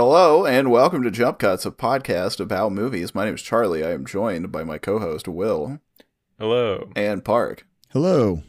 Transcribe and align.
Hello 0.00 0.46
and 0.46 0.70
welcome 0.70 1.02
to 1.02 1.10
Jump 1.10 1.40
Cuts, 1.40 1.66
a 1.66 1.72
podcast 1.72 2.38
about 2.38 2.70
movies. 2.70 3.16
My 3.16 3.24
name 3.24 3.34
is 3.34 3.42
Charlie. 3.42 3.84
I 3.84 3.90
am 3.90 4.06
joined 4.06 4.52
by 4.52 4.62
my 4.62 4.78
co-host 4.78 5.26
Will 5.26 5.80
Hello. 6.38 6.88
and 6.94 7.24
Park. 7.24 7.66
Hello. 7.88 8.44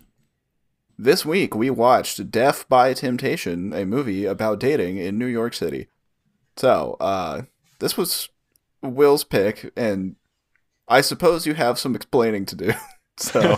This 0.96 1.25
week 1.25 1.55
we 1.55 1.71
watched 1.71 2.29
Def 2.29 2.70
by 2.70 2.93
Temptation, 2.93 3.73
a 3.73 3.83
movie 3.83 4.25
about 4.25 4.59
dating 4.59 4.97
in 4.99 5.17
New 5.17 5.25
York 5.25 5.55
City. 5.55 5.88
So, 6.55 6.97
uh, 6.99 7.41
this 7.79 7.97
was 7.97 8.29
Will's 8.84 9.23
pick, 9.23 9.71
and 9.75 10.18
I 10.88 11.02
suppose 11.02 11.47
you 11.47 11.55
have 11.55 11.79
some 11.79 11.95
explaining 11.95 12.45
to 12.45 12.55
do. 12.55 12.73
So, 13.21 13.57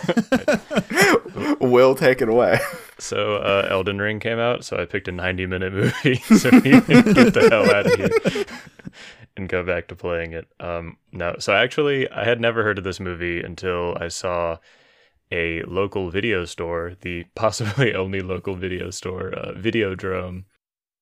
Will, 1.61 1.93
take 1.93 2.19
it 2.19 2.29
away. 2.29 2.57
So 3.01 3.37
uh, 3.37 3.67
Elden 3.67 3.97
Ring 3.97 4.19
came 4.19 4.37
out, 4.37 4.63
so 4.63 4.77
I 4.77 4.85
picked 4.85 5.07
a 5.07 5.11
90 5.11 5.47
minute 5.47 5.73
movie 6.03 6.15
so 6.37 6.51
can 6.51 6.61
get 6.61 7.33
the 7.33 7.47
hell 7.49 7.73
out 7.73 7.87
of 7.87 7.95
here 7.95 8.45
and 9.37 9.49
go 9.49 9.63
back 9.63 9.87
to 9.87 9.95
playing 9.95 10.33
it. 10.33 10.47
Um, 10.59 10.97
no, 11.11 11.35
so 11.39 11.53
actually, 11.53 12.09
I 12.11 12.23
had 12.23 12.39
never 12.39 12.63
heard 12.63 12.77
of 12.77 12.83
this 12.83 12.99
movie 12.99 13.41
until 13.41 13.97
I 13.99 14.07
saw 14.09 14.57
a 15.31 15.63
local 15.63 16.11
video 16.11 16.45
store, 16.45 16.93
the 17.01 17.25
possibly 17.35 17.95
only 17.95 18.19
local 18.19 18.55
video 18.55 18.91
store, 18.91 19.33
uh, 19.35 19.53
Videodrome. 19.53 20.43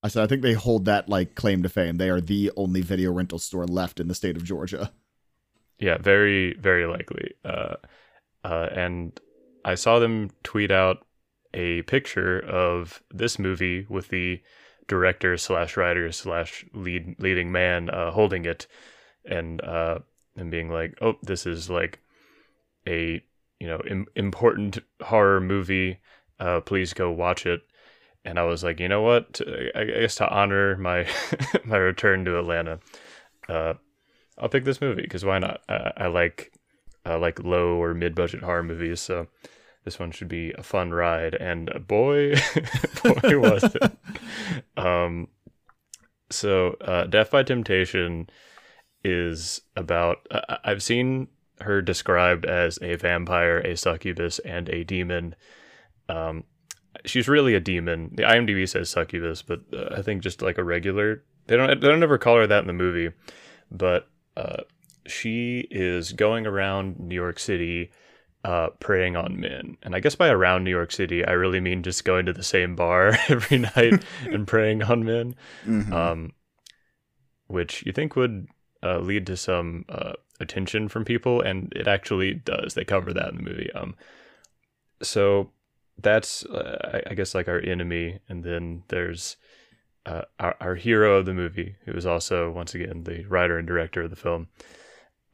I 0.02 0.08
said 0.08 0.24
I 0.24 0.26
think 0.26 0.40
they 0.40 0.54
hold 0.54 0.86
that 0.86 1.10
like 1.10 1.34
claim 1.34 1.62
to 1.62 1.68
fame. 1.68 1.98
They 1.98 2.08
are 2.08 2.22
the 2.22 2.50
only 2.56 2.80
video 2.80 3.12
rental 3.12 3.38
store 3.38 3.66
left 3.66 4.00
in 4.00 4.08
the 4.08 4.14
state 4.14 4.36
of 4.36 4.44
Georgia. 4.44 4.90
Yeah, 5.78 5.98
very, 5.98 6.54
very 6.54 6.86
likely. 6.86 7.34
Uh, 7.44 7.74
uh, 8.42 8.68
and 8.72 9.20
I 9.66 9.74
saw 9.74 9.98
them 9.98 10.30
tweet 10.42 10.70
out 10.70 11.04
a 11.54 11.82
picture 11.82 12.38
of 12.38 13.02
this 13.10 13.38
movie 13.38 13.86
with 13.88 14.08
the 14.08 14.40
director 14.88 15.36
slash 15.36 15.76
writer 15.76 16.10
slash 16.12 16.64
lead 16.74 17.16
leading 17.18 17.52
man 17.52 17.90
uh, 17.90 18.10
holding 18.10 18.44
it, 18.44 18.66
and 19.24 19.60
uh, 19.62 19.98
and 20.36 20.50
being 20.50 20.70
like, 20.70 20.96
"Oh, 21.00 21.14
this 21.22 21.46
is 21.46 21.70
like 21.70 22.00
a 22.86 23.22
you 23.58 23.68
know 23.68 23.80
Im- 23.88 24.08
important 24.16 24.78
horror 25.02 25.40
movie. 25.40 25.98
Uh, 26.38 26.60
please 26.60 26.92
go 26.92 27.10
watch 27.10 27.46
it." 27.46 27.62
And 28.22 28.38
I 28.38 28.42
was 28.42 28.62
like, 28.62 28.80
you 28.80 28.88
know 28.88 29.00
what? 29.00 29.40
I 29.74 29.84
guess 29.84 30.16
to 30.16 30.28
honor 30.28 30.76
my 30.76 31.08
my 31.64 31.78
return 31.78 32.24
to 32.26 32.38
Atlanta, 32.38 32.80
uh, 33.48 33.74
I'll 34.38 34.48
pick 34.48 34.64
this 34.64 34.80
movie 34.80 35.02
because 35.02 35.24
why 35.24 35.38
not? 35.38 35.62
I, 35.68 35.92
I 35.96 36.06
like 36.08 36.52
uh, 37.06 37.18
like 37.18 37.42
low 37.42 37.80
or 37.82 37.94
mid 37.94 38.14
budget 38.14 38.42
horror 38.42 38.62
movies, 38.62 39.00
so 39.00 39.28
this 39.84 39.98
one 39.98 40.10
should 40.10 40.28
be 40.28 40.52
a 40.52 40.62
fun 40.62 40.92
ride. 40.92 41.34
And 41.34 41.70
boy, 41.86 42.34
boy 43.02 43.38
was 43.38 43.64
it. 43.74 43.92
Um, 44.76 45.28
so 46.30 46.76
uh, 46.80 47.04
Def 47.04 47.30
by 47.30 47.42
Temptation 47.42 48.30
is 49.04 49.60
about. 49.76 50.26
Uh, 50.30 50.56
I've 50.64 50.82
seen 50.82 51.28
her 51.60 51.82
described 51.82 52.46
as 52.46 52.78
a 52.80 52.96
vampire, 52.96 53.58
a 53.58 53.76
succubus, 53.76 54.38
and 54.40 54.68
a 54.70 54.84
demon. 54.84 55.34
Um, 56.08 56.44
she's 57.04 57.28
really 57.28 57.54
a 57.54 57.60
demon. 57.60 58.10
The 58.14 58.22
IMDb 58.22 58.68
says 58.68 58.90
succubus, 58.90 59.42
but 59.42 59.60
uh, 59.72 59.96
I 59.96 60.02
think 60.02 60.22
just 60.22 60.42
like 60.42 60.58
a 60.58 60.64
regular. 60.64 61.22
They 61.46 61.56
don't. 61.56 61.80
They 61.80 61.88
don't 61.88 62.02
ever 62.02 62.18
call 62.18 62.36
her 62.36 62.46
that 62.46 62.62
in 62.62 62.66
the 62.66 62.72
movie, 62.72 63.14
but 63.70 64.08
uh, 64.36 64.62
she 65.06 65.66
is 65.70 66.12
going 66.12 66.46
around 66.46 66.98
New 66.98 67.14
York 67.14 67.38
City, 67.38 67.90
uh, 68.44 68.68
preying 68.80 69.16
on 69.16 69.38
men. 69.40 69.76
And 69.82 69.94
I 69.94 70.00
guess 70.00 70.14
by 70.14 70.28
around 70.28 70.64
New 70.64 70.70
York 70.70 70.92
City, 70.92 71.24
I 71.24 71.32
really 71.32 71.60
mean 71.60 71.82
just 71.82 72.04
going 72.04 72.26
to 72.26 72.32
the 72.32 72.42
same 72.42 72.74
bar 72.76 73.16
every 73.28 73.58
night 73.58 74.02
and 74.26 74.46
preying 74.46 74.82
on 74.82 75.04
men, 75.04 75.34
Mhm. 75.66 75.92
um, 75.92 76.32
which 77.48 77.84
you 77.84 77.92
think 77.92 78.16
would 78.16 78.46
uh, 78.82 78.98
lead 78.98 79.26
to 79.26 79.36
some 79.36 79.84
uh, 79.88 80.12
attention 80.40 80.88
from 80.88 81.04
people, 81.04 81.40
and 81.42 81.72
it 81.76 81.86
actually 81.86 82.32
does. 82.34 82.74
They 82.74 82.84
cover 82.84 83.12
that 83.12 83.28
in 83.30 83.36
the 83.36 83.42
movie. 83.42 83.70
Um, 83.72 83.94
so 85.02 85.50
that's 85.98 86.44
uh, 86.46 87.00
I, 87.06 87.10
I 87.10 87.14
guess 87.14 87.34
like 87.34 87.48
our 87.48 87.58
enemy, 87.60 88.20
and 88.28 88.42
then 88.44 88.84
there's 88.88 89.36
uh, 90.06 90.22
our, 90.38 90.56
our 90.60 90.74
hero 90.76 91.16
of 91.18 91.26
the 91.26 91.34
movie, 91.34 91.76
who 91.84 91.92
is 91.92 92.06
also 92.06 92.50
once 92.50 92.74
again 92.74 93.04
the 93.04 93.24
writer 93.26 93.58
and 93.58 93.68
director 93.68 94.02
of 94.02 94.10
the 94.10 94.16
film. 94.16 94.48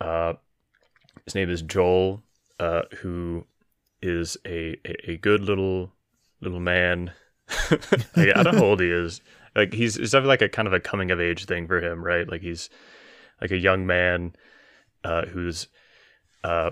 Uh, 0.00 0.34
his 1.24 1.34
name 1.34 1.48
is 1.50 1.62
Joel, 1.62 2.22
uh, 2.58 2.82
who 3.00 3.46
is 4.02 4.36
a, 4.46 4.76
a, 4.84 5.12
a 5.12 5.16
good 5.16 5.42
little 5.42 5.92
little 6.40 6.60
man. 6.60 7.12
Like, 8.16 8.36
I 8.36 8.42
don't 8.42 8.54
know 8.54 8.60
how 8.60 8.64
old 8.64 8.80
he 8.80 8.90
is. 8.90 9.20
Like 9.54 9.72
he's 9.72 9.96
it's 9.96 10.10
definitely 10.10 10.28
like 10.28 10.42
a 10.42 10.48
kind 10.48 10.68
of 10.68 10.74
a 10.74 10.80
coming 10.80 11.10
of 11.10 11.20
age 11.20 11.46
thing 11.46 11.66
for 11.66 11.80
him, 11.80 12.04
right? 12.04 12.28
Like 12.28 12.42
he's 12.42 12.68
like 13.40 13.50
a 13.50 13.56
young 13.56 13.86
man 13.86 14.34
uh, 15.04 15.26
who's 15.26 15.68
uh, 16.44 16.70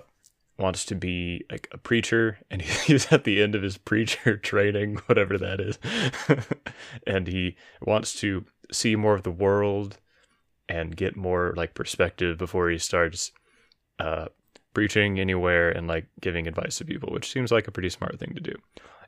wants 0.59 0.85
to 0.87 0.95
be 0.95 1.45
like 1.51 1.69
a 1.73 1.79
preacher, 1.79 2.39
and 2.51 2.63
he's 2.87 3.11
at 3.13 3.25
the 3.25 3.43
end 3.43 3.55
of 3.55 3.63
his 3.63 3.79
preacher 3.79 4.37
training, 4.43 4.97
whatever 5.07 5.39
that 5.39 5.61
is, 5.61 5.79
and 7.07 7.27
he 7.27 7.57
wants 7.81 8.15
to 8.21 8.45
see 8.71 8.97
more 8.97 9.15
of 9.15 9.23
the 9.23 9.31
world 9.31 9.99
and 10.69 10.97
get 10.97 11.17
more 11.17 11.55
like 11.57 11.75
perspective 11.75 12.39
before 12.39 12.71
he 12.71 12.79
starts 12.79 13.33
uh, 13.99 14.27
preaching 14.75 15.19
anywhere 15.21 15.71
and 15.71 15.87
like 15.87 16.07
giving 16.21 16.47
advice 16.47 16.79
to 16.79 16.85
people, 16.85 17.13
which 17.13 17.31
seems 17.31 17.51
like 17.51 17.67
a 17.67 17.73
pretty 17.73 17.89
smart 17.89 18.19
thing 18.19 18.35
to 18.35 18.41
do. 18.41 18.55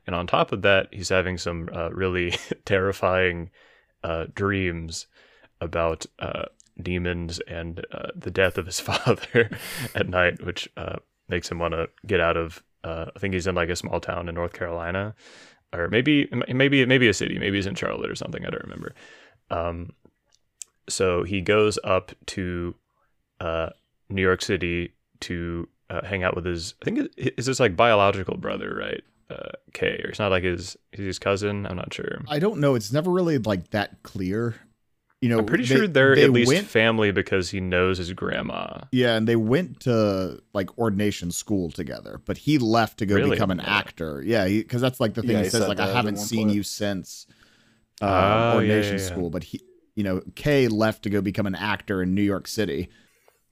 And 0.07 0.15
on 0.15 0.25
top 0.25 0.53
of 0.53 0.61
that, 0.61 0.87
he's 0.91 1.09
having 1.09 1.37
some 1.37 1.69
uh, 1.73 1.89
really 1.91 2.31
terrifying 2.65 3.51
uh, 4.03 4.25
dreams 4.33 5.07
about 5.59 6.05
uh, 6.19 6.45
demons 6.81 7.39
and 7.47 7.85
uh, 7.91 8.07
the 8.15 8.31
death 8.31 8.57
of 8.57 8.65
his 8.65 8.79
father 8.89 9.49
at 9.93 10.07
night, 10.07 10.43
which 10.45 10.69
uh, 10.77 10.95
makes 11.27 11.51
him 11.51 11.59
want 11.59 11.73
to 11.73 11.89
get 12.07 12.21
out 12.21 12.37
of. 12.37 12.63
Uh, 12.83 13.07
I 13.15 13.19
think 13.19 13.33
he's 13.33 13.47
in 13.47 13.55
like 13.55 13.69
a 13.69 13.75
small 13.75 13.99
town 13.99 14.29
in 14.29 14.35
North 14.35 14.53
Carolina, 14.53 15.13
or 15.73 15.89
maybe 15.89 16.29
maybe 16.47 16.85
maybe 16.85 17.09
a 17.09 17.13
city. 17.13 17.37
Maybe 17.37 17.57
he's 17.57 17.65
in 17.65 17.75
Charlotte 17.75 18.09
or 18.09 18.15
something. 18.15 18.45
I 18.45 18.49
don't 18.49 18.63
remember. 18.63 18.95
Um, 19.49 19.89
so 20.87 21.23
he 21.23 21.41
goes 21.41 21.77
up 21.83 22.13
to 22.27 22.75
New 24.09 24.21
York 24.21 24.41
City 24.41 24.93
to 25.21 25.67
uh, 25.89 26.05
hang 26.05 26.23
out 26.23 26.35
with 26.35 26.45
his. 26.45 26.73
I 26.81 26.85
think 26.85 26.99
it, 27.17 27.33
is 27.37 27.45
this 27.45 27.59
like 27.59 27.75
biological 27.75 28.37
brother, 28.37 28.75
right? 28.79 29.03
Uh, 29.29 29.49
Kay, 29.73 29.99
or 30.03 30.09
it's 30.09 30.19
not 30.19 30.31
like 30.31 30.43
his 30.43 30.77
his 30.91 31.19
cousin. 31.19 31.65
I'm 31.65 31.75
not 31.75 31.93
sure. 31.93 32.21
I 32.29 32.39
don't 32.39 32.59
know. 32.59 32.75
It's 32.75 32.91
never 32.93 33.11
really 33.11 33.37
like 33.37 33.71
that 33.71 34.03
clear. 34.03 34.55
You 35.19 35.29
know, 35.29 35.39
I'm 35.39 35.45
pretty 35.47 35.63
they- 35.65 35.75
sure 35.75 35.87
they're 35.87 36.15
they 36.15 36.25
at 36.25 36.31
least 36.31 36.47
went- 36.47 36.67
family 36.67 37.11
because 37.11 37.49
he 37.49 37.59
knows 37.59 37.97
his 37.97 38.13
grandma. 38.13 38.81
yeah, 38.91 39.15
and 39.15 39.27
they 39.27 39.35
went 39.35 39.79
to 39.81 40.39
like 40.53 40.77
ordination 40.77 41.31
school 41.31 41.71
together, 41.71 42.21
but 42.25 42.37
he 42.37 42.57
left 42.59 42.99
to 42.99 43.05
go 43.07 43.15
Really? 43.15 43.31
become 43.31 43.49
an 43.51 43.57
Yeah. 43.57 43.77
actor. 43.77 44.21
Yeah, 44.25 44.47
because 44.47 44.79
that's 44.79 44.99
like 44.99 45.15
the 45.15 45.21
thing 45.23 45.31
Yeah, 45.31 45.37
he 45.39 45.43
he 45.45 45.49
says. 45.49 45.67
Like, 45.67 45.79
I 45.79 45.91
haven't 45.91 46.17
seen 46.17 46.45
point. 46.47 46.55
you 46.55 46.63
since 46.63 47.25
uh, 48.01 48.51
Oh, 48.53 48.55
ordination 48.57 48.97
yeah, 48.97 49.01
yeah. 49.01 49.07
school, 49.07 49.29
but 49.31 49.43
he, 49.43 49.59
you 49.95 50.03
know, 50.03 50.21
Kay 50.35 50.67
left 50.67 51.01
to 51.03 51.09
go 51.09 51.19
become 51.19 51.47
an 51.47 51.55
actor 51.55 52.03
in 52.03 52.13
New 52.13 52.21
York 52.21 52.47
City. 52.47 52.89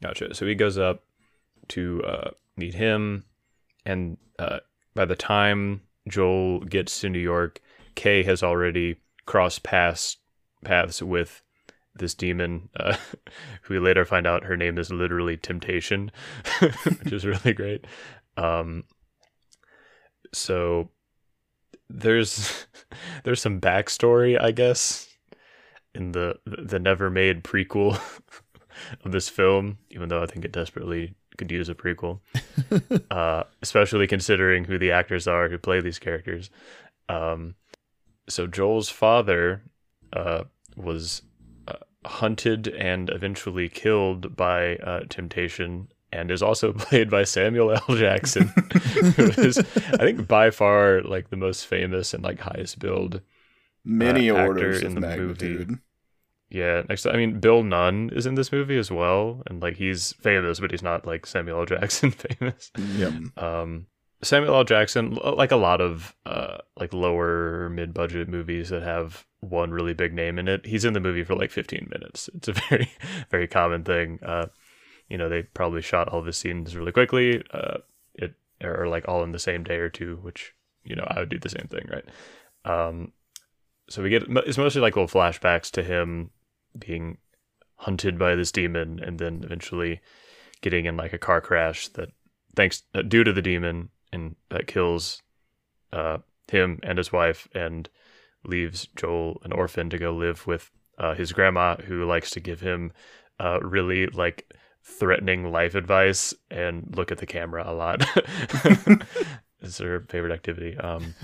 Gotcha. 0.03 0.35
So 0.35 0.45
he 0.45 0.53
goes 0.53 0.77
up 0.77 1.03
to 1.69 2.03
uh, 2.03 2.31
meet 2.57 2.73
him, 2.73 3.25
and 3.85 4.17
uh, 4.39 4.59
by 4.93 5.05
the 5.05 5.15
time 5.15 5.81
Joel 6.07 6.59
gets 6.61 6.99
to 7.01 7.09
New 7.09 7.19
York, 7.19 7.61
Kay 7.95 8.23
has 8.23 8.43
already 8.43 8.97
crossed 9.25 9.63
paths 9.63 10.17
paths 10.63 11.01
with 11.01 11.41
this 11.95 12.13
demon, 12.13 12.69
uh, 12.77 12.97
who 13.61 13.75
we 13.75 13.79
later 13.79 14.05
find 14.05 14.27
out 14.27 14.43
her 14.43 14.57
name 14.57 14.77
is 14.77 14.91
literally 14.91 15.37
Temptation, 15.37 16.11
which 16.59 17.13
is 17.13 17.25
really 17.25 17.53
great. 17.53 17.85
Um, 18.37 18.83
so 20.33 20.89
there's 21.89 22.67
there's 23.23 23.41
some 23.41 23.61
backstory, 23.61 24.39
I 24.39 24.51
guess, 24.51 25.07
in 25.93 26.11
the 26.11 26.35
the 26.45 26.79
never 26.79 27.09
made 27.09 27.43
prequel 27.43 27.99
of 29.03 29.11
this 29.11 29.29
film, 29.29 29.77
even 29.89 30.09
though 30.09 30.21
I 30.21 30.25
think 30.25 30.45
it 30.45 30.51
desperately 30.51 31.15
could 31.37 31.51
use 31.51 31.69
a 31.69 31.75
prequel, 31.75 32.19
uh, 33.11 33.43
especially 33.61 34.07
considering 34.07 34.65
who 34.65 34.77
the 34.77 34.91
actors 34.91 35.27
are 35.27 35.49
who 35.49 35.57
play 35.57 35.81
these 35.81 35.99
characters. 35.99 36.49
Um, 37.09 37.55
so 38.27 38.47
Joel's 38.47 38.89
father 38.89 39.61
uh, 40.13 40.45
was 40.75 41.21
uh, 41.67 41.73
hunted 42.05 42.67
and 42.69 43.09
eventually 43.09 43.69
killed 43.69 44.35
by 44.35 44.77
uh, 44.77 45.01
Temptation, 45.09 45.89
and 46.11 46.31
is 46.31 46.41
also 46.41 46.73
played 46.77 47.09
by 47.09 47.23
Samuel 47.23 47.71
L. 47.71 47.95
Jackson, 47.95 48.47
who 49.15 49.23
is, 49.41 49.57
I 49.59 49.97
think, 49.97 50.27
by 50.27 50.49
far 50.49 51.01
like 51.01 51.29
the 51.29 51.37
most 51.37 51.67
famous 51.67 52.13
and 52.13 52.23
like 52.23 52.39
highest 52.39 52.79
billed 52.79 53.21
Many 53.83 54.31
uh, 54.31 54.35
actor 54.35 54.47
orders 54.47 54.81
in 54.81 54.95
the 54.95 55.01
magnitude. 55.01 55.69
movie. 55.69 55.81
Yeah, 56.49 56.83
next 56.87 57.05
I 57.07 57.17
mean 57.17 57.39
Bill 57.39 57.63
Nunn 57.63 58.11
is 58.13 58.25
in 58.25 58.35
this 58.35 58.51
movie 58.51 58.77
as 58.77 58.91
well, 58.91 59.41
and 59.47 59.61
like 59.61 59.77
he's 59.77 60.13
famous, 60.13 60.59
but 60.59 60.71
he's 60.71 60.83
not 60.83 61.05
like 61.05 61.25
Samuel 61.25 61.59
L. 61.59 61.65
Jackson 61.65 62.11
famous. 62.11 62.71
Yeah. 62.77 63.11
Um, 63.37 63.87
Samuel 64.21 64.55
L. 64.55 64.63
Jackson, 64.63 65.15
like 65.15 65.51
a 65.51 65.57
lot 65.57 65.81
of 65.81 66.15
uh, 66.25 66.57
like 66.79 66.93
lower 66.93 67.69
mid 67.69 67.93
budget 67.93 68.29
movies 68.29 68.69
that 68.69 68.83
have 68.83 69.25
one 69.39 69.71
really 69.71 69.93
big 69.93 70.13
name 70.13 70.39
in 70.39 70.47
it. 70.47 70.65
He's 70.65 70.85
in 70.85 70.93
the 70.93 70.99
movie 70.99 71.23
for 71.23 71.35
like 71.35 71.51
15 71.51 71.87
minutes. 71.91 72.29
It's 72.35 72.47
a 72.47 72.53
very 72.69 72.91
very 73.29 73.47
common 73.47 73.83
thing. 73.83 74.19
Uh, 74.23 74.47
you 75.09 75.17
know, 75.17 75.29
they 75.29 75.43
probably 75.43 75.81
shot 75.81 76.09
all 76.09 76.21
the 76.21 76.33
scenes 76.33 76.75
really 76.75 76.91
quickly. 76.91 77.43
Uh, 77.51 77.77
it 78.13 78.35
or 78.63 78.87
like 78.87 79.07
all 79.07 79.23
in 79.23 79.31
the 79.31 79.39
same 79.39 79.63
day 79.63 79.77
or 79.77 79.89
two, 79.89 80.17
which 80.21 80.53
you 80.83 80.95
know 80.95 81.05
I 81.07 81.19
would 81.19 81.29
do 81.29 81.39
the 81.39 81.49
same 81.49 81.67
thing, 81.67 81.87
right? 81.91 82.05
Um, 82.65 83.11
so 83.89 84.01
we 84.01 84.09
get 84.09 84.23
it's 84.27 84.57
mostly 84.57 84.81
like 84.81 84.95
little 84.95 85.07
flashbacks 85.07 85.69
to 85.71 85.83
him 85.83 86.31
being 86.77 87.17
hunted 87.77 88.17
by 88.17 88.35
this 88.35 88.51
demon 88.51 88.99
and 89.03 89.19
then 89.19 89.41
eventually 89.43 90.01
getting 90.61 90.85
in 90.85 90.97
like 90.97 91.13
a 91.13 91.17
car 91.17 91.41
crash 91.41 91.87
that 91.89 92.09
thanks 92.55 92.83
uh, 92.93 93.01
due 93.01 93.23
to 93.23 93.33
the 93.33 93.41
demon 93.41 93.89
and 94.11 94.35
that 94.49 94.67
kills 94.67 95.21
uh, 95.91 96.17
him 96.47 96.79
and 96.83 96.97
his 96.97 97.11
wife 97.11 97.47
and 97.53 97.89
leaves 98.45 98.87
Joel 98.95 99.41
an 99.43 99.51
orphan 99.51 99.89
to 99.89 99.97
go 99.97 100.13
live 100.13 100.47
with 100.47 100.71
uh, 100.97 101.13
his 101.15 101.33
grandma 101.33 101.75
who 101.75 102.05
likes 102.05 102.29
to 102.31 102.39
give 102.39 102.61
him 102.61 102.93
uh, 103.39 103.59
really 103.61 104.07
like 104.07 104.53
threatening 104.83 105.51
life 105.51 105.75
advice 105.75 106.33
and 106.49 106.93
look 106.95 107.11
at 107.11 107.17
the 107.17 107.25
camera 107.25 107.63
a 107.67 107.73
lot. 107.73 108.05
is 109.61 109.77
her 109.79 110.05
favorite 110.07 110.31
activity. 110.33 110.77
Um, 110.77 111.15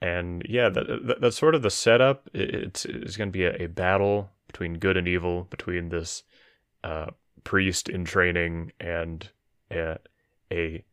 and 0.00 0.42
yeah, 0.48 0.68
that, 0.68 0.86
that, 1.06 1.20
that's 1.20 1.36
sort 1.36 1.54
of 1.54 1.62
the 1.62 1.70
setup. 1.70 2.28
It's, 2.32 2.84
it's 2.84 3.16
going 3.16 3.28
to 3.28 3.32
be 3.32 3.44
a, 3.44 3.64
a, 3.64 3.66
battle 3.66 4.30
between 4.46 4.78
good 4.78 4.96
and 4.96 5.06
evil, 5.06 5.44
between 5.50 5.90
this 5.90 6.22
uh, 6.82 7.06
priest 7.44 7.88
in 7.88 8.04
training 8.04 8.72
and 8.80 9.28
a, 9.70 9.98
a 10.50 10.84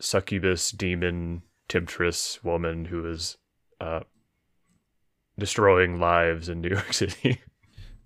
succubus 0.00 0.70
demon 0.70 1.42
temptress 1.68 2.42
woman 2.42 2.86
who 2.86 3.06
is 3.06 3.36
uh, 3.80 4.00
destroying 5.38 6.00
lives 6.00 6.48
in 6.48 6.60
New 6.60 6.70
York 6.70 6.92
City. 6.92 7.40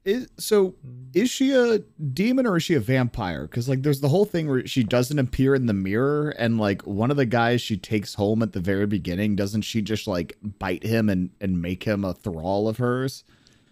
Is, 0.05 0.29
so 0.39 0.71
mm-hmm. 0.71 1.11
is 1.13 1.31
she 1.31 1.53
a 1.53 1.81
demon 2.13 2.47
or 2.47 2.57
is 2.57 2.63
she 2.63 2.75
a 2.75 2.81
vampire? 2.81 3.43
Because 3.43 3.69
like 3.69 3.83
there's 3.83 4.01
the 4.01 4.09
whole 4.09 4.25
thing 4.25 4.49
where 4.49 4.67
she 4.67 4.83
doesn't 4.83 5.19
appear 5.19 5.55
in 5.55 5.67
the 5.67 5.75
mirror, 5.75 6.31
and 6.31 6.59
like 6.59 6.87
one 6.87 7.11
of 7.11 7.17
the 7.17 7.27
guys 7.27 7.61
she 7.61 7.77
takes 7.77 8.15
home 8.15 8.43
at 8.43 8.53
the 8.53 8.61
very 8.61 8.87
beginning, 8.87 9.37
doesn't 9.37 9.63
she 9.63 9.83
just 9.83 10.07
like 10.07 10.37
bite 10.43 10.85
him 10.85 11.09
and 11.09 11.31
and 11.41 11.61
make 11.61 11.85
him 11.85 12.05
a 12.05 12.15
thrall 12.15 12.69
of 12.69 12.79
hers? 12.79 13.25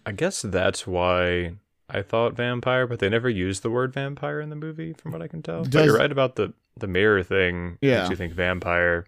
I 0.05 0.11
guess 0.11 0.41
that's 0.41 0.85
why 0.85 1.53
I 1.89 2.01
thought 2.01 2.33
vampire, 2.33 2.85
but 2.85 2.99
they 2.99 3.09
never 3.09 3.29
used 3.29 3.63
the 3.63 3.69
word 3.69 3.93
vampire 3.93 4.41
in 4.41 4.49
the 4.49 4.55
movie, 4.55 4.93
from 4.93 5.11
what 5.13 5.21
I 5.21 5.27
can 5.27 5.41
tell. 5.41 5.63
Does, 5.63 5.73
but 5.73 5.85
you're 5.85 5.97
right 5.97 6.11
about 6.11 6.35
the 6.35 6.53
the 6.77 6.87
mirror 6.87 7.23
thing. 7.23 7.77
Yeah, 7.81 7.99
makes 7.99 8.09
you 8.11 8.15
think 8.15 8.33
vampire, 8.33 9.05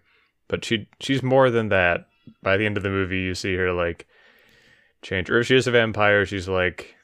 but 0.48 0.64
she 0.64 0.88
she's 1.00 1.22
more 1.22 1.50
than 1.50 1.68
that. 1.68 2.06
By 2.42 2.56
the 2.56 2.66
end 2.66 2.76
of 2.76 2.82
the 2.82 2.90
movie, 2.90 3.20
you 3.20 3.34
see 3.34 3.54
her 3.56 3.72
like 3.72 4.06
change, 5.02 5.30
or 5.30 5.40
if 5.40 5.46
she 5.46 5.56
is 5.56 5.66
a 5.66 5.70
vampire, 5.70 6.24
she's 6.24 6.48
like 6.48 6.94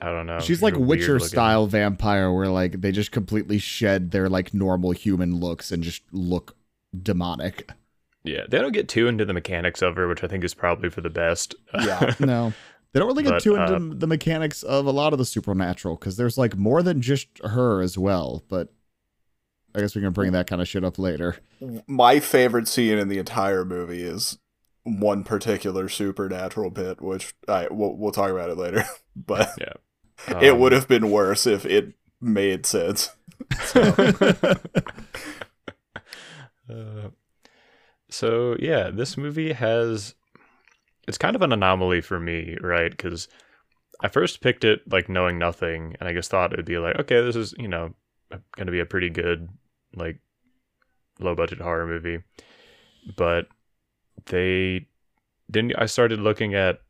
I 0.00 0.12
don't 0.12 0.26
know. 0.26 0.40
She's 0.40 0.62
like 0.62 0.76
Witcher 0.76 1.18
style 1.18 1.66
vampire, 1.66 2.32
where 2.32 2.48
like 2.48 2.80
they 2.80 2.92
just 2.92 3.10
completely 3.10 3.58
shed 3.58 4.10
their 4.10 4.28
like 4.28 4.54
normal 4.54 4.92
human 4.92 5.36
looks 5.36 5.72
and 5.72 5.82
just 5.82 6.02
look 6.12 6.56
demonic. 7.02 7.70
Yeah, 8.24 8.42
they 8.48 8.58
don't 8.58 8.72
get 8.72 8.88
too 8.88 9.08
into 9.08 9.24
the 9.24 9.32
mechanics 9.32 9.82
of 9.82 9.96
her, 9.96 10.08
which 10.08 10.22
I 10.22 10.28
think 10.28 10.44
is 10.44 10.54
probably 10.54 10.90
for 10.90 11.00
the 11.00 11.10
best. 11.10 11.54
Yeah, 11.74 12.14
no, 12.20 12.52
they 12.92 13.00
don't 13.00 13.08
really 13.08 13.22
get 13.24 13.34
but, 13.34 13.42
too 13.42 13.56
into 13.56 13.74
uh, 13.74 13.94
the 13.98 14.06
mechanics 14.06 14.62
of 14.62 14.86
a 14.86 14.90
lot 14.90 15.12
of 15.12 15.18
the 15.18 15.24
supernatural 15.24 15.96
because 15.96 16.16
there's 16.16 16.38
like 16.38 16.56
more 16.56 16.82
than 16.82 17.00
just 17.00 17.28
her 17.44 17.80
as 17.80 17.98
well. 17.98 18.44
But 18.48 18.72
I 19.74 19.80
guess 19.80 19.94
we 19.94 20.02
can 20.02 20.12
bring 20.12 20.32
that 20.32 20.46
kind 20.46 20.62
of 20.62 20.68
shit 20.68 20.84
up 20.84 20.98
later. 20.98 21.36
My 21.86 22.20
favorite 22.20 22.68
scene 22.68 22.98
in 22.98 23.08
the 23.08 23.18
entire 23.18 23.64
movie 23.64 24.02
is 24.02 24.38
one 24.84 25.24
particular 25.24 25.88
supernatural 25.88 26.70
bit, 26.70 27.00
which 27.00 27.34
I 27.46 27.68
we'll, 27.70 27.94
we'll 27.96 28.12
talk 28.12 28.30
about 28.30 28.50
it 28.50 28.58
later. 28.58 28.84
but 29.16 29.50
yeah, 29.60 29.74
um, 30.26 30.42
it 30.42 30.58
would 30.58 30.72
have 30.72 30.88
been 30.88 31.10
worse 31.10 31.46
if 31.46 31.64
it 31.64 31.94
made 32.20 32.66
sense. 32.66 33.10
So. 33.60 33.80
uh, 36.70 37.08
so 38.10 38.56
yeah, 38.58 38.90
this 38.90 39.16
movie 39.16 39.52
has 39.52 40.14
it's 41.06 41.18
kind 41.18 41.34
of 41.34 41.42
an 41.42 41.52
anomaly 41.52 42.00
for 42.00 42.20
me, 42.20 42.56
right? 42.60 42.90
Because 42.90 43.28
I 44.00 44.08
first 44.08 44.40
picked 44.40 44.64
it 44.64 44.80
like 44.90 45.08
knowing 45.08 45.38
nothing, 45.38 45.96
and 45.98 46.08
I 46.08 46.12
just 46.12 46.30
thought 46.30 46.52
it'd 46.52 46.64
be 46.64 46.78
like, 46.78 46.98
okay, 47.00 47.22
this 47.22 47.36
is 47.36 47.54
you 47.58 47.68
know 47.68 47.94
going 48.30 48.66
to 48.66 48.72
be 48.72 48.80
a 48.80 48.86
pretty 48.86 49.10
good 49.10 49.48
like 49.94 50.20
low 51.18 51.34
budget 51.34 51.60
horror 51.60 51.86
movie, 51.86 52.22
but 53.16 53.48
they 54.26 54.86
then 55.48 55.72
I 55.76 55.86
started 55.86 56.20
looking 56.20 56.54
at 56.54 56.80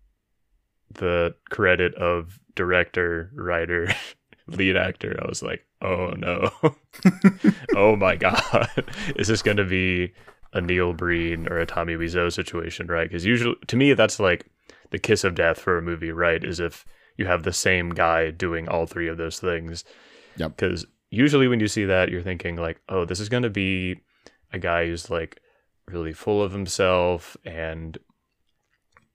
the 0.91 1.35
credit 1.51 1.95
of 1.95 2.41
director, 2.59 3.31
writer, 3.35 3.89
lead 4.49 4.77
actor, 4.77 5.17
I 5.23 5.29
was 5.29 5.43
like, 5.43 5.65
oh 5.81 6.11
no. 6.19 6.51
oh 7.77 7.95
my 7.95 8.17
god. 8.17 8.69
Is 9.17 9.29
this 9.29 9.43
going 9.43 9.59
to 9.59 9.65
be 9.65 10.13
a 10.53 10.61
Neil 10.61 10.93
Breen 10.93 11.47
or 11.47 11.59
a 11.59 11.67
Tommy 11.67 11.95
Wiseau 11.95 12.33
situation, 12.33 12.89
right? 12.89 13.09
Because 13.09 13.25
usually, 13.25 13.55
to 13.69 13.77
me, 13.77 13.93
that's 13.95 14.19
like 14.19 14.47
the 14.91 14.99
kiss 14.99 15.23
of 15.23 15.37
death 15.37 15.61
for 15.61 15.79
a 15.79 15.83
movie, 15.83 16.11
right? 16.11 16.43
Is 16.43 16.59
if 16.59 16.85
you 17.17 17.27
have 17.27 17.45
the 17.45 17.53
same 17.53 17.91
guy 17.91 18.33
doing 18.33 18.69
all 18.69 18.87
three 18.87 19.07
of 19.07 19.19
those 19.19 19.39
things. 19.39 19.85
Yep. 20.37 20.57
Because 20.57 20.87
usually 21.11 21.47
when 21.47 21.61
you 21.61 21.69
see 21.69 21.85
that, 21.85 22.11
you're 22.11 22.23
thinking 22.23 22.57
like, 22.57 22.81
oh, 22.89 23.05
this 23.05 23.21
is 23.21 23.29
going 23.29 23.45
to 23.45 23.51
be 23.51 24.01
a 24.53 24.59
guy 24.59 24.87
who's 24.87 25.11
like 25.11 25.41
really 25.87 26.13
full 26.13 26.43
of 26.43 26.53
himself 26.53 27.37
and 27.45 27.99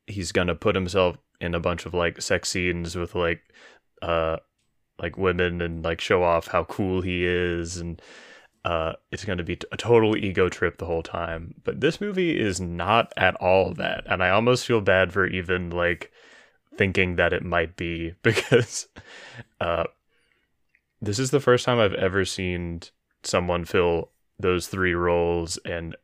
he's 0.08 0.32
going 0.32 0.48
to 0.48 0.56
put 0.56 0.76
himself 0.76 1.18
in 1.44 1.54
a 1.54 1.60
bunch 1.60 1.86
of 1.86 1.94
like 1.94 2.22
sex 2.22 2.50
scenes 2.50 2.96
with 2.96 3.14
like 3.14 3.42
uh 4.02 4.38
like 4.98 5.18
women 5.18 5.62
and 5.62 5.84
like 5.84 6.00
show 6.00 6.24
off 6.24 6.48
how 6.48 6.64
cool 6.64 7.02
he 7.02 7.26
is 7.26 7.78
and 7.78 8.02
uh 8.64 8.94
it's 9.12 9.26
going 9.26 9.38
to 9.38 9.44
be 9.44 9.60
a 9.72 9.78
total 9.78 10.16
ego 10.16 10.48
trip 10.48 10.78
the 10.78 10.86
whole 10.86 11.04
time. 11.04 11.54
But 11.64 11.82
this 11.82 12.00
movie 12.00 12.40
is 12.40 12.62
not 12.62 13.12
at 13.18 13.36
all 13.36 13.74
that 13.74 14.06
and 14.08 14.24
i 14.24 14.30
almost 14.30 14.66
feel 14.66 14.82
bad 14.82 15.12
for 15.12 15.28
even 15.28 15.70
like 15.70 16.12
thinking 16.78 17.18
that 17.18 17.34
it 17.34 17.44
might 17.44 17.76
be 17.76 18.14
because 18.24 18.88
uh 19.60 19.84
this 21.02 21.20
is 21.20 21.32
the 21.32 21.42
first 21.42 21.66
time 21.66 21.80
i've 21.80 21.94
ever 21.94 22.24
seen 22.24 22.82
someone 23.24 23.66
fill 23.66 24.10
those 24.40 24.68
three 24.68 24.94
roles 24.94 25.58
and 25.66 25.96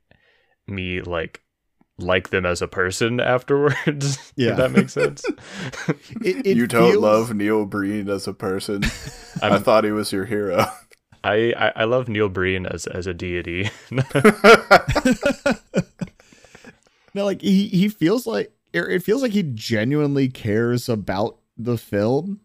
me 0.68 1.02
like 1.02 1.42
like 2.02 2.30
them 2.30 2.46
as 2.46 2.62
a 2.62 2.68
person 2.68 3.20
afterwards. 3.20 4.34
Yeah, 4.36 4.54
that 4.56 4.72
makes 4.72 4.94
sense. 4.94 5.24
it, 6.24 6.46
it 6.46 6.58
you 6.58 6.68
don't 6.68 7.00
love 7.00 7.34
Neil 7.34 7.66
Breen 7.66 8.10
as 8.10 8.28
a 8.28 8.34
person. 8.34 8.84
I 9.42 9.60
thought 9.60 9.84
he 9.84 9.92
was 9.92 10.12
your 10.12 10.26
hero. 10.26 10.66
I, 11.24 11.54
I, 11.58 11.72
I 11.76 11.84
love 11.84 12.08
Neil 12.08 12.30
Breen 12.30 12.66
as 12.66 12.88
as 12.88 13.08
a 13.08 13.14
deity. 13.14 13.70
no, 17.14 17.26
like 17.26 17.42
he 17.42 17.68
he 17.68 17.90
feels 17.90 18.26
like 18.26 18.52
it 18.74 19.04
feels 19.04 19.22
like 19.22 19.34
he 19.34 19.44
genuinely 19.44 20.30
cares 20.30 20.88
about 20.88 21.38
the 21.58 21.78
film. 21.78 22.40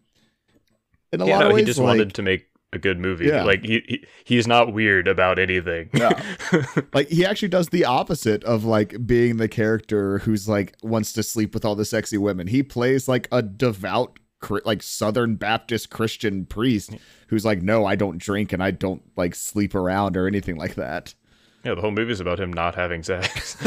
In 1.13 1.21
a 1.21 1.25
yeah, 1.25 1.37
lot 1.37 1.47
of 1.47 1.53
ways, 1.53 1.61
he 1.61 1.65
just 1.65 1.79
like, 1.79 1.85
wanted 1.85 2.13
to 2.15 2.21
make 2.21 2.47
a 2.75 2.79
good 2.79 2.99
movie. 2.99 3.25
Yeah. 3.27 3.43
Like 3.43 3.63
he, 3.63 3.83
he 3.87 4.05
he's 4.23 4.47
not 4.47 4.73
weird 4.73 5.07
about 5.07 5.39
anything. 5.39 5.89
Yeah. 5.93 6.21
like 6.93 7.09
he 7.09 7.25
actually 7.25 7.49
does 7.49 7.69
the 7.69 7.85
opposite 7.85 8.43
of 8.43 8.63
like 8.63 9.05
being 9.05 9.37
the 9.37 9.47
character 9.47 10.19
who's 10.19 10.47
like 10.47 10.75
wants 10.83 11.13
to 11.13 11.23
sleep 11.23 11.53
with 11.53 11.65
all 11.65 11.75
the 11.75 11.85
sexy 11.85 12.17
women. 12.17 12.47
He 12.47 12.63
plays 12.63 13.07
like 13.07 13.27
a 13.31 13.41
devout 13.41 14.19
like 14.63 14.83
Southern 14.83 15.35
Baptist 15.35 15.89
Christian 15.89 16.45
priest 16.45 16.91
who's 17.27 17.45
like, 17.45 17.61
no, 17.61 17.85
I 17.85 17.95
don't 17.95 18.17
drink 18.17 18.53
and 18.53 18.61
I 18.61 18.71
don't 18.71 19.01
like 19.15 19.35
sleep 19.35 19.73
around 19.73 20.15
or 20.17 20.27
anything 20.27 20.55
like 20.55 20.75
that. 20.75 21.15
Yeah, 21.63 21.73
the 21.73 21.81
whole 21.81 21.91
movie 21.91 22.11
is 22.11 22.19
about 22.19 22.39
him 22.39 22.53
not 22.53 22.75
having 22.75 23.01
sex. 23.01 23.57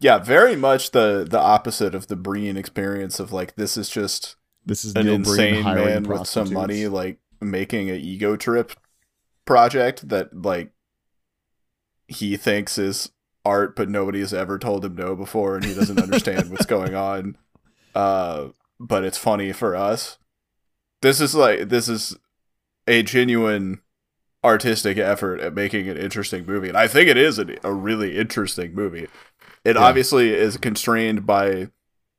yeah, 0.00 0.18
very 0.18 0.54
much 0.54 0.90
the 0.90 1.26
the 1.28 1.40
opposite 1.40 1.94
of 1.94 2.08
the 2.08 2.16
Breen 2.16 2.58
experience 2.58 3.18
of 3.18 3.32
like 3.32 3.56
this 3.56 3.78
is 3.78 3.88
just 3.88 4.36
this 4.68 4.84
is 4.84 4.94
an 4.94 5.08
insane 5.08 5.64
man 5.64 6.02
with 6.04 6.26
some 6.26 6.52
money, 6.52 6.86
like 6.86 7.18
making 7.40 7.88
an 7.88 7.96
ego 7.96 8.36
trip 8.36 8.72
project 9.46 10.08
that 10.10 10.42
like 10.42 10.72
he 12.06 12.36
thinks 12.36 12.76
is 12.76 13.10
art, 13.46 13.74
but 13.74 13.88
nobody 13.88 14.20
has 14.20 14.34
ever 14.34 14.58
told 14.58 14.84
him 14.84 14.94
no 14.94 15.16
before, 15.16 15.56
and 15.56 15.64
he 15.64 15.74
doesn't 15.74 16.00
understand 16.00 16.50
what's 16.50 16.66
going 16.66 16.94
on. 16.94 17.36
Uh, 17.94 18.50
but 18.78 19.02
it's 19.02 19.18
funny 19.18 19.50
for 19.50 19.74
us. 19.74 20.18
This 21.02 21.20
is 21.20 21.34
like 21.34 21.68
this 21.68 21.88
is 21.88 22.16
a 22.86 23.02
genuine 23.02 23.80
artistic 24.44 24.98
effort 24.98 25.40
at 25.40 25.54
making 25.54 25.88
an 25.88 25.96
interesting 25.96 26.46
movie, 26.46 26.68
and 26.68 26.76
I 26.76 26.86
think 26.86 27.08
it 27.08 27.16
is 27.16 27.40
a, 27.40 27.56
a 27.64 27.72
really 27.72 28.16
interesting 28.16 28.72
movie. 28.72 29.08
It 29.64 29.74
yeah. 29.74 29.82
obviously 29.82 30.32
is 30.32 30.58
constrained 30.58 31.26
by 31.26 31.70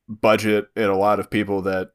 budget 0.09 0.67
and 0.75 0.87
a 0.87 0.97
lot 0.97 1.19
of 1.19 1.29
people 1.29 1.61
that 1.61 1.91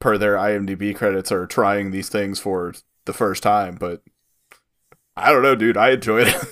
per 0.00 0.18
their 0.18 0.34
IMDb 0.36 0.94
credits, 0.94 1.30
are 1.30 1.46
trying 1.46 1.90
these 1.92 2.08
things 2.08 2.38
for 2.40 2.74
the 3.04 3.12
first 3.12 3.42
time. 3.42 3.76
But 3.76 4.02
I 5.16 5.32
don't 5.32 5.42
know, 5.42 5.54
dude. 5.54 5.76
I 5.76 5.90
enjoyed 5.90 6.28
it. 6.28 6.36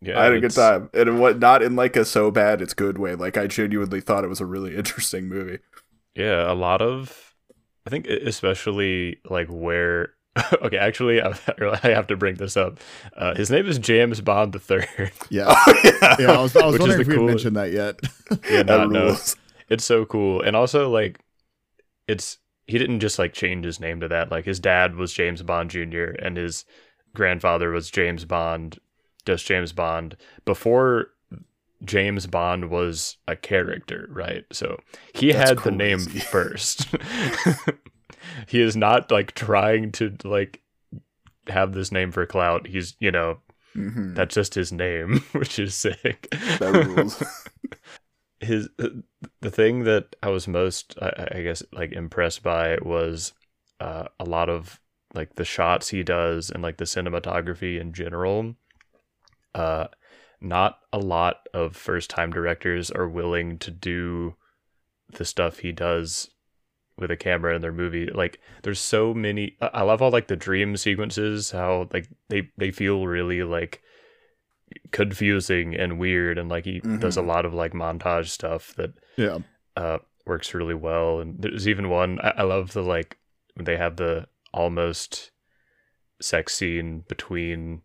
Yeah, 0.00 0.18
I 0.18 0.24
had 0.24 0.32
a 0.32 0.40
good 0.40 0.50
time, 0.52 0.88
and 0.94 1.20
what 1.20 1.38
not 1.38 1.62
in 1.62 1.76
like 1.76 1.94
a 1.94 2.04
so 2.04 2.30
bad 2.30 2.60
it's 2.62 2.72
good 2.74 2.96
way. 2.98 3.14
Like 3.14 3.36
I 3.36 3.46
genuinely 3.46 4.00
thought 4.00 4.24
it 4.24 4.28
was 4.28 4.40
a 4.40 4.46
really 4.46 4.74
interesting 4.82 5.28
movie. 5.28 5.58
Yeah, 6.16 6.50
a 6.50 6.54
lot 6.54 6.80
of 6.82 7.34
I 7.86 7.90
think 7.90 8.06
especially 8.08 9.18
like 9.28 9.46
where 9.48 10.14
okay, 10.62 10.78
actually 10.78 11.20
I, 11.22 11.38
I 11.84 11.88
have 11.90 12.06
to 12.08 12.16
bring 12.16 12.36
this 12.36 12.56
up. 12.56 12.80
Uh, 13.16 13.34
his 13.36 13.50
name 13.50 13.66
is 13.66 13.78
James 13.78 14.20
Bond 14.22 14.54
the 14.54 14.58
Third. 14.58 14.88
Yeah. 15.28 15.54
Yeah, 15.84 16.16
Yeah, 16.18 16.32
I 16.32 16.40
was, 16.40 16.56
I 16.56 16.64
was 16.66 16.72
Which 16.72 16.80
is 16.82 16.88
wondering 16.88 16.96
the 16.96 17.00
if 17.02 17.06
we 17.08 17.14
cool- 17.16 17.26
mentioned 17.26 17.56
that 17.56 17.70
yet. 17.70 18.00
yeah, 18.50 18.62
that 18.62 18.66
not, 18.66 18.90
no, 18.90 19.16
it's 19.68 19.84
so 19.84 20.04
cool, 20.06 20.40
and 20.40 20.56
also 20.56 20.90
like 20.90 21.20
it's 22.08 22.38
he 22.70 22.78
didn't 22.78 23.00
just 23.00 23.18
like 23.18 23.32
change 23.32 23.64
his 23.64 23.80
name 23.80 24.00
to 24.00 24.08
that. 24.08 24.30
Like 24.30 24.44
his 24.44 24.60
dad 24.60 24.94
was 24.96 25.12
James 25.12 25.42
Bond 25.42 25.70
Jr. 25.70 26.12
and 26.20 26.36
his 26.36 26.64
grandfather 27.14 27.70
was 27.70 27.90
James 27.90 28.24
Bond, 28.24 28.78
just 29.26 29.46
James 29.46 29.72
Bond 29.72 30.16
before 30.44 31.08
James 31.84 32.26
Bond 32.26 32.70
was 32.70 33.16
a 33.26 33.34
character, 33.36 34.06
right? 34.12 34.44
So 34.52 34.78
he 35.14 35.32
That's 35.32 35.50
had 35.50 35.58
the 35.60 35.70
name 35.70 35.98
first. 36.30 36.86
he 38.46 38.60
is 38.60 38.76
not 38.76 39.10
like 39.10 39.32
trying 39.34 39.92
to 39.92 40.14
like 40.24 40.60
have 41.48 41.72
this 41.72 41.90
name 41.90 42.12
for 42.12 42.26
clout. 42.26 42.66
He's 42.66 42.96
you 43.00 43.10
know 43.10 43.38
Mhm. 43.76 44.16
that's 44.16 44.34
just 44.34 44.54
his 44.54 44.72
name, 44.72 45.18
which 45.32 45.58
is 45.60 45.74
sick. 45.74 46.28
That 46.58 46.86
rules. 46.86 47.22
his 48.50 48.68
the 49.40 49.50
thing 49.50 49.84
that 49.84 50.16
I 50.22 50.28
was 50.28 50.48
most 50.48 50.96
I, 51.00 51.28
I 51.36 51.42
guess 51.42 51.62
like 51.72 51.92
impressed 51.92 52.42
by 52.42 52.76
was 52.82 53.32
uh, 53.78 54.08
a 54.18 54.24
lot 54.24 54.48
of 54.48 54.80
like 55.14 55.36
the 55.36 55.44
shots 55.44 55.88
he 55.88 56.02
does 56.02 56.50
and 56.50 56.62
like 56.62 56.76
the 56.76 56.84
cinematography 56.84 57.80
in 57.80 57.92
general. 57.92 58.56
Uh, 59.54 59.86
not 60.40 60.78
a 60.92 60.98
lot 60.98 61.48
of 61.54 61.76
first 61.76 62.10
time 62.10 62.32
directors 62.32 62.90
are 62.90 63.08
willing 63.08 63.58
to 63.58 63.70
do 63.70 64.34
the 65.12 65.24
stuff 65.24 65.58
he 65.58 65.72
does 65.72 66.30
with 66.96 67.10
a 67.10 67.16
camera 67.16 67.54
in 67.54 67.62
their 67.62 67.72
movie. 67.72 68.06
Like 68.06 68.40
there's 68.62 68.80
so 68.80 69.14
many 69.14 69.56
I 69.60 69.82
love 69.82 70.02
all 70.02 70.10
like 70.10 70.28
the 70.28 70.36
dream 70.36 70.76
sequences, 70.76 71.52
how 71.52 71.88
like 71.92 72.08
they 72.28 72.50
they 72.56 72.72
feel 72.72 73.06
really 73.06 73.42
like 73.42 73.80
confusing 74.92 75.74
and 75.74 75.98
weird 75.98 76.38
and 76.38 76.48
like 76.48 76.64
he 76.64 76.80
does 76.98 77.16
a 77.16 77.20
Mhm. 77.22 77.26
lot 77.26 77.44
of 77.44 77.52
like 77.54 77.72
montage 77.72 78.28
stuff 78.28 78.74
that 78.76 78.92
yeah. 79.16 79.38
uh 79.76 79.98
works 80.26 80.54
really 80.54 80.74
well 80.74 81.20
and 81.20 81.42
there's 81.42 81.66
even 81.68 81.88
one 81.88 82.20
I, 82.20 82.30
I 82.38 82.42
love 82.42 82.72
the 82.72 82.82
like 82.82 83.18
they 83.56 83.76
have 83.76 83.96
the 83.96 84.26
almost 84.52 85.30
sex 86.20 86.54
scene 86.54 87.04
between 87.08 87.82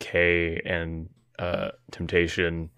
Kay 0.00 0.60
and 0.64 1.08
uh 1.38 1.70
Temptation 1.92 2.70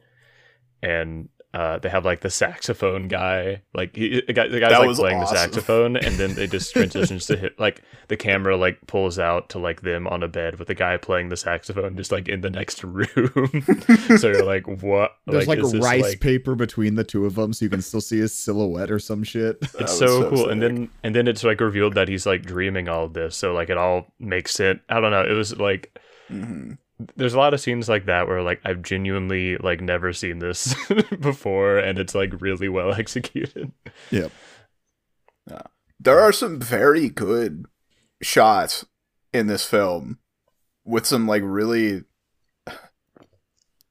and 0.82 1.28
uh 1.54 1.78
they 1.78 1.88
have 1.88 2.04
like 2.04 2.20
the 2.20 2.28
saxophone 2.30 3.08
guy. 3.08 3.62
Like 3.72 3.96
he, 3.96 4.20
the 4.26 4.32
guy 4.32 4.48
the 4.48 4.60
guy's 4.60 4.72
That 4.72 4.86
like 4.86 4.96
playing 4.96 5.20
the 5.20 5.26
saxophone 5.26 5.96
and 5.96 6.16
then 6.16 6.34
they 6.34 6.46
just 6.46 6.72
transitions 6.74 7.26
to 7.26 7.36
hit 7.36 7.58
like 7.58 7.82
the 8.08 8.16
camera 8.16 8.56
like 8.56 8.78
pulls 8.86 9.18
out 9.18 9.48
to 9.50 9.58
like 9.58 9.80
them 9.82 10.06
on 10.08 10.22
a 10.22 10.28
bed 10.28 10.58
with 10.58 10.68
the 10.68 10.74
guy 10.74 10.96
playing 10.96 11.28
the 11.30 11.36
saxophone 11.36 11.96
just 11.96 12.12
like 12.12 12.28
in 12.28 12.40
the 12.42 12.50
next 12.50 12.82
room. 12.84 13.08
So 14.18 14.28
you're 14.28 14.44
like 14.44 14.66
what? 14.82 15.12
There's 15.26 15.46
like, 15.48 15.58
this, 15.60 15.74
rice 15.74 16.02
like- 16.02 16.20
paper 16.20 16.54
between 16.54 16.94
the 16.94 17.04
two 17.04 17.26
of 17.26 17.34
them 17.36 17.52
so 17.52 17.64
you 17.64 17.70
can 17.70 17.82
still 17.82 18.00
see 18.00 18.18
his 18.18 18.34
silhouette 18.34 18.90
or 18.90 18.98
some 18.98 19.22
shit. 19.24 19.56
It's 19.62 19.74
was 19.80 19.98
so, 19.98 20.28
cool. 20.30 20.48
And 20.50 20.60
then 20.62 20.88
and 21.02 21.14
then 21.14 21.26
it's 21.28 21.44
like 21.44 21.60
revealed 21.60 21.94
that 21.94 22.08
he's 22.08 22.26
like 22.26 22.42
dreaming 22.42 22.88
all 22.88 23.04
of 23.04 23.12
this. 23.14 23.36
So 23.36 23.52
like 23.54 23.70
it 23.70 23.78
all 23.78 24.12
makes 24.18 24.52
sense. 24.52 24.80
I 24.88 25.00
don't 25.00 25.10
know. 25.10 25.22
It 25.24 25.32
was 25.34 25.56
like 25.56 25.98
Mhm. 26.30 26.78
There's 27.16 27.34
a 27.34 27.38
lot 27.38 27.52
of 27.54 27.60
scenes 27.60 27.88
like 27.88 28.06
that 28.06 28.26
where 28.26 28.42
like 28.42 28.60
i've 28.64 28.80
genuinely 28.82 29.56
like 29.58 29.80
never 29.80 30.12
seen 30.12 30.38
this 30.38 30.74
before 31.20 31.78
and 31.78 31.98
it's 31.98 32.14
like 32.14 32.32
really 32.40 32.68
well 32.68 32.92
executed 32.98 33.70
Yep. 34.10 34.32
Yeah. 35.50 35.62
There 36.00 36.20
are 36.20 36.32
some 36.32 36.58
very 36.60 37.08
good 37.08 37.66
shots 38.22 38.84
in 39.32 39.46
this 39.46 39.64
film 39.66 40.18
with 40.84 41.06
some 41.06 41.26
like 41.26 41.42
really 41.44 42.04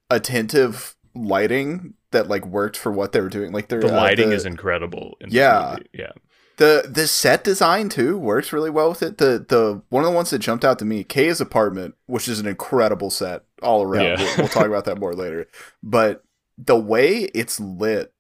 attentive 0.10 0.96
lighting 1.14 1.94
that 2.12 2.28
like 2.28 2.46
worked 2.46 2.78
for 2.78 2.92
what 2.92 3.12
they 3.12 3.22
were 3.22 3.30
doing. 3.30 3.52
Like 3.52 3.68
they're, 3.70 3.80
the 3.82 3.94
uh, 3.94 3.98
lighting 3.98 4.30
the- 4.30 4.36
is 4.36 4.46
incredible 4.46 5.18
in 5.22 5.30
Yeah. 5.32 5.76
movie. 5.78 5.90
yeah 5.94 6.12
the 6.58 6.90
the 6.90 7.08
set 7.08 7.44
design 7.44 7.90
too 7.90 8.18
works 8.18 8.54
really 8.54 8.70
well 8.70 8.90
with 8.90 9.02
it. 9.04 9.18
The 9.18 9.46
the 9.48 9.82
one 9.90 10.04
of 10.04 10.10
the 10.10 10.16
ones 10.16 10.30
that 10.30 10.40
jumped 10.40 10.64
out 10.66 10.80
to 10.80 10.86
me, 10.86 11.04
Kay's 11.04 11.42
apartment, 11.42 11.96
which 12.08 12.28
is 12.28 12.40
an 12.40 12.48
incredible 12.48 13.10
set 13.10 13.44
all 13.62 13.84
around. 13.84 14.06
Yeah. 14.06 14.16
We'll, 14.18 14.38
we'll 14.38 14.48
talk 14.48 14.66
about 14.68 14.86
that 14.86 15.00
more 15.00 15.14
later. 15.14 15.48
But 15.84 16.24
the 16.58 16.78
way 16.78 17.24
it's 17.34 17.60
lit 17.60 18.14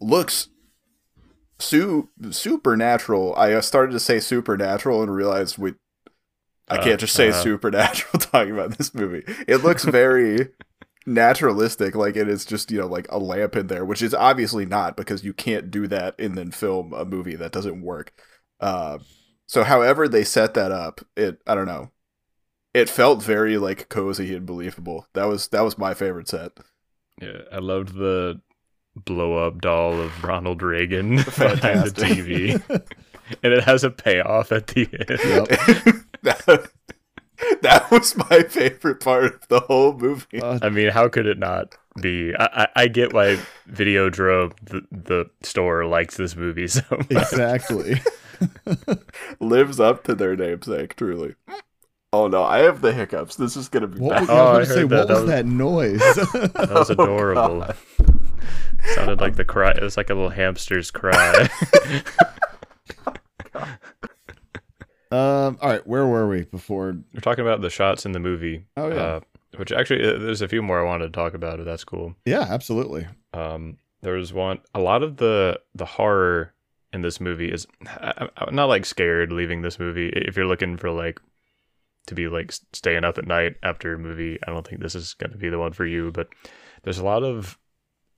looks 0.00 0.48
su- 1.58 2.08
supernatural. 2.30 3.34
I 3.36 3.52
uh, 3.52 3.60
started 3.60 3.92
to 3.92 4.00
say 4.00 4.20
supernatural 4.20 5.02
and 5.02 5.14
realized 5.14 5.58
we 5.58 5.74
I 6.68 6.78
Uh, 6.78 6.84
can't 6.84 7.00
just 7.00 7.14
say 7.14 7.28
uh-huh. 7.28 7.42
supernatural 7.42 8.12
talking 8.20 8.52
about 8.52 8.76
this 8.78 8.92
movie. 8.94 9.22
It 9.46 9.58
looks 9.58 9.84
very 9.84 10.48
naturalistic, 11.06 11.94
like 11.94 12.16
it 12.16 12.28
is 12.28 12.44
just, 12.44 12.70
you 12.70 12.78
know, 12.80 12.86
like 12.86 13.06
a 13.10 13.18
lamp 13.18 13.56
in 13.56 13.68
there, 13.68 13.84
which 13.84 14.02
is 14.02 14.14
obviously 14.14 14.66
not 14.66 14.96
because 14.96 15.24
you 15.24 15.32
can't 15.32 15.70
do 15.70 15.86
that 15.88 16.14
and 16.18 16.36
then 16.36 16.50
film 16.50 16.92
a 16.92 17.04
movie 17.04 17.36
that 17.36 17.52
doesn't 17.52 17.82
work. 17.82 18.12
Uh, 18.60 18.98
so 19.46 19.62
however 19.64 20.08
they 20.08 20.24
set 20.24 20.54
that 20.54 20.72
up, 20.72 21.00
it 21.16 21.40
I 21.46 21.54
don't 21.54 21.66
know. 21.66 21.90
It 22.74 22.90
felt 22.90 23.22
very 23.22 23.58
like 23.58 23.88
cozy 23.88 24.34
and 24.36 24.46
believable. 24.46 25.06
That 25.14 25.26
was 25.26 25.48
that 25.48 25.62
was 25.62 25.78
my 25.78 25.94
favorite 25.94 26.28
set. 26.28 26.52
yeah 27.20 27.42
i 27.52 27.58
loved 27.58 27.94
the 27.94 28.40
blow 28.94 29.34
up 29.46 29.60
doll 29.60 30.00
of 30.00 30.24
ronald 30.24 30.62
reagan 30.62 31.16
behind 31.38 31.84
the 31.84 31.92
tv 31.94 32.62
and 33.42 33.52
it 33.52 33.64
has 33.64 33.84
a 33.84 33.90
payoff 33.90 34.52
at 34.52 34.66
the 34.68 34.88
end 35.08 35.48
Yep. 36.24 36.70
that, 37.38 37.58
that 37.62 37.90
was 37.90 38.16
my 38.16 38.42
favorite 38.42 39.00
part 39.00 39.24
of 39.24 39.48
the 39.48 39.60
whole 39.60 39.92
movie. 39.94 40.40
Uh, 40.42 40.58
I 40.62 40.68
mean, 40.68 40.88
how 40.90 41.08
could 41.08 41.26
it 41.26 41.38
not 41.38 41.74
be? 42.00 42.34
I, 42.36 42.44
I, 42.64 42.68
I 42.76 42.88
get 42.88 43.12
why 43.12 43.38
Videodrome, 43.70 44.52
the, 44.62 44.82
the 44.90 45.30
store, 45.42 45.86
likes 45.86 46.16
this 46.16 46.36
movie 46.36 46.66
so 46.68 46.82
much. 46.90 47.10
exactly. 47.10 48.00
Lives 49.40 49.80
up 49.80 50.04
to 50.04 50.14
their 50.14 50.36
namesake, 50.36 50.94
truly. 50.96 51.34
Oh 52.12 52.28
no, 52.28 52.44
I 52.44 52.58
have 52.60 52.80
the 52.82 52.92
hiccups. 52.92 53.36
This 53.36 53.56
is 53.56 53.68
gonna 53.68 53.86
be 53.88 53.98
What 53.98 54.10
bad. 54.12 54.20
was, 54.20 54.30
Oh, 54.30 54.34
I 54.34 54.38
I 54.54 54.58
was 54.58 54.68
going 54.68 54.68
to 54.68 54.74
say, 54.74 54.80
heard 54.80 54.90
what 54.90 55.08
that. 55.08 55.14
was 55.14 55.24
That 55.24 55.36
that 55.36 55.46
noise? 55.46 56.00
That 56.54 56.70
was 56.70 56.90
adorable. 56.90 57.60
God. 57.60 57.76
Sounded 58.94 59.20
like 59.20 59.36
the 59.36 59.44
cry. 59.44 59.72
It 59.72 59.82
was 59.82 59.96
like 59.96 60.10
a 60.10 60.14
little 60.14 60.30
hamster's 60.30 60.90
cry. 60.90 61.48
Um. 65.10 65.58
All 65.60 65.70
right. 65.70 65.86
Where 65.86 66.06
were 66.06 66.28
we 66.28 66.44
before? 66.44 66.96
We're 67.14 67.20
talking 67.20 67.44
about 67.44 67.60
the 67.60 67.70
shots 67.70 68.06
in 68.06 68.12
the 68.12 68.20
movie. 68.20 68.64
Oh, 68.76 68.88
yeah. 68.88 68.94
Uh, 68.94 69.20
which 69.56 69.72
actually, 69.72 70.04
uh, 70.06 70.18
there's 70.18 70.42
a 70.42 70.48
few 70.48 70.62
more 70.62 70.80
I 70.80 70.84
wanted 70.84 71.06
to 71.06 71.12
talk 71.12 71.34
about. 71.34 71.60
If 71.60 71.66
that's 71.66 71.84
cool. 71.84 72.14
Yeah, 72.24 72.46
absolutely. 72.48 73.06
Um, 73.32 73.78
there 74.02 74.14
was 74.14 74.32
one. 74.32 74.58
A 74.74 74.80
lot 74.80 75.02
of 75.02 75.16
the 75.16 75.60
the 75.74 75.86
horror 75.86 76.52
in 76.92 77.02
this 77.02 77.20
movie 77.20 77.50
is. 77.50 77.66
I, 77.86 78.28
I'm 78.36 78.54
not 78.54 78.66
like 78.66 78.84
scared 78.84 79.32
leaving 79.32 79.62
this 79.62 79.78
movie. 79.78 80.08
If 80.08 80.36
you're 80.36 80.46
looking 80.46 80.76
for 80.76 80.90
like 80.90 81.20
to 82.06 82.14
be 82.14 82.28
like 82.28 82.52
staying 82.72 83.04
up 83.04 83.18
at 83.18 83.26
night 83.26 83.56
after 83.62 83.94
a 83.94 83.98
movie, 83.98 84.38
I 84.46 84.50
don't 84.50 84.66
think 84.66 84.80
this 84.80 84.94
is 84.94 85.14
going 85.14 85.32
to 85.32 85.38
be 85.38 85.48
the 85.48 85.58
one 85.58 85.72
for 85.72 85.86
you. 85.86 86.10
But 86.12 86.28
there's 86.82 86.98
a 86.98 87.04
lot 87.04 87.22
of 87.22 87.58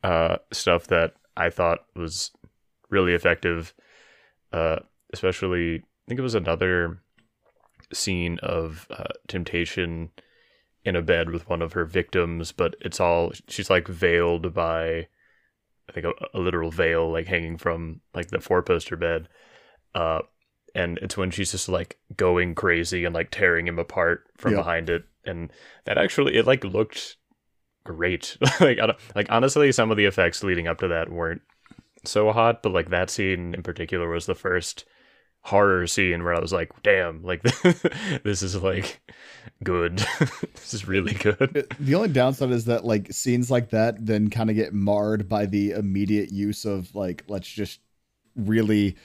uh 0.03 0.37
stuff 0.53 0.87
that 0.89 1.15
I 1.37 1.51
thought 1.51 1.81
was 1.95 2.31
really 2.91 3.15
effective. 3.15 3.75
Uh, 4.53 4.81
especially, 5.13 5.85
think 6.09 6.19
it 6.19 6.23
was 6.23 6.35
another 6.35 7.03
scene 7.93 8.39
of 8.43 8.87
uh, 8.91 9.05
temptation 9.29 10.11
in 10.85 10.97
a 10.97 11.03
bed 11.03 11.31
with 11.31 11.49
one 11.49 11.63
of 11.63 11.73
her 11.75 11.85
victims, 11.85 12.53
but 12.53 12.75
it's 12.81 13.01
all 13.01 13.33
she's 13.49 13.71
like 13.71 13.89
veiled 13.89 14.55
by 14.55 15.07
I 15.89 15.93
think 15.93 16.07
a, 16.07 16.13
a 16.35 16.39
literal 16.41 16.71
veil 16.71 17.11
like 17.11 17.27
hanging 17.27 17.59
from 17.59 18.01
like 18.15 18.29
the 18.29 18.41
four 18.41 18.63
poster 18.63 18.97
bed. 18.97 19.29
Uh 19.95 20.21
and 20.75 20.99
it's 20.99 21.17
when 21.17 21.31
she's 21.31 21.51
just 21.51 21.69
like 21.69 21.99
going 22.17 22.55
crazy 22.55 23.05
and 23.05 23.15
like 23.15 23.31
tearing 23.31 23.67
him 23.67 23.79
apart 23.79 24.25
from 24.37 24.53
Yep. 24.53 24.61
behind 24.61 24.91
it 24.91 25.05
and 25.25 25.51
that 25.85 25.99
actually 25.99 26.37
it 26.37 26.47
like 26.47 26.65
looked 26.65 27.17
great. 27.85 28.37
like 28.61 28.79
I 28.79 28.87
don't, 28.87 28.99
like 29.15 29.27
honestly 29.31 29.73
some 29.73 29.91
of 29.91 29.97
the 29.97 30.05
effects 30.05 30.45
leading 30.45 30.69
up 30.69 30.79
to 30.79 30.89
that 30.89 31.11
weren't 31.11 31.43
so 32.05 32.33
hot, 32.33 32.63
but 32.63 32.73
like 32.73 32.91
that 32.91 33.11
scene 33.11 33.55
in 33.55 33.63
particular 33.63 34.09
was 34.09 34.27
the 34.27 34.35
first 34.35 34.85
horror 35.43 35.87
scene 35.87 36.23
where 36.25 36.35
I 36.35 36.41
was 36.41 36.53
like, 36.53 36.71
damn, 36.83 37.23
like 37.23 37.43
this 38.23 38.43
is 38.43 38.57
like 38.57 39.01
good. 39.65 39.99
this 40.55 40.75
is 40.75 40.87
really 40.87 41.15
good. 41.15 41.67
The 41.81 41.95
only 41.95 42.09
downside 42.11 42.51
is 42.51 42.67
that 42.67 42.85
like 42.85 43.13
scenes 43.13 43.51
like 43.51 43.71
that 43.71 44.05
then 44.05 44.29
kind 44.31 44.51
of 44.51 44.57
get 44.57 44.73
marred 44.75 45.29
by 45.29 45.47
the 45.47 45.71
immediate 45.73 46.31
use 46.33 46.65
of 46.65 46.95
like 46.95 47.25
let's 47.29 47.49
just 47.49 47.81
really, 48.37 48.97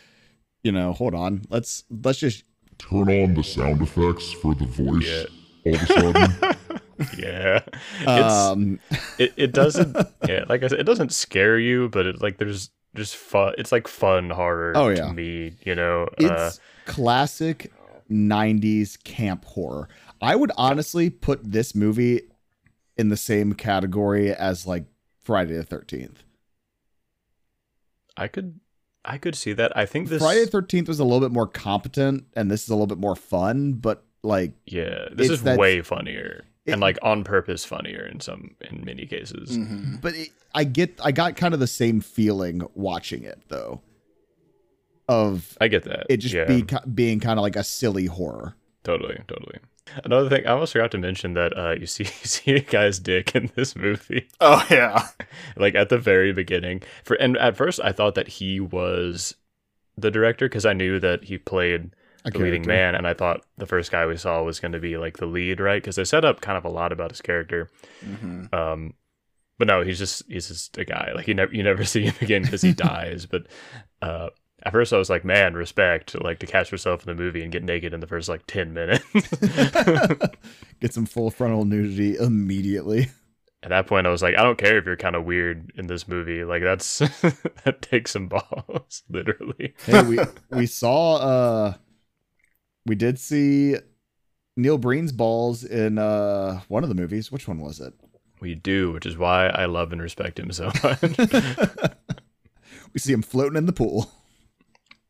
you 0.63 0.71
know, 0.71 0.93
hold 0.93 1.15
on, 1.15 1.43
let's 1.49 1.83
let's 2.03 2.19
just 2.19 2.43
turn 2.77 3.09
on 3.09 3.33
the 3.35 3.43
sound 3.43 3.81
effects 3.81 4.31
for 4.33 4.53
the 4.55 4.65
voice 4.65 5.05
Yeah. 5.07 5.23
all 5.65 5.75
of 5.75 5.81
a 5.81 5.85
sudden. 5.85 6.79
yeah. 7.17 7.59
It's 8.01 8.33
Um, 8.33 8.79
it, 9.17 9.33
it 9.37 9.51
doesn't 9.53 9.95
yeah, 10.27 10.45
like 10.49 10.63
I 10.63 10.67
said, 10.67 10.79
it 10.79 10.85
doesn't 10.85 11.13
scare 11.13 11.57
you, 11.57 11.89
but 11.89 12.05
it 12.05 12.21
like 12.21 12.37
there's 12.37 12.69
just 12.95 13.15
fun 13.15 13.53
it's 13.57 13.71
like 13.71 13.87
fun 13.87 14.29
horror 14.29 14.73
Oh, 14.75 14.89
to 14.89 14.95
yeah. 14.95 15.11
me, 15.11 15.53
you 15.65 15.75
know. 15.75 16.07
it's 16.17 16.29
uh 16.31 16.51
classic 16.85 17.71
90s 18.11 19.01
camp 19.03 19.45
horror. 19.45 19.87
I 20.21 20.35
would 20.35 20.51
honestly 20.57 21.09
put 21.09 21.39
this 21.43 21.73
movie 21.73 22.21
in 22.97 23.09
the 23.09 23.17
same 23.17 23.53
category 23.53 24.33
as 24.33 24.67
like 24.67 24.85
Friday 25.21 25.55
the 25.57 25.63
13th. 25.63 26.17
I 28.15 28.27
could 28.27 28.59
I 29.05 29.17
could 29.17 29.35
see 29.35 29.53
that. 29.53 29.75
I 29.75 29.85
think 29.85 30.09
this 30.09 30.21
Friday 30.21 30.45
the 30.45 30.51
13th 30.61 30.87
was 30.87 30.99
a 30.99 31.03
little 31.03 31.19
bit 31.19 31.31
more 31.31 31.47
competent 31.47 32.25
and 32.35 32.49
this 32.51 32.63
is 32.63 32.69
a 32.69 32.73
little 32.73 32.87
bit 32.87 32.99
more 32.99 33.15
fun, 33.15 33.73
but 33.73 34.05
like 34.23 34.53
Yeah, 34.65 35.05
this 35.11 35.29
is 35.29 35.41
way 35.43 35.81
funnier. 35.81 36.45
It- 36.65 36.71
and 36.71 36.81
like 36.81 36.97
on 37.01 37.23
purpose 37.25 37.65
funnier 37.65 38.05
in 38.05 38.19
some 38.21 38.55
in 38.61 38.85
many 38.85 39.05
cases. 39.05 39.57
Mhm. 39.57 39.99
but 40.01 40.15
it, 40.15 40.29
I 40.55 40.63
get 40.63 40.97
I 41.03 41.11
got 41.11 41.35
kind 41.35 41.53
of 41.53 41.59
the 41.59 41.67
same 41.67 41.99
feeling 41.99 42.61
watching 42.73 43.23
it 43.23 43.41
though. 43.49 43.81
Of 45.09 45.57
I 45.59 45.67
get 45.67 45.83
that. 45.83 46.05
it 46.09 46.17
just 46.17 46.33
yeah, 46.33 46.45
be, 46.45 46.65
being 46.93 47.19
kind 47.19 47.37
of 47.37 47.43
like 47.43 47.57
a 47.57 47.63
silly 47.63 48.05
horror. 48.05 48.55
totally, 48.83 49.19
totally. 49.27 49.57
Another 50.05 50.29
thing, 50.29 50.47
I 50.47 50.51
almost 50.51 50.71
forgot 50.71 50.91
to 50.91 50.97
mention 50.97 51.33
that 51.33 51.57
uh, 51.57 51.71
you 51.77 51.85
see 51.85 52.03
you 52.05 52.09
see 52.25 52.51
a 52.53 52.59
guy's 52.61 52.99
dick 52.99 53.35
in 53.35 53.51
this 53.55 53.75
movie, 53.75 54.29
Oh 54.39 54.65
yeah. 54.71 55.07
like 55.57 55.75
at 55.75 55.89
the 55.89 55.97
very 55.97 56.31
beginning. 56.31 56.81
For 57.03 57.15
and 57.15 57.37
at 57.37 57.57
first 57.57 57.81
I 57.83 57.91
thought 57.91 58.15
that 58.15 58.29
he 58.29 58.61
was 58.61 59.35
the 59.97 60.09
director 60.09 60.47
because 60.47 60.65
I 60.65 60.71
knew 60.73 60.99
that 61.01 61.25
he 61.25 61.37
played 61.37 61.91
The 62.31 62.39
leading 62.45 62.61
man, 62.67 62.95
and 62.95 63.05
I 63.07 63.13
thought 63.13 63.45
the 63.57 63.65
first 63.65 63.91
guy 63.91 64.05
we 64.05 64.15
saw 64.17 64.41
was 64.43 64.59
going 64.59 64.71
to 64.71 64.79
be 64.79 64.97
like 64.97 65.17
the 65.17 65.25
lead, 65.25 65.59
right? 65.59 65.81
Because 65.81 65.95
they 65.97 66.05
set 66.05 66.23
up 66.25 66.41
kind 66.41 66.57
of 66.57 66.65
a 66.65 66.69
lot 66.69 66.91
about 66.91 67.11
his 67.11 67.21
character. 67.21 67.69
hmm 68.03 68.45
Um, 68.53 68.93
but 69.59 69.67
no, 69.67 69.81
he's 69.83 69.99
just 69.99 70.23
he's 70.27 70.47
just 70.47 70.77
a 70.77 70.85
guy. 70.85 71.11
Like 71.15 71.27
you 71.27 71.33
never 71.33 71.53
you 71.53 71.63
never 71.63 71.83
see 71.93 72.03
him 72.03 72.15
again 72.21 72.43
because 72.43 72.61
he 72.61 72.73
dies. 72.89 73.25
But 73.25 73.47
uh, 74.01 74.29
at 74.63 74.71
first 74.71 74.93
I 74.93 74.97
was 74.97 75.09
like, 75.09 75.25
man, 75.25 75.53
respect, 75.53 76.19
like 76.21 76.39
to 76.39 76.45
catch 76.47 76.71
yourself 76.71 77.05
in 77.05 77.15
the 77.15 77.21
movie 77.21 77.43
and 77.43 77.51
get 77.51 77.63
naked 77.63 77.93
in 77.93 77.99
the 77.99 78.07
first 78.07 78.29
like 78.29 78.45
ten 78.47 78.73
minutes. 78.73 79.03
Get 80.79 80.93
some 80.93 81.05
full 81.05 81.29
frontal 81.31 81.65
nudity 81.65 82.17
immediately. 82.17 83.09
At 83.61 83.69
that 83.69 83.87
point, 83.87 84.05
I 84.05 84.09
was 84.09 84.21
like, 84.21 84.37
I 84.37 84.43
don't 84.43 84.57
care 84.57 84.77
if 84.77 84.85
you're 84.85 84.97
kind 84.97 85.15
of 85.15 85.23
weird 85.23 85.71
in 85.75 85.87
this 85.87 86.07
movie. 86.07 86.43
Like 86.43 86.61
that's 86.61 86.99
that 86.99 87.81
takes 87.81 88.11
some 88.11 88.27
balls, 88.27 89.03
literally. 89.09 89.73
Hey, 89.85 90.03
we 90.03 90.19
we 90.49 90.65
saw 90.65 91.15
uh 91.15 91.73
we 92.85 92.95
did 92.95 93.19
see 93.19 93.75
Neil 94.57 94.77
Breen's 94.77 95.11
balls 95.11 95.63
in 95.63 95.97
uh 95.97 96.61
one 96.67 96.83
of 96.83 96.89
the 96.89 96.95
movies. 96.95 97.31
Which 97.31 97.47
one 97.47 97.59
was 97.59 97.79
it? 97.79 97.93
We 98.39 98.55
do, 98.55 98.91
which 98.91 99.05
is 99.05 99.17
why 99.17 99.47
I 99.47 99.65
love 99.65 99.91
and 99.93 100.01
respect 100.01 100.37
him 100.39 100.51
so 100.51 100.71
much. 100.83 101.01
we 102.93 102.99
see 102.99 103.13
him 103.13 103.21
floating 103.21 103.57
in 103.57 103.65
the 103.67 103.73
pool. 103.73 104.11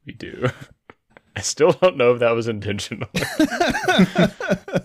we 0.05 0.13
do. 0.13 0.49
I 1.35 1.41
still 1.41 1.71
don't 1.71 1.97
know 1.97 2.13
if 2.13 2.19
that 2.19 2.31
was 2.35 2.47
intentional. 2.47 3.09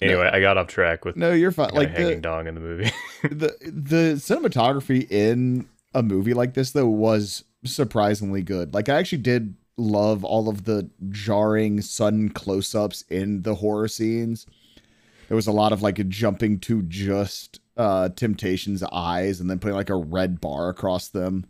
anyway, 0.00 0.30
I 0.32 0.40
got 0.40 0.56
off 0.56 0.68
track 0.68 1.04
with 1.04 1.16
No, 1.16 1.32
you're 1.32 1.52
fine. 1.52 1.68
like 1.74 1.88
Like 1.88 1.96
hanging 1.96 2.16
the, 2.16 2.20
dong 2.22 2.46
in 2.46 2.54
the 2.54 2.60
movie. 2.60 2.90
the 3.22 3.54
the 3.62 4.14
cinematography 4.14 5.10
in 5.10 5.68
a 5.94 6.02
movie 6.02 6.32
like 6.34 6.54
this 6.54 6.70
though 6.70 6.88
was 6.88 7.44
surprisingly 7.64 8.42
good. 8.42 8.72
Like 8.72 8.88
I 8.88 8.94
actually 8.94 9.18
did 9.18 9.54
love 9.76 10.24
all 10.24 10.48
of 10.48 10.64
the 10.64 10.88
jarring 11.10 11.80
sudden 11.80 12.28
close-ups 12.28 13.02
in 13.08 13.42
the 13.42 13.54
horror 13.54 13.88
scenes. 13.88 14.46
There 15.28 15.36
was 15.36 15.46
a 15.46 15.52
lot 15.52 15.72
of 15.72 15.82
like 15.82 16.06
jumping 16.08 16.58
to 16.60 16.82
just 16.82 17.60
uh 17.76 18.10
Temptation's 18.10 18.82
eyes 18.92 19.40
and 19.40 19.48
then 19.48 19.58
putting 19.58 19.76
like 19.76 19.90
a 19.90 19.96
red 19.96 20.40
bar 20.40 20.68
across 20.68 21.08
them 21.08 21.46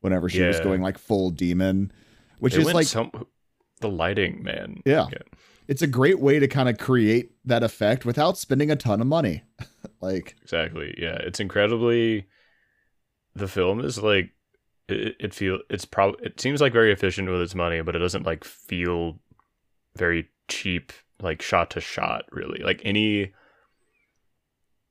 whenever 0.00 0.28
she 0.28 0.42
was 0.42 0.60
going 0.60 0.80
like 0.80 0.96
full 0.96 1.30
demon, 1.30 1.92
which 2.38 2.54
They 2.54 2.60
is 2.60 2.72
like 2.72 2.86
some 2.86 3.10
the 3.80 3.88
lighting, 3.88 4.42
man. 4.42 4.82
Yeah. 4.84 5.06
it's 5.66 5.82
a 5.82 5.86
great 5.86 6.20
way 6.20 6.38
to 6.38 6.48
kind 6.48 6.68
of 6.68 6.78
create 6.78 7.32
that 7.44 7.62
effect 7.62 8.04
without 8.04 8.38
spending 8.38 8.70
a 8.70 8.76
ton 8.76 9.00
of 9.00 9.06
money. 9.06 9.42
like 10.00 10.36
exactly. 10.42 10.94
Yeah, 10.98 11.16
it's 11.16 11.40
incredibly. 11.40 12.26
The 13.34 13.48
film 13.48 13.80
is 13.84 14.02
like, 14.02 14.30
it, 14.88 15.16
it 15.20 15.34
feel 15.34 15.60
it's 15.70 15.84
probably 15.84 16.26
it 16.26 16.40
seems 16.40 16.60
like 16.60 16.72
very 16.72 16.92
efficient 16.92 17.28
with 17.30 17.40
its 17.40 17.54
money, 17.54 17.80
but 17.82 17.96
it 17.96 18.00
doesn't 18.00 18.26
like 18.26 18.44
feel 18.44 19.18
very 19.96 20.28
cheap, 20.48 20.92
like 21.20 21.42
shot 21.42 21.70
to 21.72 21.80
shot. 21.80 22.24
Really, 22.32 22.62
like 22.62 22.80
any 22.84 23.32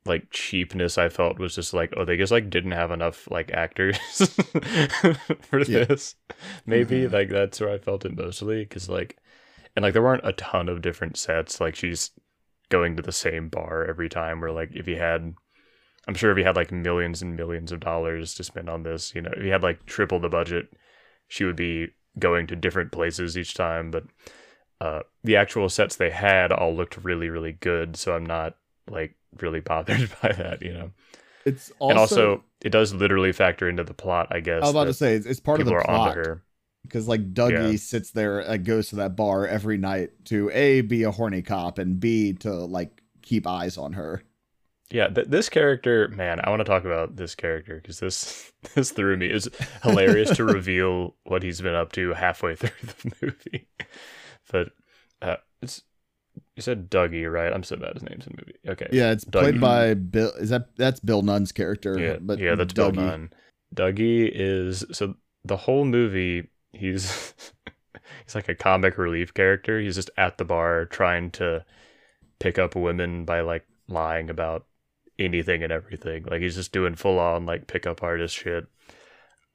like 0.06 0.30
cheapness 0.32 0.98
I 0.98 1.10
felt 1.10 1.38
was 1.38 1.56
just 1.56 1.74
like, 1.74 1.94
oh, 1.98 2.06
they 2.06 2.16
just 2.16 2.32
like 2.32 2.50
didn't 2.50 2.72
have 2.72 2.92
enough 2.92 3.30
like 3.30 3.52
actors 3.52 3.98
for 5.42 5.60
Yeah. 5.60 5.84
this. 5.86 6.16
Maybe 6.66 7.02
Mhm. 7.02 7.12
like 7.12 7.30
that's 7.30 7.60
where 7.60 7.72
I 7.74 7.78
felt 7.78 8.06
it 8.06 8.16
mostly 8.16 8.64
because 8.64 8.88
like, 8.88 9.18
and 9.76 9.84
like 9.84 9.94
there 9.94 10.02
weren't 10.02 10.26
a 10.26 10.34
ton 10.34 10.70
of 10.70 10.82
different 10.82 11.18
sets. 11.18 11.60
Like 11.60 11.76
she's 11.76 12.12
going 12.70 12.96
to 12.96 13.04
the 13.04 13.12
same 13.12 13.50
bar 13.50 13.84
every 13.86 14.08
time. 14.10 14.40
Where 14.40 14.52
like 14.52 14.72
if 14.74 14.88
you 14.88 14.96
had, 14.98 15.36
I'm 16.08 16.16
sure 16.16 16.32
if 16.32 16.38
he 16.38 16.44
had 16.44 16.56
like 16.56 16.72
millions 16.72 17.22
and 17.22 17.36
millions 17.36 17.72
of 17.72 17.80
dollars 17.82 18.34
to 18.36 18.44
spend 18.44 18.70
on 18.70 18.84
this, 18.84 19.14
you 19.16 19.22
know, 19.22 19.32
if 19.36 19.44
he 19.44 19.50
had 19.50 19.64
like 19.64 19.86
triple 19.86 20.20
the 20.20 20.30
budget, 20.30 20.74
she 21.28 21.44
would 21.44 21.56
be 21.56 21.90
going 22.20 22.48
to 22.48 22.56
different 22.56 22.92
places 22.92 23.38
each 23.38 23.54
time. 23.54 23.92
But 23.92 24.06
uh, 24.80 25.02
the 25.24 25.36
actual 25.36 25.70
sets 25.70 25.96
they 25.96 26.12
had 26.12 26.52
all 26.52 26.76
looked 26.76 26.98
really 27.04 27.30
really 27.30 27.54
good. 27.54 27.96
So 27.96 28.16
I'm 28.16 28.26
not 28.26 28.56
like 28.90 29.16
really 29.42 29.60
bothered 29.72 30.10
by 30.22 30.32
that, 30.34 30.62
you 30.62 30.74
know. 30.74 30.92
it's 31.46 31.72
also, 31.80 31.92
and 31.92 32.00
also, 32.00 32.44
it 32.62 32.70
does 32.70 32.94
literally 32.94 33.32
factor 33.32 33.68
into 33.70 33.84
the 33.84 33.94
plot, 33.94 34.28
I 34.32 34.40
guess. 34.40 34.64
I 34.64 34.66
was 34.66 34.70
about 34.72 34.84
to 34.86 34.94
say 34.94 35.16
it's, 35.16 35.26
it's 35.26 35.40
part 35.40 35.60
of 35.62 35.66
the 35.66 35.74
plot. 35.74 36.18
because 36.84 37.08
like 37.08 37.34
Dougie 37.34 37.74
Yeah. 37.74 37.78
sits 37.78 38.12
there 38.12 38.40
and 38.40 38.66
goes 38.66 38.90
to 38.90 38.96
that 38.98 39.16
bar 39.16 39.46
every 39.48 39.78
night 39.78 40.12
to 40.26 40.50
a 40.52 40.82
be 40.82 41.04
a 41.04 41.12
horny 41.12 41.42
cop 41.42 41.78
and 41.80 42.00
b 42.00 42.34
to 42.34 42.52
like 42.54 43.02
keep 43.22 43.46
eyes 43.48 43.78
on 43.78 43.94
her. 43.94 44.24
Yeah, 44.90 45.08
th- 45.08 45.28
this 45.28 45.50
character, 45.50 46.08
man, 46.10 46.40
I 46.42 46.50
want 46.50 46.62
to 46.62 46.66
talk 46.66 46.86
about 46.86 47.18
this 47.18 47.36
character 47.36 47.76
because 47.76 48.00
this 48.00 48.52
this 48.76 48.92
threw 48.92 49.18
me. 49.18 49.28
It's 49.28 49.50
hilarious 49.84 50.36
to 50.38 50.46
reveal 50.46 51.16
what 51.24 51.44
he's 51.44 51.60
been 51.62 51.76
up 51.76 51.92
to 51.94 52.14
halfway 52.14 52.56
through 52.58 52.70
the 52.82 53.12
movie. 53.22 53.68
But 54.52 54.70
uh, 55.22 55.38
it's 55.62 55.84
you 56.56 56.62
said 56.62 56.90
Dougie, 56.90 57.32
right? 57.32 57.52
I'm 57.52 57.64
so 57.64 57.76
bad 57.76 57.98
at 57.98 58.02
names 58.02 58.26
in 58.28 58.36
the 58.36 58.44
movie. 58.46 58.60
Okay, 58.68 58.88
Yeah, 58.92 59.12
it's 59.12 59.26
played 59.26 59.60
by 59.60 59.94
Bill. 59.94 60.32
Is 60.40 60.50
that 60.50 60.76
that's 60.78 61.00
Bill 61.00 61.22
Nunn's 61.22 61.52
character? 61.52 62.00
yeah, 62.00 62.18
but 62.20 62.40
yeah, 62.40 62.56
that's 62.56 62.74
Bill 62.74 62.92
Nunn. 62.92 63.32
Dougie 63.76 64.30
is 64.34 64.86
so 64.92 65.16
the 65.44 65.58
whole 65.58 65.86
movie. 65.86 66.50
He's 66.72 67.34
he's 68.26 68.36
like 68.36 68.48
a 68.48 68.56
comic 68.56 68.98
relief 68.98 69.34
character. 69.34 69.80
He's 69.80 69.96
just 69.96 70.10
at 70.18 70.38
the 70.38 70.46
bar 70.46 70.86
trying 70.86 71.32
to 71.32 71.66
pick 72.40 72.58
up 72.58 72.76
women 72.76 73.26
by 73.26 73.42
like 73.42 73.66
lying 73.88 74.30
about 74.30 74.66
anything 75.20 75.64
and 75.64 75.72
everything. 75.72 76.26
Like 76.30 76.42
he's 76.42 76.56
just 76.56 76.72
doing 76.72 76.96
full 76.96 77.20
on 77.20 77.46
like 77.46 77.68
pickup 77.68 78.04
artist 78.04 78.36
shit. 78.36 78.68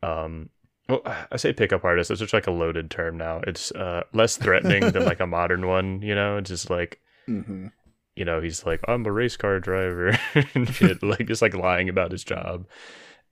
Um, 0.03 0.51
well, 0.89 1.03
I 1.31 1.37
say 1.37 1.53
pickup 1.53 1.85
artist. 1.85 2.11
It's 2.11 2.21
just 2.21 2.33
like 2.33 2.47
a 2.47 2.53
loaded 2.53 2.91
term 2.91 3.17
now. 3.17 3.41
It's 3.47 3.71
uh 3.73 4.03
less 4.13 4.37
threatening 4.37 4.93
than 4.93 5.05
like 5.05 5.21
a 5.21 5.27
modern 5.39 5.67
one. 5.67 6.03
You 6.03 6.15
know, 6.15 6.37
it's 6.39 6.51
just 6.51 6.71
like 6.71 7.01
hmm 7.27 7.69
you 8.15 8.25
know, 8.25 8.41
he's 8.41 8.67
like, 8.67 8.81
I'm 8.87 9.07
a 9.07 9.13
race 9.13 9.37
car 9.37 9.59
driver 9.59 10.19
and 10.55 10.69
shit, 10.69 11.03
like 11.03 11.27
just 11.27 11.43
like 11.43 11.55
lying 11.55 11.89
about 11.89 12.13
his 12.13 12.25
job 12.25 12.67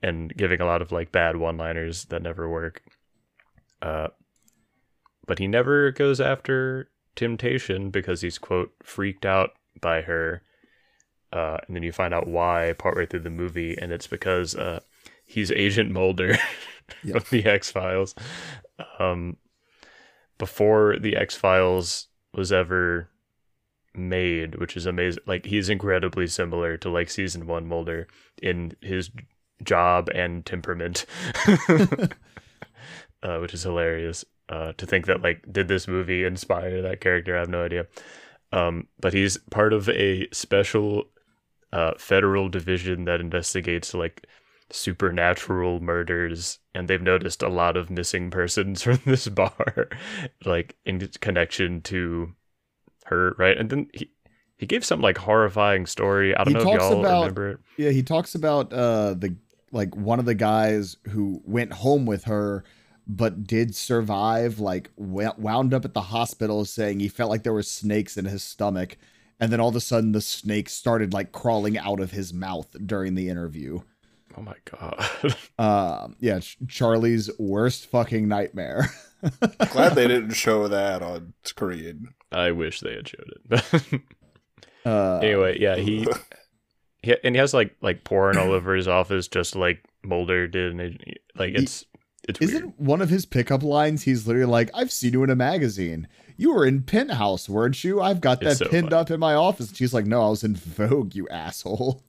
and 0.03 0.35
giving 0.35 0.61
a 0.61 0.67
lot 0.67 0.81
of 0.83 0.93
like 0.93 1.13
bad 1.13 1.37
one 1.37 1.59
liners 1.59 2.07
that 2.07 2.23
never 2.23 2.49
work. 2.49 2.83
Uh, 3.83 4.09
but 5.27 5.39
he 5.39 5.47
never 5.47 5.91
goes 5.93 6.21
after 6.21 6.91
temptation 7.15 7.91
because 7.91 8.23
he's 8.23 8.39
quote 8.39 8.73
freaked 8.83 9.27
out 9.27 9.51
by 9.81 10.01
her. 10.03 10.43
Uh, 11.33 11.59
and 11.67 11.77
then 11.77 11.83
you 11.83 11.93
find 11.93 12.13
out 12.13 12.27
why 12.27 12.75
partway 12.79 13.07
through 13.07 13.21
the 13.21 13.31
movie, 13.31 13.77
and 13.79 13.93
it's 13.93 14.07
because 14.07 14.55
uh, 14.57 14.81
he's 15.25 15.51
Agent 15.53 15.91
Mulder 15.91 16.37
Yeah. 17.05 17.19
from 17.21 17.39
the 17.39 17.47
X 17.49 17.71
Files. 17.71 18.15
Um, 18.99 19.37
before 20.39 20.99
the 20.99 21.17
X 21.17 21.37
Files 21.37 22.09
was 22.35 22.53
ever 22.53 23.09
made, 23.95 24.57
which 24.57 24.77
is 24.77 24.87
amazing. 24.87 25.23
Like 25.27 25.47
he's 25.47 25.69
incredibly 25.69 26.27
similar 26.27 26.77
to 26.79 26.91
like 26.91 27.11
season 27.11 27.47
one 27.47 27.67
Mulder 27.67 28.07
in 28.43 28.73
his 28.81 29.11
job 29.63 30.09
and 30.15 30.45
temperament, 30.47 31.07
uh, 33.23 33.39
which 33.39 33.55
is 33.55 33.63
hilarious. 33.63 34.25
Uh, 34.49 34.73
to 34.73 34.85
think 34.85 35.07
that 35.07 35.23
like 35.23 35.45
did 35.53 35.69
this 35.69 35.87
movie 35.87 36.25
inspire 36.25 36.83
that 36.83 37.01
character? 37.01 37.37
I 37.37 37.41
have 37.41 37.49
no 37.49 37.65
idea. 37.65 37.87
Um, 38.53 38.89
but 38.99 39.13
he's 39.13 39.39
part 39.51 39.73
of 39.73 39.89
a 39.91 40.29
special 40.33 41.05
uh, 41.73 41.93
federal 41.99 42.49
division 42.49 43.05
that 43.05 43.21
investigates 43.21 43.95
like 43.95 44.27
supernatural 44.85 45.81
murders 45.81 46.59
and 46.75 46.87
they've 46.89 47.03
noticed 47.03 47.43
a 47.43 47.49
lot 47.49 47.77
of 47.77 47.91
missing 47.91 48.31
persons 48.31 48.83
from 48.85 49.01
this 49.05 49.29
bar 49.29 49.89
like 50.45 50.77
in 50.85 51.01
connection 51.21 51.81
to 51.83 52.33
her 53.07 53.35
right 53.39 53.59
and 53.59 53.71
then 53.71 53.87
he 53.93 54.11
he 54.57 54.67
gave 54.67 54.85
some 54.85 55.01
like 55.01 55.17
horrifying 55.17 55.87
story. 55.87 56.37
I 56.37 56.45
don't 56.45 56.55
He 56.55 56.63
know 56.63 56.71
if 56.75 56.79
y'all 56.81 57.01
about- 57.01 57.21
remember 57.23 57.49
it. 57.53 57.59
Yeah, 57.79 57.91
he 57.93 58.03
talks 58.03 58.35
about 58.35 58.73
uh 58.73 59.15
the 59.15 59.35
like 59.73 59.97
one 59.97 60.19
of 60.19 60.27
the 60.27 60.35
guys 60.35 60.97
who 61.09 61.41
went 61.47 61.73
home 61.73 62.05
with 62.05 62.25
her 62.25 62.65
but 63.07 63.45
did 63.45 63.75
survive 63.75 64.61
like 64.61 64.91
wound 64.97 65.73
up 65.73 65.85
at 65.87 65.95
the 65.95 66.03
hospital 66.03 66.65
saying 66.67 67.01
he 67.01 67.09
felt 67.09 67.31
like 67.31 67.43
there 67.43 67.55
were 67.55 67.63
snakes 67.63 68.17
in 68.19 68.27
his 68.27 68.43
stomach 68.45 68.99
and 69.41 69.51
then 69.53 69.61
all 69.61 69.71
of 69.71 69.77
a 69.77 69.81
sudden 69.81 70.13
the 70.13 70.21
snake 70.21 70.69
started 70.69 71.13
like 71.13 71.33
crawling 71.33 71.79
out 71.79 72.01
of 72.01 72.11
his 72.13 72.33
mouth 72.35 72.69
during 72.87 73.15
the 73.15 73.29
interview. 73.29 73.81
Oh 74.37 74.43
my 74.43 74.55
god. 74.71 75.05
Um 75.59 76.17
yeah, 76.21 76.41
Charlie's 76.69 77.31
worst 77.39 77.87
fucking 77.87 78.29
nightmare. 78.29 78.91
Glad 79.71 79.95
they 79.95 80.07
didn't 80.09 80.33
show 80.33 80.69
that 80.69 81.03
on 81.03 81.35
screen. 81.45 82.09
I 82.33 82.53
wish 82.53 82.81
they 82.81 82.95
had 82.95 83.09
showed 83.09 83.33
it. 83.51 84.03
Uh 84.85 85.19
anyway, 85.23 85.59
yeah, 85.61 85.77
he, 85.77 86.07
he 87.03 87.15
and 87.23 87.35
he 87.35 87.39
has 87.39 87.53
like 87.53 87.77
like 87.83 88.03
porn 88.05 88.39
all 88.39 88.51
over 88.53 88.75
his 88.75 88.89
office, 88.89 89.29
just 89.29 89.55
like 89.55 89.85
Mulder 90.03 90.49
did. 90.49 90.71
And 90.73 90.81
it, 90.81 91.19
like 91.37 91.53
it's 91.55 91.85
it's 92.27 92.41
Isn't 92.41 92.63
weird. 92.63 92.75
one 92.79 93.03
of 93.03 93.11
his 93.11 93.27
pickup 93.27 93.63
lines? 93.63 94.05
He's 94.05 94.27
literally 94.27 94.51
like, 94.51 94.71
"I've 94.73 94.91
seen 94.91 95.13
you 95.13 95.23
in 95.23 95.29
a 95.29 95.37
magazine. 95.37 96.09
You 96.41 96.55
were 96.55 96.65
in 96.65 96.85
Penthouse, 96.85 97.51
weren't 97.51 97.85
you? 97.85 98.01
I've 98.01 98.23
got 98.23 98.41
that 98.41 98.57
so 98.57 98.65
pinned 98.67 98.89
funny. 98.89 99.01
up 99.01 99.11
in 99.11 99.21
my 99.21 99.35
office." 99.35 99.69
And 99.69 99.77
she's 99.77 99.93
like, 99.93 100.07
"No, 100.07 100.23
I 100.23 100.31
was 100.31 100.43
in 100.43 100.57
Vogue, 100.57 101.15
you 101.15 101.29
asshole." 101.29 102.03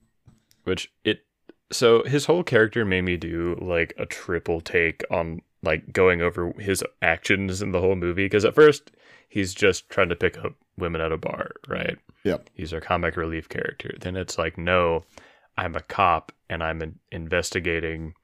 Which 0.64 0.90
it 1.04 1.26
so 1.70 2.02
his 2.04 2.24
whole 2.24 2.42
character 2.42 2.86
made 2.86 3.02
me 3.02 3.18
do 3.18 3.58
like 3.60 3.92
a 3.98 4.06
triple 4.06 4.62
take 4.62 5.04
on 5.10 5.42
like 5.62 5.92
going 5.92 6.22
over 6.22 6.52
his 6.58 6.82
actions 7.02 7.60
in 7.60 7.72
the 7.72 7.80
whole 7.82 7.94
movie 7.94 8.24
because 8.24 8.46
at 8.46 8.54
first 8.54 8.90
he's 9.28 9.52
just 9.52 9.90
trying 9.90 10.08
to 10.08 10.16
pick 10.16 10.38
up 10.38 10.54
women 10.78 11.02
at 11.02 11.12
a 11.12 11.18
bar, 11.18 11.50
right? 11.68 11.98
Yep. 12.24 12.48
He's 12.54 12.72
our 12.72 12.80
comic 12.80 13.18
relief 13.18 13.50
character. 13.50 13.92
Then 14.00 14.16
it's 14.16 14.38
like, 14.38 14.56
no, 14.56 15.04
I'm 15.58 15.76
a 15.76 15.82
cop 15.82 16.32
and 16.48 16.62
I'm 16.62 16.98
investigating 17.10 18.14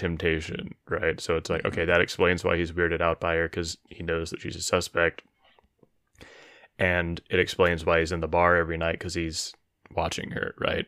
temptation, 0.00 0.74
right? 0.88 1.20
So 1.20 1.36
it's 1.36 1.50
like, 1.50 1.64
okay, 1.66 1.84
that 1.84 2.00
explains 2.00 2.42
why 2.42 2.56
he's 2.56 2.72
weirded 2.72 3.02
out 3.02 3.20
by 3.20 3.34
her 3.34 3.48
because 3.48 3.76
he 3.90 4.02
knows 4.02 4.30
that 4.30 4.40
she's 4.40 4.56
a 4.56 4.62
suspect. 4.62 5.22
And 6.78 7.20
it 7.28 7.38
explains 7.38 7.84
why 7.84 8.00
he's 8.00 8.10
in 8.10 8.20
the 8.20 8.26
bar 8.26 8.56
every 8.56 8.78
night 8.78 8.92
because 8.92 9.12
he's 9.12 9.52
watching 9.94 10.30
her, 10.30 10.54
right? 10.58 10.86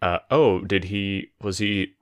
Uh, 0.00 0.20
oh, 0.30 0.60
did 0.60 0.84
he, 0.84 1.32
was 1.42 1.58
he 1.58 1.94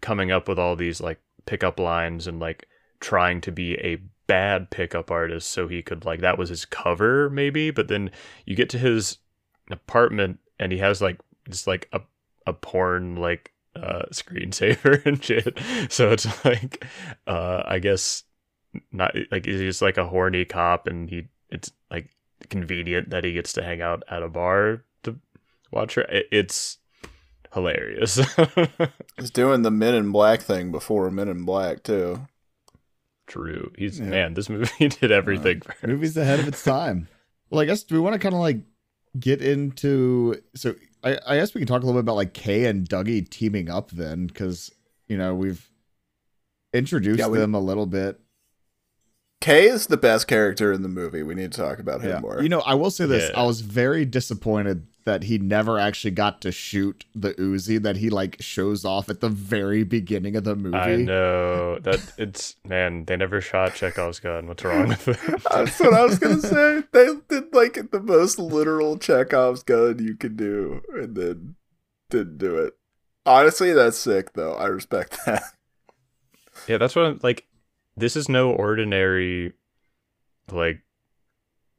coming 0.00 0.32
up 0.32 0.48
with 0.48 0.58
all 0.58 0.76
these 0.76 0.98
like 0.98 1.20
pickup 1.44 1.78
lines 1.78 2.26
and 2.26 2.40
like 2.40 2.66
trying 3.00 3.42
to 3.42 3.52
be 3.52 3.74
a 3.74 4.00
bad 4.26 4.70
pickup 4.70 5.10
artist 5.10 5.50
so 5.50 5.68
he 5.68 5.82
could 5.82 6.06
like, 6.06 6.20
that 6.20 6.38
was 6.38 6.48
his 6.48 6.64
cover 6.64 7.28
maybe? 7.28 7.70
But 7.70 7.88
then 7.88 8.10
you 8.46 8.56
get 8.56 8.70
to 8.70 8.78
his 8.78 9.18
apartment 9.70 10.38
and 10.58 10.72
he 10.72 10.78
has 10.78 11.02
like 11.02 11.20
just 11.50 11.66
like 11.66 11.86
a, 11.92 12.00
a 12.46 12.54
porn 12.54 13.16
like 13.16 13.52
uh 13.76 14.02
screensaver 14.12 15.04
and 15.06 15.22
shit 15.22 15.58
so 15.88 16.10
it's 16.10 16.44
like 16.44 16.84
uh 17.26 17.62
i 17.66 17.78
guess 17.78 18.24
not 18.92 19.14
like 19.30 19.44
he's 19.46 19.60
just 19.60 19.82
like 19.82 19.96
a 19.98 20.06
horny 20.06 20.44
cop 20.44 20.86
and 20.86 21.08
he 21.10 21.28
it's 21.50 21.70
like 21.90 22.08
convenient 22.50 23.10
that 23.10 23.24
he 23.24 23.32
gets 23.32 23.52
to 23.52 23.62
hang 23.62 23.80
out 23.80 24.02
at 24.10 24.22
a 24.22 24.28
bar 24.28 24.84
to 25.02 25.16
watch 25.72 25.94
her 25.94 26.02
It- 26.02 26.26
it's 26.32 26.78
hilarious 27.54 28.20
He's 29.18 29.30
doing 29.30 29.62
the 29.62 29.70
Men 29.70 29.94
in 29.94 30.12
Black 30.12 30.42
thing 30.42 30.70
before 30.70 31.10
Men 31.10 31.28
in 31.28 31.44
Black 31.44 31.82
too. 31.82 32.26
true 33.26 33.72
he's 33.76 33.98
Yeah. 33.98 34.06
man 34.06 34.34
this 34.34 34.48
movie 34.48 34.88
did 35.00 35.10
everything 35.10 35.60
for 35.60 35.72
him. 35.72 35.90
Movie's 35.90 36.16
ahead 36.16 36.40
of 36.40 36.48
its 36.48 36.62
time. 36.62 37.08
Well, 37.50 37.60
I 37.60 37.64
guess 37.64 37.82
do 37.84 37.94
we 37.94 38.00
want 38.00 38.14
to 38.14 38.18
kind 38.18 38.34
of 38.34 38.40
like 38.40 38.58
get 39.18 39.40
into? 39.42 40.40
So 40.54 40.74
I, 41.02 41.18
I 41.26 41.36
guess 41.36 41.54
we 41.54 41.60
can 41.60 41.68
talk 41.68 41.82
a 41.82 41.86
little 41.86 42.00
bit 42.00 42.04
about 42.04 42.16
like 42.16 42.34
Kay 42.34 42.66
and 42.66 42.88
Dougie 42.88 43.28
teaming 43.28 43.70
up 43.70 43.90
then, 43.90 44.26
because 44.26 44.70
you 45.06 45.16
know 45.16 45.34
we've 45.34 45.68
introduced 46.72 47.18
Yeah, 47.20 47.28
we- 47.28 47.38
them 47.38 47.54
a 47.54 47.60
little 47.60 47.86
bit. 47.86 48.20
Kay 49.40 49.68
is 49.68 49.86
the 49.86 49.96
best 49.96 50.26
character 50.26 50.72
in 50.72 50.82
the 50.82 50.88
movie. 50.88 51.22
We 51.22 51.34
need 51.36 51.52
to 51.52 51.60
talk 51.60 51.78
about 51.78 52.00
him 52.00 52.10
Yeah. 52.10 52.20
more. 52.20 52.42
You 52.42 52.48
know, 52.48 52.60
I 52.60 52.74
will 52.74 52.90
say 52.90 53.06
this: 53.06 53.30
Yeah. 53.32 53.40
I 53.40 53.46
was 53.46 53.60
very 53.60 54.04
disappointed 54.04 54.86
that 55.08 55.22
he 55.24 55.38
never 55.38 55.78
actually 55.78 56.10
got 56.10 56.40
to 56.42 56.52
shoot 56.52 57.06
the 57.14 57.32
Uzi 57.34 57.82
that 57.82 57.96
he 57.96 58.10
like 58.10 58.36
shows 58.40 58.84
off 58.84 59.08
at 59.08 59.20
the 59.20 59.30
very 59.30 59.82
beginning 59.82 60.36
of 60.36 60.44
the 60.44 60.54
movie. 60.54 60.76
i 60.76 60.96
know 60.96 61.78
that 61.78 62.12
it's 62.18 62.56
man 62.66 63.06
they 63.06 63.16
never 63.16 63.40
shot 63.40 63.74
chekhov's 63.74 64.20
gun 64.20 64.46
what's 64.46 64.62
wrong 64.62 64.88
with 64.88 65.08
it 65.08 65.18
That's 65.50 65.80
what 65.80 65.94
I 65.94 66.04
was 66.04 66.18
gonna 66.18 66.40
say. 66.40 66.82
They 66.92 67.08
did 67.28 67.54
like 67.54 67.90
the 67.90 68.00
most 68.00 68.38
literal 68.38 68.98
Chekhov's 68.98 69.62
gun 69.62 69.98
you 69.98 70.14
could 70.14 70.36
do, 70.36 70.82
and 70.92 71.16
then 71.16 71.54
didn't 72.10 72.38
do 72.38 72.56
it. 72.58 72.74
Honestly, 73.24 73.72
that's 73.72 73.96
sick 73.98 74.34
though. 74.34 74.52
I 74.54 74.66
respect 74.66 75.18
that. 75.26 75.42
Yeah, 76.66 76.76
that's 76.78 76.94
what 76.94 77.06
I'm 77.06 77.20
like. 77.22 77.46
This 77.96 78.14
is 78.14 78.28
no 78.28 78.50
ordinary, 78.52 79.54
like, 80.52 80.80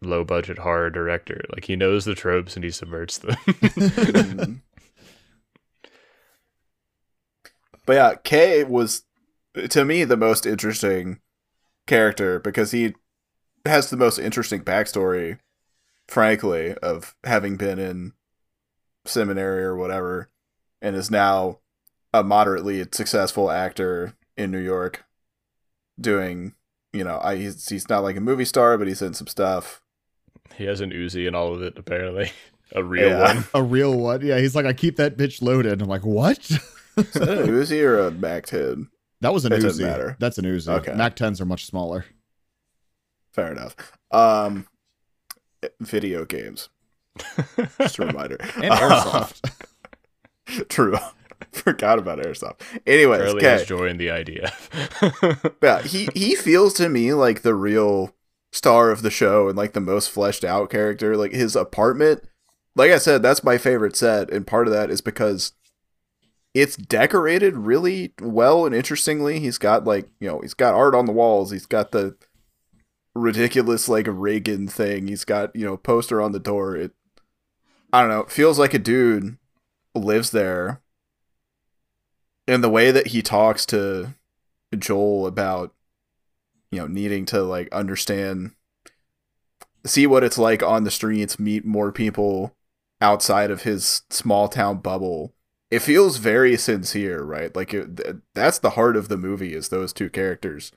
low 0.02 0.24
budget 0.24 0.60
horror 0.60 0.90
director. 0.90 1.42
Like, 1.54 1.66
he 1.66 1.76
knows 1.76 2.06
the 2.06 2.16
tropes 2.16 2.56
and 2.56 2.64
he 2.64 2.72
subverts 2.72 3.18
them. 3.20 3.36
Mhm. 3.46 4.62
but 7.86 7.94
yeah, 7.94 8.16
Kay 8.24 8.64
was 8.64 9.04
to 9.70 9.86
me 9.86 10.04
the 10.04 10.18
most 10.18 10.46
interesting 10.46 11.20
character 11.88 12.40
because 12.40 12.72
he 12.72 12.94
has 13.66 13.90
the 13.90 13.98
most 13.98 14.20
interesting 14.20 14.62
backstory, 14.64 15.40
frankly, 16.08 16.76
of 16.76 17.16
having 17.24 17.58
been 17.58 17.80
in 17.80 18.14
seminary 19.06 19.64
or 19.64 19.76
whatever, 19.76 20.30
and 20.82 20.96
is 20.96 21.12
now 21.12 21.60
a 22.14 22.24
moderately 22.24 22.86
successful 22.92 23.52
actor 23.52 24.16
in 24.38 24.52
New 24.52 24.60
York, 24.60 25.06
doing 26.00 26.54
you 26.94 27.04
know 27.04 27.20
I 27.24 27.36
he's, 27.38 27.68
he's 27.70 27.90
not 27.90 28.04
like 28.04 28.18
a 28.18 28.22
movie 28.22 28.46
star, 28.46 28.78
but 28.78 28.88
he's 28.88 29.02
in 29.02 29.14
some 29.14 29.28
stuff. 29.28 29.82
He 30.56 30.66
has 30.66 30.82
an 30.82 30.92
Uzi 30.92 31.28
and 31.28 31.36
all 31.36 31.54
of 31.54 31.62
it, 31.62 31.74
apparently. 31.78 32.32
A 32.76 32.84
real 32.84 33.10
Yeah. 33.10 33.34
one. 33.34 33.46
A 33.56 33.64
real 33.64 33.98
one, 33.98 34.22
yeah. 34.24 34.38
He's 34.40 34.56
like, 34.56 34.66
I 34.68 34.74
keep 34.74 34.98
that 34.98 35.18
bitch 35.18 35.42
loaded. 35.42 35.82
I'm 35.82 35.88
like, 35.90 36.06
what? 36.06 36.38
Is 36.40 36.60
that 37.14 37.28
an 37.40 37.48
Uzi 37.48 37.82
or 37.84 37.98
a 38.00 38.12
Mac 38.12 38.46
10? 38.46 38.88
That 39.22 39.34
was 39.34 39.44
an 39.46 39.54
It 39.54 39.62
Uzi. 39.64 39.82
matter. 39.82 40.16
That's 40.20 40.38
an 40.38 40.46
Uzi. 40.46 40.68
Okay. 40.80 40.94
Mac 40.94 41.16
10s 41.16 41.42
are 41.42 41.46
much 41.46 41.66
smaller. 41.66 42.06
Fair 43.34 43.52
enough. 43.52 43.76
Um, 44.12 44.68
video 45.80 46.26
games. 46.26 46.70
Just 47.80 47.98
a 48.00 48.06
reminder. 48.06 48.38
And 48.40 48.72
airsoft. 48.72 49.52
True. 50.70 50.98
Forgot 51.52 51.98
about 52.00 52.20
airsoft. 52.20 52.62
Anyways, 52.86 53.22
Charlie 53.22 53.44
has 53.46 53.62
okay. 53.62 53.68
joined 53.68 54.00
the 54.00 54.08
IDF. 54.10 55.54
Yeah, 55.64 55.82
he 55.82 56.08
he 56.14 56.36
feels 56.36 56.74
to 56.76 56.88
me 56.90 57.14
like 57.14 57.42
the 57.42 57.56
real 57.56 58.14
star 58.52 58.92
of 58.92 59.02
the 59.02 59.12
show 59.12 59.48
and 59.48 59.58
like 59.58 59.74
the 59.74 59.80
most 59.80 60.10
fleshed 60.10 60.44
out 60.44 60.70
character. 60.70 61.16
Like 61.16 61.32
his 61.32 61.56
apartment, 61.56 62.24
like 62.76 62.92
I 62.92 62.98
said, 62.98 63.22
that's 63.22 63.44
my 63.44 63.58
favorite 63.58 63.96
set, 63.96 64.32
and 64.32 64.48
part 64.48 64.68
of 64.68 64.74
that 64.74 64.90
is 64.90 65.02
because 65.02 65.54
it's 66.54 66.76
decorated 66.76 67.56
really 67.56 68.14
well 68.22 68.66
and 68.66 68.74
interestingly. 68.74 69.40
He's 69.40 69.58
got 69.58 69.86
like 69.86 70.10
you 70.20 70.28
know 70.28 70.40
he's 70.40 70.54
got 70.54 70.74
art 70.74 70.96
on 70.96 71.06
the 71.06 71.12
walls. 71.12 71.52
He's 71.52 71.66
got 71.66 71.92
the 71.92 72.16
ridiculous 73.16 73.90
like 73.90 74.08
Reagan 74.08 74.68
thing. 74.68 75.08
He's 75.08 75.26
got 75.26 75.56
you 75.56 75.66
know 75.66 75.78
poster 75.78 76.22
on 76.22 76.32
the 76.32 76.40
door. 76.40 76.76
It 76.76 76.92
I 77.92 78.02
don't 78.02 78.10
know. 78.10 78.26
Feels 78.26 78.60
like 78.60 78.74
a 78.74 78.80
dude 78.80 79.38
lives 79.96 80.32
there. 80.32 80.82
And 82.48 82.64
the 82.64 82.70
way 82.70 82.92
that 82.92 83.08
he 83.08 83.22
talks 83.22 83.66
to 83.68 84.16
Joel 84.78 85.28
about 85.28 85.74
you 86.72 86.80
know 86.80 86.88
needing 86.88 87.26
to 87.26 87.42
like 87.44 87.72
understand 87.72 88.52
see 89.86 90.06
what 90.06 90.24
it's 90.24 90.38
like 90.38 90.62
on 90.62 90.84
the 90.84 90.92
streets 90.92 91.40
meet 91.40 91.66
more 91.66 91.92
people 91.92 92.56
outside 93.02 93.50
of 93.50 93.64
his 93.64 94.02
small 94.10 94.48
town 94.48 94.78
bubble. 94.80 95.34
It 95.72 95.80
feels 95.80 96.18
very 96.18 96.58
sincere 96.58 97.24
right? 97.24 97.56
Like 97.56 97.74
it, 97.74 97.98
th- 97.98 98.16
that's 98.34 98.60
the 98.60 98.72
heart 98.72 98.98
of 98.98 99.08
the 99.08 99.18
movie 99.18 99.54
is 99.54 99.70
those 99.70 99.94
two 99.94 100.10
characters 100.10 100.72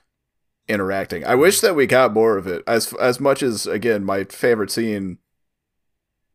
interacting. 0.69 1.25
I 1.25 1.35
wish 1.35 1.61
that 1.61 1.75
we 1.75 1.87
got 1.87 2.13
more 2.13 2.37
of 2.37 2.47
it. 2.47 2.63
As 2.67 2.93
as 2.95 3.19
much 3.21 3.43
as 3.43 3.67
again 3.67 4.05
my 4.05 4.25
favorite 4.25 4.71
scene 4.71 5.19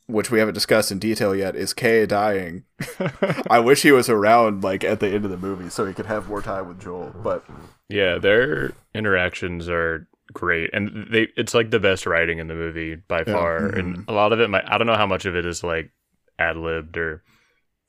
which 0.08 0.32
we 0.32 0.39
haven't 0.39 0.54
discussed 0.54 0.89
in 0.89 1.00
detail 1.00 1.36
yet 1.36 1.54
is 1.54 1.74
kay 1.74 2.06
dying. 2.06 2.63
I 3.50 3.60
wish 3.60 3.82
he 3.82 3.91
was 3.91 4.10
around 4.10 4.63
like 4.63 4.84
at 4.84 5.02
the 5.02 5.10
end 5.10 5.26
of 5.26 5.32
the 5.32 5.38
movie 5.38 5.70
so 5.70 5.86
he 5.86 5.93
could 5.93 6.06
have 6.06 6.30
more 6.30 6.41
time 6.41 6.67
with 6.67 6.82
joel 6.82 7.13
but 7.24 7.46
yeah, 7.89 8.17
their 8.17 8.71
interactions 8.93 9.69
are 9.69 10.08
great. 10.34 10.69
And 10.73 11.08
they 11.12 11.30
it's 11.38 11.54
like 11.54 11.71
the 11.71 11.80
best 11.80 12.06
writing 12.06 12.39
in 12.39 12.47
the 12.47 12.54
movie 12.56 12.95
by 12.95 13.19
Yeah. 13.19 13.34
far. 13.34 13.67
And 13.69 14.04
a 14.08 14.13
lot 14.13 14.34
of 14.34 14.39
it 14.39 14.50
might 14.50 14.69
I 14.69 14.78
don't 14.78 14.88
know 14.88 14.95
how 14.95 15.08
much 15.08 15.26
of 15.26 15.36
it 15.36 15.45
is 15.45 15.63
like 15.63 15.91
ad 16.38 16.58
libbed 16.58 16.97
or 16.97 17.23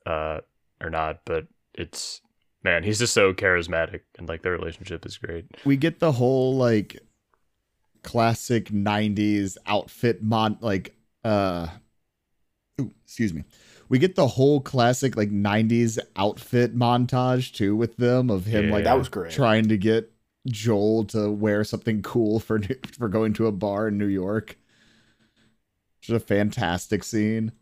uh 0.07 0.41
or 0.81 0.91
not, 0.91 1.21
but 1.25 1.47
it's 1.75 2.21
man, 2.65 2.83
he's 2.85 2.99
just 2.99 3.15
so 3.15 3.33
charismatic 3.33 4.01
and 4.19 4.29
like 4.29 4.43
their 4.43 4.53
relationship 4.53 5.05
is 5.07 5.19
great. 5.19 5.47
we 5.65 5.77
get 5.77 5.99
the 6.01 6.13
whole 6.13 6.57
like 6.57 6.99
classic 8.03 8.67
90s 8.71 9.57
outfit 9.67 10.23
mon 10.23 10.57
like 10.61 10.95
uh 11.25 11.67
ooh, 12.81 12.93
excuse 13.05 13.35
me. 13.35 13.43
We 13.89 13.99
get 13.99 14.15
the 14.17 14.27
whole 14.27 14.61
classic 14.61 15.17
like 15.17 15.31
'90s 15.31 15.99
outfit 16.17 16.77
montage 16.77 17.53
too 17.55 17.75
with 17.77 17.97
them 17.97 18.31
of 18.31 18.45
him 18.47 18.67
Yeah. 18.67 18.73
like 18.73 18.85
That 18.85 18.99
was 18.99 19.09
great. 19.09 19.33
trying 19.33 19.69
to 19.69 19.77
get 19.79 20.13
Joel 20.47 21.05
to 21.07 21.31
wear 21.31 21.65
something 21.65 22.03
cool 22.03 22.41
for 22.41 22.61
for 22.97 23.09
going 23.09 23.33
to 23.35 23.47
a 23.47 23.53
bar 23.53 23.89
in 23.89 23.99
New 23.99 24.07
York. 24.07 24.57
Just 26.01 26.23
a 26.23 26.25
fantastic 26.25 27.03
scene. 27.05 27.53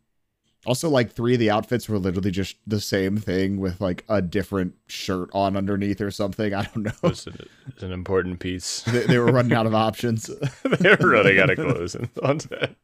Also, 0.66 0.90
like 0.90 1.12
three 1.12 1.34
of 1.34 1.38
the 1.40 1.48
outfits 1.50 1.88
were 1.88 1.98
literally 1.98 2.32
just 2.32 2.56
the 2.66 2.80
same 2.80 3.16
thing 3.18 3.58
with 3.60 3.80
like 3.80 4.04
a 4.08 4.20
different 4.20 4.74
shirt 4.88 5.30
on 5.32 5.56
underneath 5.56 6.00
or 6.00 6.10
something. 6.10 6.52
I 6.54 6.64
don't 6.64 6.82
know. 6.84 6.92
It's 7.04 7.26
an, 7.28 7.38
was 7.72 7.82
an 7.84 7.92
important 7.92 8.40
piece. 8.40 8.80
they, 8.82 9.06
they 9.06 9.18
were 9.18 9.26
running 9.30 9.52
out 9.52 9.66
of 9.66 9.76
options. 9.76 10.26
they 10.64 10.96
were 11.00 11.08
running 11.10 11.38
out 11.38 11.50
of 11.50 11.56
clothes 11.56 11.96
on 12.20 12.40
set. 12.40 12.74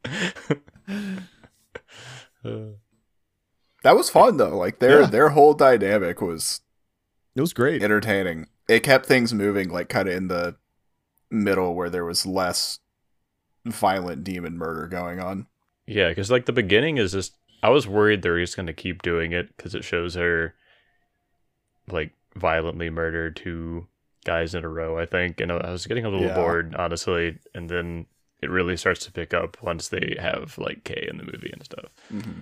Uh, 2.45 2.51
That 3.83 3.97
was 3.97 4.11
fun 4.11 4.37
though. 4.37 4.57
Like 4.57 4.79
their 4.79 5.01
Yeah. 5.03 5.07
their 5.07 5.29
whole 5.31 5.55
dynamic 5.55 6.21
was 6.21 6.61
It 7.35 7.41
was 7.41 7.53
great. 7.53 7.83
entertaining. 7.83 8.47
It 8.69 8.81
kept 8.81 9.07
things 9.07 9.35
moving, 9.35 9.69
like 9.71 9.89
kind 9.89 10.09
of 10.09 10.15
in 10.15 10.29
the 10.29 10.57
middle 11.31 11.75
where 11.75 11.91
there 11.91 12.05
was 12.05 12.25
less 12.27 12.79
violent 13.65 14.25
demon 14.25 14.57
murder 14.59 14.87
going 14.87 15.21
on. 15.21 15.47
yeah, 15.87 16.09
because 16.09 16.31
like 16.31 16.47
the 16.47 16.53
beginning 16.53 16.99
is 16.99 17.13
just. 17.13 17.37
I 17.65 17.69
was 17.71 17.87
worried 17.87 18.23
they 18.23 18.31
were 18.31 18.41
just 18.41 18.57
gonna 18.57 18.73
keep 18.73 19.03
doing 19.03 19.31
it 19.33 19.57
because 19.57 19.75
it 19.75 19.85
shows 19.85 20.15
her 20.15 20.55
like 21.89 22.13
violently 22.35 22.91
murder 22.91 23.31
two 23.31 23.87
guys 24.25 24.55
in 24.55 24.65
a 24.65 24.69
row. 24.69 24.99
I 24.99 25.07
think, 25.07 25.41
and 25.41 25.51
I 25.53 25.71
was 25.71 25.87
getting 25.87 26.05
a 26.05 26.09
little 26.09 26.27
Yeah. 26.27 26.35
bored 26.35 26.75
honestly. 26.77 27.39
And 27.55 27.69
then 27.69 28.07
it 28.41 28.51
really 28.51 28.77
starts 28.77 29.05
to 29.07 29.13
pick 29.13 29.33
up 29.35 29.63
once 29.63 29.89
they 29.89 30.17
have 30.19 30.59
like 30.59 30.83
Kay 30.85 31.07
in 31.09 31.19
the 31.19 31.25
movie 31.25 31.51
and 31.53 31.65
stuff. 31.65 31.87
Mm-hmm. 32.13 32.41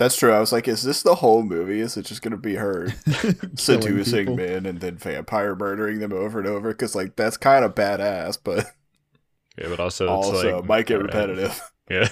That's 0.00 0.16
true. 0.16 0.32
I 0.32 0.40
was 0.40 0.50
like, 0.50 0.66
is 0.66 0.82
this 0.82 1.02
the 1.02 1.16
whole 1.16 1.42
movie? 1.42 1.78
Is 1.80 1.98
it 1.98 2.06
just 2.06 2.22
going 2.22 2.30
to 2.32 2.38
be 2.38 2.54
her 2.54 2.88
seducing 3.56 4.20
people. 4.28 4.36
men 4.36 4.64
and 4.64 4.80
then 4.80 4.96
vampire 4.96 5.54
murdering 5.54 5.98
them 5.98 6.14
over 6.14 6.38
and 6.38 6.48
over? 6.48 6.70
Because 6.70 6.94
like 6.94 7.16
that's 7.16 7.36
kind 7.36 7.66
of 7.66 7.74
badass, 7.74 8.38
but 8.42 8.64
Yeah, 9.58 9.68
but 9.68 9.78
also 9.78 10.06
it's 10.06 10.26
also 10.26 10.56
like 10.60 10.64
might 10.64 10.86
get 10.86 10.96
alright. 11.02 11.14
repetitive. 11.14 11.60
Yeah. 11.90 12.08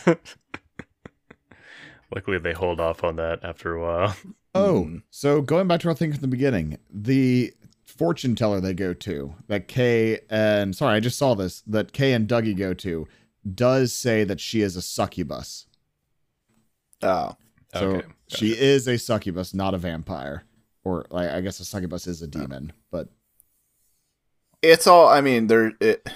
Luckily, 2.15 2.39
they 2.39 2.53
hold 2.53 2.79
off 2.81 3.05
on 3.05 3.17
that 3.17 3.41
after 3.43 3.75
a 3.75 3.81
while. 3.83 4.17
Oh, 4.55 4.85
Mhm. 4.89 5.03
so 5.11 5.41
going 5.43 5.69
back 5.69 5.81
to 5.81 5.89
our 5.89 5.95
thing 5.95 6.11
from 6.11 6.23
the 6.23 6.27
beginning, 6.27 6.79
the 6.91 7.53
fortune 7.85 8.35
teller 8.35 8.61
they 8.61 8.73
go 8.75 8.93
to, 8.95 9.35
that 9.47 9.69
Kay 9.69 10.21
and 10.31 10.75
sorry, 10.75 10.97
I 10.97 11.01
just 11.01 11.17
saw 11.19 11.35
this, 11.35 11.61
that 11.67 11.93
Kay 11.93 12.13
and 12.15 12.27
Dougie 12.27 12.57
go 12.57 12.75
to, 12.75 13.07
does 13.55 13.93
say 13.93 14.25
that 14.25 14.41
she 14.41 14.63
is 14.63 14.75
a 14.75 14.83
succubus. 14.83 15.67
Oh, 17.03 17.37
So 17.75 17.91
Okay, 17.91 18.07
she 18.29 18.51
is 18.59 18.89
a 18.89 18.99
succubus, 18.99 19.55
not 19.55 19.75
a 19.75 19.79
vampire. 19.79 20.45
Or 20.85 21.07
like 21.11 21.31
I 21.31 21.41
guess 21.41 21.61
a 21.61 21.65
succubus 21.65 22.07
is 22.07 22.23
a 22.23 22.27
demon, 22.27 22.73
but 22.91 23.09
it's 24.63 24.87
all. 24.87 25.09
I 25.09 25.21
mean, 25.21 25.47
they're 25.47 25.73
it, 25.81 26.09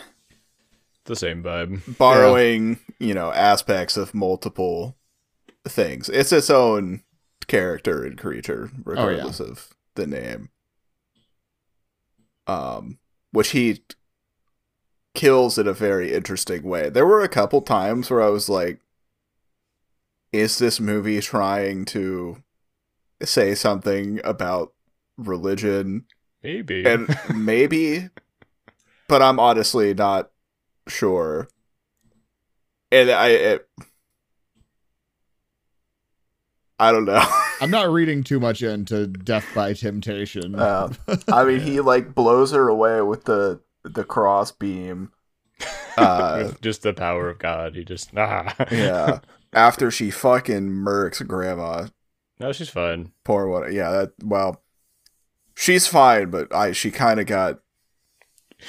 the 1.05 1.17
same 1.17 1.43
vibe. 1.43 1.99
borrowing, 1.99 2.79
you 2.99 3.15
know, 3.15 3.33
aspects 3.33 3.97
of 3.97 4.15
multiple 4.15 4.97
things. 5.67 6.09
It's 6.09 6.33
its 6.33 6.49
own 6.49 7.03
character 7.49 8.05
and 8.05 8.17
creature, 8.17 8.71
regardless 8.85 9.41
of 9.41 9.75
the 9.95 10.07
name. 10.07 10.49
Um, 12.47 12.99
which 13.31 13.51
he 13.51 13.83
kills 15.15 15.59
in 15.59 15.67
a 15.67 15.73
very 15.73 16.13
interesting 16.13 16.63
way. 16.63 16.89
There 16.89 17.07
were 17.07 17.23
a 17.23 17.29
couple 17.29 17.61
times 17.63 18.11
where 18.11 18.23
I 18.23 18.29
was 18.29 18.49
like, 18.49 18.81
"Is 20.33 20.59
this 20.59 20.81
movie 20.81 21.21
trying 21.21 21.85
to 21.87 22.43
say 23.23 23.55
something 23.55 24.21
about 24.25 24.73
religion?" 25.17 26.07
Maybe. 26.43 26.85
and 26.85 27.17
maybe, 27.33 28.09
but 29.09 29.23
I'm 29.23 29.39
honestly 29.39 29.95
not 29.95 30.31
sure. 30.89 31.49
And 32.91 33.11
I, 33.11 33.29
it, 33.29 33.69
I 36.79 36.91
don't 36.91 37.05
know. 37.05 37.25
I'm 37.61 37.71
not 37.71 37.91
reading 37.91 38.25
too 38.25 38.41
much 38.41 38.61
into 38.61 39.07
Def 39.07 39.55
by 39.55 39.73
Temptation. 39.73 40.57
Uh, 40.57 40.93
I 41.29 41.45
mean, 41.45 41.61
he 41.61 41.81
like 41.81 42.13
blows 42.13 42.51
her 42.51 42.69
away 42.69 43.01
with 43.03 43.25
the 43.25 43.61
the 43.85 44.03
cross 44.03 44.51
beam. 44.51 45.13
Uh, 45.97 46.51
just 46.61 46.83
the 46.83 46.93
power 46.93 47.29
of 47.31 47.39
God. 47.39 47.77
He 47.77 47.85
just 47.85 48.11
ah. 48.17 48.53
yeah. 48.73 49.21
After 49.53 49.91
she 49.91 50.11
fucking 50.11 50.69
murks 50.71 51.27
grandma, 51.27 51.89
No, 52.41 52.53
she's 52.53 52.71
fine. 52.71 53.13
poor 53.25 53.47
what? 53.49 53.73
Yeah, 53.73 53.91
that 53.91 54.13
well, 54.25 54.63
she's 55.55 55.87
fine, 55.87 56.31
but 56.31 56.55
I 56.55 56.73
she 56.73 56.91
kind 56.91 57.21
of 57.21 57.27
got 57.27 57.61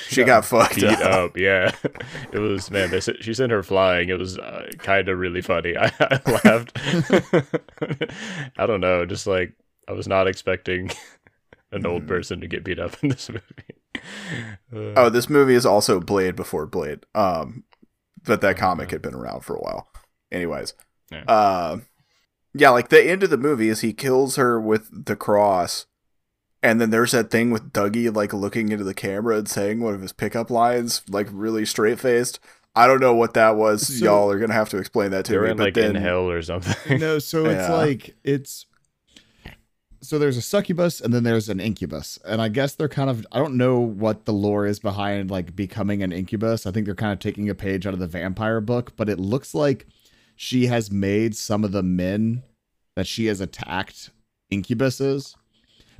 she 0.09 0.23
got 0.23 0.43
fucked 0.43 0.75
Beat 0.75 0.85
up. 0.85 1.01
up. 1.01 1.37
Yeah. 1.37 1.71
It 2.33 2.39
was 2.39 2.71
man. 2.71 2.89
They 2.89 2.99
sent, 2.99 3.23
she 3.23 3.33
sent 3.33 3.51
her 3.51 3.61
flying. 3.61 4.09
It 4.09 4.17
was 4.17 4.37
uh, 4.39 4.71
kind 4.79 5.07
of 5.07 5.19
really 5.19 5.41
funny. 5.41 5.75
I, 5.79 5.91
I 5.99 6.19
laughed. 6.43 6.71
I 8.57 8.65
don't 8.65 8.81
know. 8.81 9.05
Just 9.05 9.27
like 9.27 9.53
I 9.87 9.91
was 9.93 10.07
not 10.07 10.27
expecting 10.27 10.91
an 11.71 11.85
old 11.85 12.03
Mhm. 12.03 12.07
person 12.07 12.41
to 12.41 12.47
get 12.47 12.63
beat 12.63 12.79
up 12.79 12.95
in 13.03 13.09
this 13.09 13.29
movie. 13.29 13.43
Uh, 14.75 14.99
Oh, 14.99 15.09
this 15.09 15.29
movie 15.29 15.53
is 15.55 15.65
also 15.65 15.99
Blade 15.99 16.35
before 16.35 16.65
Blade. 16.65 17.05
Um, 17.13 17.63
but 18.25 18.41
that 18.41 18.57
comic 18.57 18.91
had 18.91 19.01
been 19.01 19.13
around 19.15 19.41
for 19.41 19.55
a 19.55 19.59
while. 19.61 19.87
Anyways, 20.33 20.73
Yeah. 21.11 21.23
uh, 21.27 21.77
yeah, 22.53 22.69
like 22.71 22.89
the 22.89 23.01
end 23.03 23.23
of 23.23 23.29
the 23.29 23.37
movie 23.37 23.69
is 23.69 23.81
he 23.81 23.93
kills 23.93 24.35
her 24.35 24.59
with 24.59 25.05
the 25.05 25.15
cross, 25.15 25.85
and 26.61 26.79
then 26.81 26.89
there's 26.89 27.11
that 27.11 27.29
thing 27.31 27.51
with 27.51 27.71
Dougie 27.73 28.13
like 28.13 28.33
looking 28.33 28.69
into 28.71 28.83
the 28.83 28.93
camera 28.93 29.37
and 29.37 29.47
saying 29.49 29.79
one 29.79 29.93
of 29.93 30.01
his 30.01 30.11
pickup 30.13 30.49
lines, 30.49 31.01
like 31.09 31.27
really 31.31 31.65
straight 31.65 31.99
faced. 31.99 32.39
I 32.75 32.87
don't 32.87 32.99
know 33.01 33.13
what 33.13 33.35
that 33.35 33.55
was. 33.55 33.99
So- 33.99 34.05
Y'all 34.05 34.31
are 34.31 34.39
gonna 34.39 34.53
have 34.53 34.69
to 34.69 34.77
explain 34.77 35.11
that 35.11 35.25
to 35.25 35.39
me. 35.39 35.51
in 35.51 35.57
but 35.57 35.63
like 35.65 35.73
then, 35.75 35.95
in 35.95 36.01
hell 36.01 36.29
or 36.29 36.41
something. 36.41 36.99
no, 36.99 37.19
so 37.19 37.45
it's 37.45 37.67
Yeah. 37.69 37.73
like 37.73 38.15
it's 38.23 38.65
so 40.01 40.19
there's 40.19 40.35
a 40.37 40.41
succubus 40.41 40.99
and 40.99 41.13
then 41.13 41.23
there's 41.23 41.47
an 41.47 41.59
incubus. 41.61 42.19
And 42.25 42.41
I 42.41 42.49
guess 42.49 42.75
they're 42.75 42.89
kind 42.89 43.09
of 43.09 43.25
I 43.31 43.39
don't 43.39 43.55
know 43.55 43.79
what 43.79 44.25
the 44.25 44.33
lore 44.33 44.65
is 44.65 44.79
behind 44.79 45.31
like 45.31 45.55
becoming 45.55 46.03
an 46.03 46.11
incubus. 46.11 46.65
I 46.65 46.71
think 46.71 46.85
they're 46.85 46.95
kind 46.95 47.13
of 47.13 47.19
taking 47.19 47.49
a 47.49 47.55
page 47.55 47.87
out 47.87 47.93
of 47.93 47.99
the 47.99 48.07
vampire 48.07 48.59
book, 48.59 48.93
but 48.97 49.07
it 49.07 49.19
looks 49.19 49.53
like 49.55 49.87
she 50.35 50.67
has 50.67 50.91
made 50.91 51.35
some 51.35 51.63
of 51.63 51.71
the 51.71 51.83
men 51.83 52.43
that 52.95 53.07
she 53.07 53.25
has 53.27 53.41
attacked 53.41 54.09
incubuses 54.51 55.35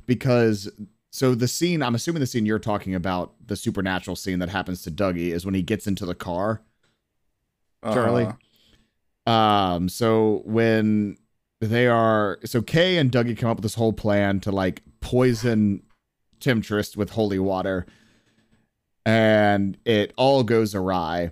because 0.06 0.70
so 1.10 1.34
the 1.34 1.48
scene 1.48 1.82
I'm 1.82 1.94
assuming 1.94 2.20
the 2.20 2.26
scene 2.26 2.46
you're 2.46 2.58
talking 2.58 2.94
about, 2.94 3.34
the 3.46 3.56
supernatural 3.56 4.16
scene 4.16 4.38
that 4.40 4.48
happens 4.48 4.82
to 4.82 4.90
Dougie 4.90 5.32
is 5.32 5.44
when 5.44 5.54
he 5.54 5.62
gets 5.62 5.86
into 5.86 6.04
the 6.06 6.14
car 6.14 6.62
Charlie. 7.84 8.26
Uh, 9.26 9.30
Um, 9.30 9.88
so 9.88 10.42
when 10.44 11.16
they 11.60 11.86
are 11.86 12.38
so 12.44 12.62
Kay 12.62 12.98
and 12.98 13.10
Dougie 13.10 13.36
come 13.36 13.50
up 13.50 13.58
with 13.58 13.62
this 13.62 13.74
whole 13.74 13.92
plan 13.92 14.40
to 14.40 14.50
like 14.50 14.82
poison 15.00 15.82
Temptress 16.40 16.96
with 16.96 17.10
holy 17.10 17.38
water, 17.38 17.86
and 19.06 19.78
it 19.84 20.12
all 20.16 20.42
goes 20.42 20.74
awry. 20.74 21.30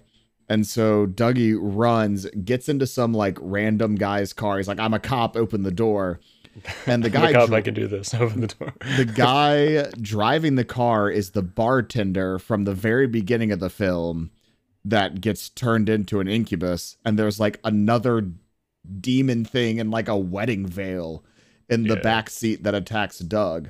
And 0.53 0.67
so 0.67 1.07
Dougie 1.07 1.57
runs, 1.59 2.27
gets 2.45 2.69
into 2.69 2.87
some 2.87 3.15
like 3.15 3.39
random 3.41 3.95
guy's 3.95 4.33
car. 4.33 4.59
He's 4.59 4.69
like, 4.69 4.79
"I'm 4.79 4.93
a 4.95 4.99
cop. 4.99 5.37
Open 5.37 5.63
the 5.63 5.71
door." 5.71 6.21
And 6.87 7.03
the 7.03 7.09
guy, 7.19 7.31
a 7.31 7.33
cop, 7.33 7.49
dri- 7.49 7.57
I 7.57 7.61
can 7.63 7.75
do 7.75 7.87
this. 7.87 8.13
Open 8.25 8.41
the 8.43 8.49
door. 8.49 8.73
the 8.97 9.07
guy 9.07 9.91
driving 10.01 10.57
the 10.57 10.65
car 10.65 11.11
is 11.11 11.31
the 11.31 11.43
bartender 11.43 12.39
from 12.39 12.65
the 12.65 12.75
very 12.75 13.07
beginning 13.07 13.51
of 13.53 13.61
the 13.61 13.71
film 13.71 14.31
that 14.85 15.21
gets 15.21 15.49
turned 15.49 15.89
into 15.89 16.19
an 16.21 16.27
incubus 16.29 16.97
and 17.05 17.17
there's 17.19 17.39
like 17.39 17.61
another 17.65 18.29
demon 19.01 19.45
thing 19.45 19.79
and 19.81 19.91
like 19.93 20.09
a 20.09 20.17
wedding 20.17 20.67
veil 20.67 21.25
in 21.71 21.85
the 21.85 21.95
Yeah. 21.95 22.03
back 22.03 22.29
seat 22.29 22.65
that 22.65 22.75
attacks 22.75 23.21
Doug. 23.21 23.69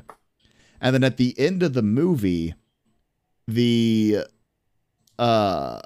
And 0.81 0.95
then 0.95 1.05
at 1.05 1.19
the 1.19 1.39
end 1.39 1.63
of 1.63 1.75
the 1.75 1.83
movie 1.83 2.55
the 3.47 4.25
uh 5.19 5.81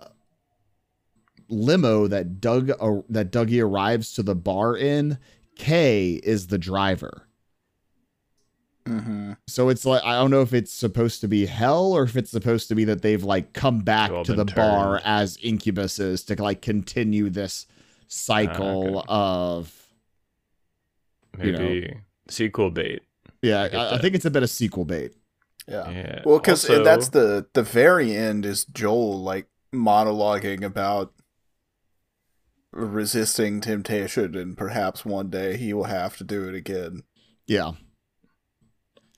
limo 1.49 2.07
that 2.07 2.41
Doug 2.41 2.71
uh, 2.71 3.03
that 3.09 3.31
Dougie 3.31 3.63
arrives 3.63 4.13
to 4.15 4.23
the 4.23 4.35
bar 4.35 4.77
in 4.77 5.19
Kay 5.57 6.21
is 6.23 6.49
the 6.49 6.59
driver. 6.59 7.27
mhm. 8.87 9.37
So 9.47 9.69
it's 9.69 9.85
like 9.85 10.03
I 10.05 10.15
don't 10.15 10.31
know 10.31 10.43
if 10.43 10.53
it's 10.53 10.73
supposed 10.73 11.21
to 11.23 11.29
be 11.29 11.47
hell 11.47 11.93
or 11.93 12.03
if 12.05 12.17
it's 12.17 12.31
supposed 12.31 12.69
to 12.69 12.75
be 12.75 12.85
that 12.85 13.03
they've 13.03 13.23
like 13.25 13.53
come 13.53 13.81
back 13.81 14.11
to 14.25 14.35
the 14.35 14.45
been 14.45 14.55
bar 14.55 15.01
as 15.05 15.37
incubuses 15.39 16.27
to 16.27 16.43
like 16.43 16.63
continue 16.63 17.31
this 17.31 17.67
cycle 18.09 18.99
okay. 18.99 19.07
of 19.09 19.87
you 21.43 21.53
know. 21.53 21.59
Maybe 21.59 21.99
sequel 22.29 22.71
bait. 22.71 23.03
yeah. 23.43 23.69
I 23.73 23.77
I, 23.77 23.95
I 23.95 23.99
think 23.99 24.15
it's 24.15 24.25
a 24.25 24.31
bit 24.31 24.43
of 24.43 24.51
sequel 24.51 24.85
bait. 24.85 25.15
Yeah. 25.69 25.91
Yeah. 25.91 26.23
Well, 26.25 26.39
because 26.39 26.67
that's 26.67 27.09
the 27.09 27.47
the 27.53 27.63
very 27.63 28.15
end 28.15 28.47
is 28.47 28.65
Joel 28.67 29.21
like 29.23 29.47
monologuing 29.75 30.63
about 30.63 31.13
resisting 32.77 33.61
temptation, 33.61 34.37
and 34.37 34.57
perhaps 34.57 35.05
one 35.05 35.31
day 35.31 35.57
he 35.57 35.73
will 35.73 35.85
have 35.85 36.17
to 36.19 36.25
do 36.25 36.49
it 36.49 36.55
again. 36.55 37.03
Yeah. 37.47 37.73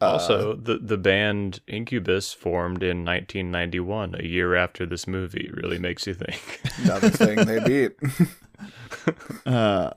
Uh, 0.00 0.12
Also, 0.12 0.54
the 0.54 0.78
the 0.78 0.96
band 0.96 1.60
Incubus 1.66 2.32
formed 2.32 2.82
in 2.84 3.04
1991, 3.04 4.14
a 4.20 4.24
year 4.24 4.54
after 4.54 4.86
this 4.86 5.06
movie. 5.08 5.50
Really 5.52 5.78
makes 5.78 6.06
you 6.06 6.14
think. 6.14 6.60
another 6.84 7.10
thing 7.10 7.44
they 7.44 7.60
beat. 7.60 7.92
Uh, 9.46 9.90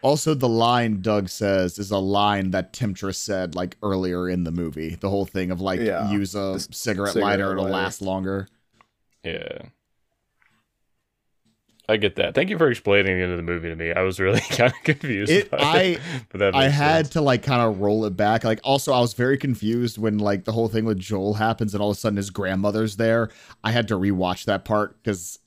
also, 0.00 0.32
the 0.34 0.48
line 0.48 1.02
Doug 1.02 1.28
says 1.28 1.78
is 1.78 1.90
a 1.90 1.98
line 1.98 2.50
that 2.52 2.72
Temptress 2.72 3.18
said 3.18 3.54
like 3.54 3.76
earlier 3.82 4.28
in 4.30 4.44
the 4.44 4.50
movie. 4.50 4.94
The 4.94 5.10
whole 5.10 5.26
thing 5.26 5.50
of 5.50 5.60
like 5.60 5.80
Yeah, 5.80 6.10
use 6.10 6.34
a 6.34 6.58
cigarette, 6.58 7.12
cigarette 7.12 7.16
lighter, 7.16 7.52
it'll 7.52 7.68
last 7.68 8.00
longer. 8.00 8.48
yeah. 9.24 9.58
I 11.88 11.96
get 11.96 12.16
that. 12.16 12.34
Thank 12.34 12.50
you 12.50 12.58
for 12.58 12.68
explaining 12.68 13.16
the 13.16 13.22
end 13.22 13.30
of 13.32 13.36
the 13.36 13.42
movie 13.42 13.68
to 13.68 13.76
me. 13.76 13.92
I 13.92 14.02
was 14.02 14.18
really 14.18 14.40
kind 14.50 14.72
of 14.72 14.82
confused. 14.82 15.30
It, 15.30 15.50
by 15.50 15.58
I 15.58 15.78
it, 15.78 16.00
but 16.30 16.38
that 16.38 16.54
I 16.54 16.68
had 16.68 17.06
sense. 17.06 17.10
to 17.10 17.20
like 17.20 17.42
kind 17.42 17.62
of 17.62 17.80
roll 17.80 18.04
it 18.04 18.16
back. 18.16 18.42
Like 18.44 18.60
also 18.64 18.92
I 18.92 19.00
was 19.00 19.14
very 19.14 19.38
confused 19.38 19.96
when 19.98 20.18
like 20.18 20.44
the 20.44 20.52
whole 20.52 20.68
thing 20.68 20.84
with 20.84 20.98
Joel 20.98 21.34
happens 21.34 21.74
and 21.74 21.82
all 21.82 21.90
of 21.90 21.96
a 21.96 22.00
sudden 22.00 22.16
his 22.16 22.30
grandmother's 22.30 22.96
there. 22.96 23.30
I 23.62 23.70
had 23.70 23.88
to 23.88 23.94
rewatch 23.94 24.46
that 24.46 24.64
part 24.64 25.00
because 25.02 25.38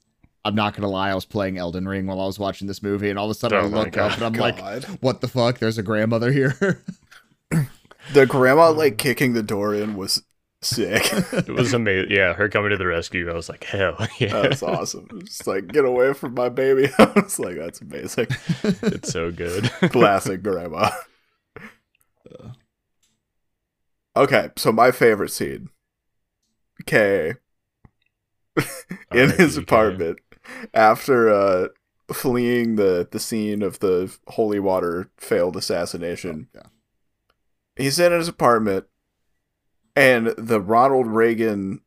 I'm 0.46 0.56
not 0.56 0.74
gonna 0.74 0.88
lie, 0.88 1.10
I 1.10 1.16
was 1.16 1.26
playing 1.26 1.58
Elden 1.58 1.88
Ring 1.88 2.08
while 2.08 2.22
I 2.22 2.26
was 2.26 2.40
watching 2.40 2.68
this 2.68 2.82
movie, 2.82 3.10
and 3.10 3.20
all 3.20 3.26
of 3.26 3.32
a 3.32 3.36
sudden 3.36 3.58
Oh 3.58 3.66
I 3.66 3.70
my 3.70 3.78
look 3.84 3.98
up 3.98 4.14
and 4.14 4.24
I'm 4.24 4.34
like, 4.34 4.86
"What 5.02 5.20
the 5.20 5.28
fuck? 5.28 5.60
There's 5.60 5.78
a 5.78 5.84
grandmother 5.84 6.32
here." 6.32 6.84
the 8.14 8.26
grandma 8.26 8.72
like 8.72 8.98
kicking 8.98 9.34
the 9.34 9.44
door 9.44 9.74
in 9.74 9.96
was 9.98 10.24
sick. 10.62 11.04
It 11.34 11.50
was 11.50 11.74
amazing. 11.74 12.12
Yeah, 12.12 12.34
her 12.34 12.50
coming 12.50 12.72
to 12.72 12.78
the 12.78 12.88
rescue. 12.88 13.30
I 13.30 13.34
was 13.34 13.50
like, 13.50 13.64
hell 13.64 13.96
yeah, 14.20 14.42
That's 14.42 14.64
awesome. 14.64 15.08
Just 15.26 15.48
like 15.48 15.68
get 15.68 15.86
away 15.86 16.14
from 16.14 16.34
my 16.34 16.50
baby. 16.50 16.90
I 17.00 17.12
was 17.16 17.40
like, 17.40 17.56
that's 17.58 17.82
amazing. 17.82 18.28
it's 18.64 19.12
so 19.12 19.32
good. 19.32 19.66
Classic 19.92 20.42
grandma. 20.44 20.90
Okay, 24.16 24.50
so 24.58 24.72
my 24.72 24.92
favorite 24.92 25.32
scene. 25.32 25.70
Kay 26.86 27.34
in 29.14 29.32
his 29.32 29.58
apartment 29.58 30.20
after 30.74 31.30
uh 31.30 31.68
fleeing 32.12 32.76
the 32.76 33.08
the 33.12 33.20
scene 33.20 33.62
of 33.62 33.80
the 33.80 34.16
holy 34.28 34.60
water 34.60 35.10
failed 35.18 35.56
assassination. 35.56 36.48
Yeah. 36.56 36.64
He's 37.76 38.00
in 38.00 38.12
his 38.12 38.28
apartment 38.28 38.86
and 39.96 40.28
the 40.38 40.62
Ronald 40.62 41.08
Reagan 41.08 41.82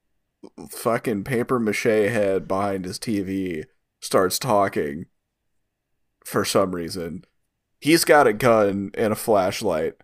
fucking 0.71 1.25
paper 1.25 1.59
mache 1.61 1.85
head 1.85 2.49
behind 2.49 2.85
his 2.85 2.99
TV 2.99 3.65
starts 4.01 4.38
talking 4.38 5.07
for 6.25 6.45
some 6.45 6.75
reason. 6.75 7.25
He's 7.81 8.05
got 8.05 8.27
a 8.27 8.33
gun 8.33 8.91
and 8.95 9.12
a 9.12 9.17
flashlight. 9.17 9.95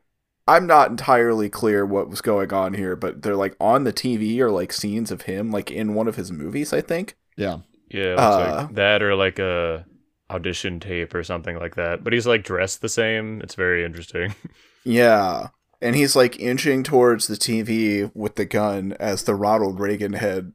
I'm 0.46 0.66
not 0.66 0.90
entirely 0.90 1.48
clear 1.50 1.84
what 1.84 2.08
was 2.08 2.20
going 2.20 2.52
on 2.52 2.74
here, 2.74 2.96
but 2.96 3.22
they're 3.22 3.36
like 3.36 3.54
on 3.60 3.84
the 3.84 3.92
TV 3.92 4.38
or 4.40 4.50
like 4.50 4.72
scenes 4.72 5.10
of 5.10 5.22
him 5.22 5.50
like 5.50 5.70
in 5.70 5.94
one 5.94 6.08
of 6.08 6.16
his 6.16 6.32
movies, 6.32 6.72
I 6.72 6.80
think. 6.80 7.16
yeah, 7.36 7.58
Yeah, 7.90 8.14
it 8.14 8.18
looks 8.20 8.36
Uh, 8.36 8.62
like 8.66 8.74
that 8.76 9.02
or 9.02 9.14
like 9.14 9.38
a 9.38 9.84
audition 10.30 10.80
tape 10.80 11.14
or 11.14 11.22
something 11.22 11.56
like 11.58 11.74
that. 11.76 12.02
But 12.02 12.12
he's 12.12 12.26
like 12.26 12.44
dressed 12.44 12.80
the 12.80 12.88
same. 12.88 13.40
It's 13.42 13.54
very 13.54 13.84
interesting. 13.84 14.34
Yeah. 14.84 15.48
And 15.80 15.94
he's 15.94 16.16
like 16.16 16.38
inching 16.40 16.82
towards 16.82 17.26
the 17.28 17.36
TV 17.36 18.10
with 18.14 18.34
the 18.34 18.44
gun 18.44 18.94
as 18.98 19.22
the 19.22 19.34
Ronald 19.34 19.78
Reagan 19.78 20.14
head 20.14 20.52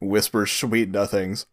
whispers 0.00 0.52
sweet 0.52 0.90
nothings. 0.90 1.46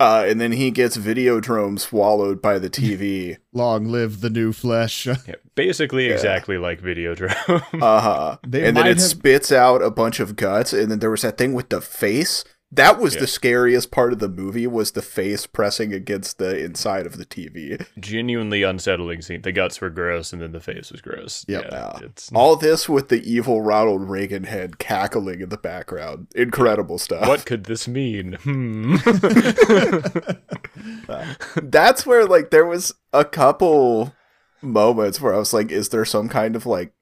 Uh, 0.00 0.24
and 0.26 0.40
then 0.40 0.50
he 0.50 0.72
gets 0.72 0.96
Videodrome 0.96 1.78
swallowed 1.78 2.42
by 2.42 2.58
the 2.58 2.68
TV. 2.68 3.36
long 3.52 3.86
live 3.86 4.20
the 4.20 4.30
new 4.30 4.52
flesh. 4.52 5.06
Yeah, 5.28 5.36
basically 5.54 6.08
Yeah. 6.08 6.14
exactly 6.14 6.58
like 6.58 6.82
Videodrome. 6.82 7.80
Uh 7.80 8.00
huh. 8.00 8.36
And 8.42 8.52
then 8.52 8.76
it 8.78 8.84
have- 8.86 9.00
spits 9.00 9.52
out 9.52 9.82
a 9.82 9.90
bunch 9.92 10.18
of 10.18 10.34
guts. 10.34 10.72
And 10.72 10.90
then 10.90 10.98
there 10.98 11.10
was 11.12 11.22
that 11.22 11.38
thing 11.38 11.54
with 11.54 11.68
the 11.68 11.80
face. 11.80 12.44
That 12.74 12.98
was 13.00 13.14
Yeah. 13.14 13.20
the 13.20 13.26
scariest 13.26 13.90
part 13.90 14.12
of 14.12 14.18
the 14.18 14.28
movie 14.28 14.66
was 14.66 14.92
the 14.92 15.02
face 15.02 15.46
pressing 15.46 15.92
against 15.92 16.38
the 16.38 16.58
inside 16.58 17.06
of 17.06 17.18
the 17.18 17.24
TV. 17.24 17.84
Genuinely 17.98 18.62
unsettling 18.62 19.22
scene. 19.22 19.42
The 19.42 19.52
guts 19.52 19.80
were 19.80 19.90
gross 19.90 20.32
and 20.32 20.42
then 20.42 20.52
the 20.52 20.60
face 20.60 20.90
was 20.90 21.00
gross. 21.00 21.44
Yep. 21.46 21.66
Yeah, 21.70 21.98
it's 22.02 22.30
All 22.34 22.56
this 22.56 22.88
with 22.88 23.08
the 23.10 23.22
evil 23.22 23.62
Ronald 23.62 24.08
Reagan 24.08 24.44
head 24.44 24.78
cackling 24.78 25.40
in 25.40 25.50
the 25.50 25.56
background. 25.56 26.26
Incredible 26.34 26.98
stuff. 26.98 27.28
what 27.28 27.46
could 27.46 27.64
this 27.64 27.86
mean? 27.86 28.34
Hmm. 28.42 28.96
that's 31.62 32.06
where 32.06 32.26
like 32.26 32.50
there 32.50 32.66
was 32.66 32.94
a 33.12 33.24
couple 33.24 34.14
moments 34.62 35.20
where 35.20 35.34
I 35.34 35.38
was 35.38 35.52
like, 35.52 35.70
is 35.70 35.90
there 35.90 36.04
some 36.04 36.28
kind 36.28 36.56
of 36.56 36.66
like 36.66 36.92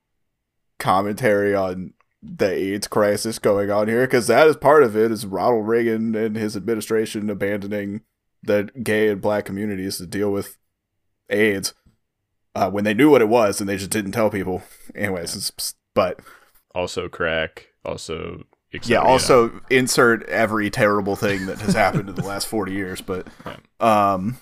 commentary 0.79 1.55
on 1.55 1.93
the 2.23 2.51
AIDS 2.51 2.87
crisis 2.87 3.39
going 3.39 3.71
on 3.71 3.89
here? 3.89 4.03
Because 4.07 4.27
that 4.29 4.47
is 4.47 4.57
part 4.57 4.83
of 4.83 4.97
it. 4.97 5.11
Is 5.11 5.27
Ronald 5.27 5.67
Reagan 5.67 6.15
and 6.15 6.37
his 6.37 6.57
administration 6.57 7.29
abandoning 7.29 8.03
the 8.43 8.69
gay 8.83 9.09
and 9.09 9.21
black 9.21 9.45
communities 9.45 9.99
to 9.99 10.07
deal 10.07 10.31
with 10.33 10.59
AIDS 11.31 11.75
uh, 12.55 12.71
when 12.71 12.85
they 12.85 12.95
knew 12.95 13.11
what 13.11 13.23
it 13.23 13.29
was 13.29 13.61
and 13.61 13.69
they 13.69 13.77
just 13.77 13.91
didn't 13.91 14.13
tell 14.13 14.31
people. 14.31 14.63
Anyways, 14.95 15.35
it's, 15.37 15.75
but 15.95 16.21
also 16.75 17.09
crack. 17.09 17.69
Also 17.85 18.45
yeah, 18.73 18.81
you 18.85 18.95
know. 18.95 19.03
also 19.03 19.61
insert 19.71 20.27
every 20.29 20.71
terrible 20.71 21.15
thing 21.17 21.47
that 21.47 21.59
has 21.61 21.75
happened 21.75 22.09
in 22.09 22.15
the 22.15 22.25
last 22.25 22.47
40 22.47 22.73
years 22.73 23.01
but 23.03 23.27
um 23.81 24.39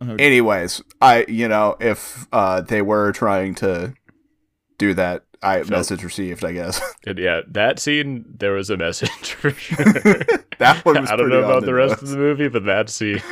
Okay. 0.00 0.24
anyways 0.24 0.80
i 1.00 1.26
you 1.28 1.48
know 1.48 1.76
if 1.80 2.26
uh 2.32 2.60
they 2.60 2.80
were 2.82 3.10
trying 3.10 3.56
to 3.56 3.92
do 4.78 4.94
that 4.94 5.24
i 5.42 5.56
Felt- 5.58 5.70
message 5.70 6.02
received 6.04 6.44
i 6.44 6.52
guess 6.52 6.80
And 7.06 7.18
yeah, 7.18 7.40
that 7.48 7.78
scene 7.78 8.24
there 8.38 8.52
was 8.52 8.68
a 8.70 8.76
message 8.76 9.10
for 9.32 9.50
sure. 9.50 9.84
that 10.58 10.84
one 10.84 11.00
was 11.00 11.10
I 11.10 11.16
don't 11.16 11.28
pretty 11.30 11.40
know 11.40 11.48
about 11.48 11.64
the 11.64 11.72
rest 11.74 12.02
nose. 12.02 12.02
of 12.02 12.08
the 12.10 12.16
movie, 12.18 12.48
but 12.48 12.64
that 12.66 12.90
scene 12.90 13.22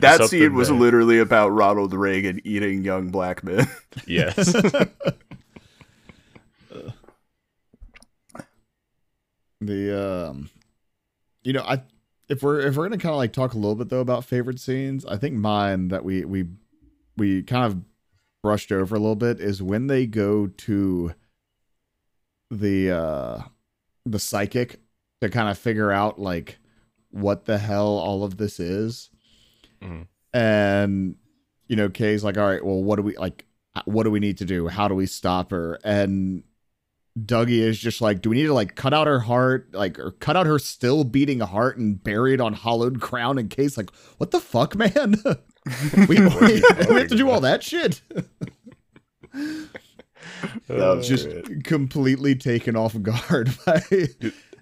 that 0.00 0.18
something 0.18 0.40
scene 0.40 0.54
was 0.54 0.68
there. 0.68 0.76
literally 0.76 1.18
about 1.18 1.48
ronald 1.50 1.94
reagan 1.94 2.40
eating 2.44 2.84
young 2.84 3.08
black 3.10 3.42
men 3.44 3.66
yes. 4.06 4.52
the 9.60 10.28
um 10.30 10.50
you 11.42 11.52
know 11.52 11.62
i 11.62 11.82
if 12.28 12.42
we're 12.42 12.60
if 12.60 12.76
we're 12.76 12.84
gonna 12.88 12.98
kind 12.98 13.12
of 13.12 13.16
like 13.16 13.32
talk 13.32 13.54
a 13.54 13.56
little 13.56 13.74
bit 13.74 13.88
though 13.88 14.00
about 14.00 14.24
favorite 14.24 14.60
scenes 14.60 15.04
i 15.06 15.16
think 15.16 15.34
mine 15.34 15.88
that 15.88 16.04
we 16.04 16.24
we 16.24 16.44
we 17.16 17.42
kind 17.42 17.64
of 17.64 17.78
brushed 18.46 18.70
over 18.70 18.94
a 18.94 18.98
little 19.00 19.16
bit 19.16 19.40
is 19.40 19.60
when 19.60 19.88
they 19.88 20.06
go 20.06 20.46
to 20.46 21.12
the 22.48 22.90
uh 22.92 23.42
the 24.04 24.20
psychic 24.20 24.78
to 25.20 25.28
kind 25.28 25.48
of 25.48 25.58
figure 25.58 25.90
out 25.90 26.20
like 26.20 26.58
what 27.10 27.44
the 27.46 27.58
hell 27.58 27.88
all 27.98 28.22
of 28.22 28.36
this 28.36 28.60
is 28.60 29.10
Mhm. 29.82 30.06
and 30.32 31.16
you 31.66 31.74
know 31.74 31.88
kay's 31.88 32.22
like 32.22 32.38
all 32.38 32.46
right 32.48 32.64
well 32.64 32.84
what 32.84 32.96
do 32.96 33.02
we 33.02 33.16
like 33.16 33.46
what 33.84 34.04
do 34.04 34.12
we 34.12 34.20
need 34.20 34.38
to 34.38 34.44
do 34.44 34.68
how 34.68 34.86
do 34.86 34.94
we 34.94 35.06
stop 35.06 35.50
her 35.50 35.78
and 35.82 36.44
Dougie 37.18 37.60
is 37.60 37.78
just 37.78 38.02
like, 38.02 38.20
do 38.20 38.28
we 38.28 38.36
need 38.36 38.44
to 38.44 38.52
like 38.52 38.74
cut 38.74 38.92
out 38.92 39.06
her 39.06 39.20
heart, 39.20 39.72
like, 39.72 39.98
or 39.98 40.10
cut 40.10 40.36
out 40.36 40.44
her 40.44 40.58
still 40.58 41.02
beating 41.02 41.40
heart 41.40 41.78
and 41.78 42.04
bury 42.04 42.34
it 42.34 42.42
on 42.42 42.52
hollowed 42.52 43.00
crown 43.00 43.38
in 43.38 43.48
case, 43.48 43.78
like, 43.78 43.90
what 44.18 44.32
the 44.32 44.38
fuck, 44.38 44.76
man? 44.76 45.14
we, 46.08 46.20
we, 46.20 46.20
we 46.88 46.94
have 47.00 47.08
to 47.08 47.16
do 47.16 47.28
all 47.30 47.40
that 47.40 47.62
shit. 47.62 48.00
That 50.68 50.96
was 50.96 51.08
just 51.08 51.28
completely 51.64 52.34
taken 52.34 52.76
off 52.76 53.00
guard 53.00 53.50
by 53.64 53.80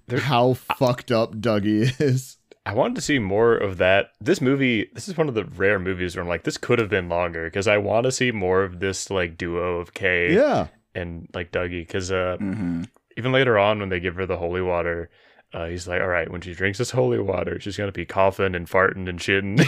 there- 0.07 0.21
how 0.21 0.55
fucked 0.55 1.11
up 1.11 1.35
Dougie 1.37 1.99
is. 2.01 2.37
I 2.67 2.75
wanted 2.75 2.95
to 2.97 3.01
see 3.03 3.19
more 3.19 3.55
of 3.57 3.77
that. 3.79 4.11
This 4.21 4.41
movie, 4.41 4.89
this 4.95 5.09
is 5.09 5.17
one 5.17 5.29
of 5.29 5.35
the 5.35 5.45
rare 5.45 5.79
movies 5.79 6.17
where 6.17 6.23
I'm 6.23 6.29
like, 6.29 6.45
this 6.45 6.57
could 6.57 6.79
have 6.79 6.89
been 6.89 7.09
longer 7.09 7.45
because 7.45 7.67
I 7.69 7.79
want 7.79 8.05
to 8.05 8.13
see 8.13 8.31
more 8.31 8.63
of 8.63 8.81
this 8.81 9.11
like 9.11 9.37
duo 9.37 9.79
of 9.81 9.95
Kay 9.95 10.35
Yeah. 10.35 10.69
and 10.95 11.29
like 11.35 11.51
Dougie. 11.53 11.87
Because 11.87 12.11
uh, 12.11 12.37
Mhm. 12.41 12.89
even 13.17 13.33
later 13.33 13.59
on 13.59 13.81
when 13.81 13.89
they 13.91 14.01
give 14.01 14.15
her 14.17 14.27
the 14.27 14.37
holy 14.39 14.63
water, 14.63 15.11
uh, 15.55 15.67
he's 15.69 15.87
like, 15.89 16.01
all 16.03 16.09
right, 16.09 16.31
when 16.31 16.41
she 16.41 16.53
drinks 16.53 16.79
this 16.79 16.91
holy 16.91 17.19
water, 17.21 17.59
she's 17.61 17.77
gonna 17.77 17.93
be 17.93 18.05
coughing 18.05 18.55
and 18.55 18.69
farting 18.69 19.09
and 19.09 19.19
shitting 19.21 19.61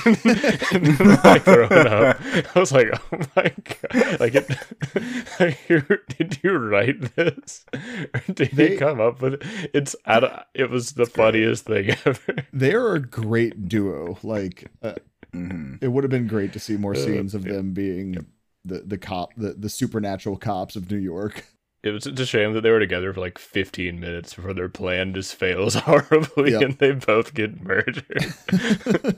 and 0.74 1.24
like 1.24 1.44
throwing 1.44 1.86
up. 1.86 2.18
I 2.56 2.58
was 2.60 2.72
like, 2.72 2.88
oh 2.92 3.18
my 3.36 3.52
god, 3.64 4.20
like, 4.20 4.34
it, 4.34 4.50
like 5.40 5.58
you- 5.68 5.98
did 6.18 6.38
you 6.42 6.52
write 6.58 7.14
this? 7.16 7.64
Or 7.72 8.20
did 8.34 8.50
They- 8.52 8.72
you 8.72 8.78
come 8.78 9.00
up 9.00 9.22
with 9.22 9.34
it? 9.34 9.42
It's 9.72 9.96
I 10.04 10.20
don't, 10.20 10.32
it 10.54 10.68
was 10.70 10.92
the 10.92 11.06
funniest 11.06 11.64
thing 11.66 11.90
ever. 12.04 12.34
They're 12.52 12.94
a 12.96 13.00
great 13.00 13.68
duo. 13.68 14.18
Like, 14.22 14.70
uh, 14.82 14.94
Mhm. 15.34 15.82
it 15.82 15.88
would 15.88 16.02
have 16.04 16.10
been 16.10 16.26
great 16.28 16.52
to 16.54 16.58
see 16.60 16.76
more 16.76 16.92
Uh, 16.92 16.96
scenes 16.98 17.34
of 17.34 17.46
yeah. 17.46 17.54
them 17.54 17.72
being 17.74 18.26
the, 18.64 18.80
the 18.80 18.96
cop, 18.98 19.34
the, 19.36 19.52
the 19.52 19.68
supernatural 19.68 20.36
cops 20.36 20.76
of 20.76 20.90
New 20.90 20.96
York. 20.98 21.44
It 21.82 21.90
was 21.90 22.04
just 22.04 22.18
a 22.18 22.26
shame 22.26 22.52
that 22.54 22.62
they 22.62 22.70
were 22.70 22.80
together 22.80 23.12
for 23.12 23.20
like 23.20 23.38
15 23.38 24.00
minutes 24.00 24.34
before 24.34 24.54
their 24.54 24.68
plan 24.68 25.14
just 25.14 25.34
fails 25.34 25.74
horribly 25.86 26.52
Yep. 26.52 26.62
and 26.62 26.78
they 26.78 26.92
both 26.92 27.32
get 27.34 27.62
murdered. 27.62 28.34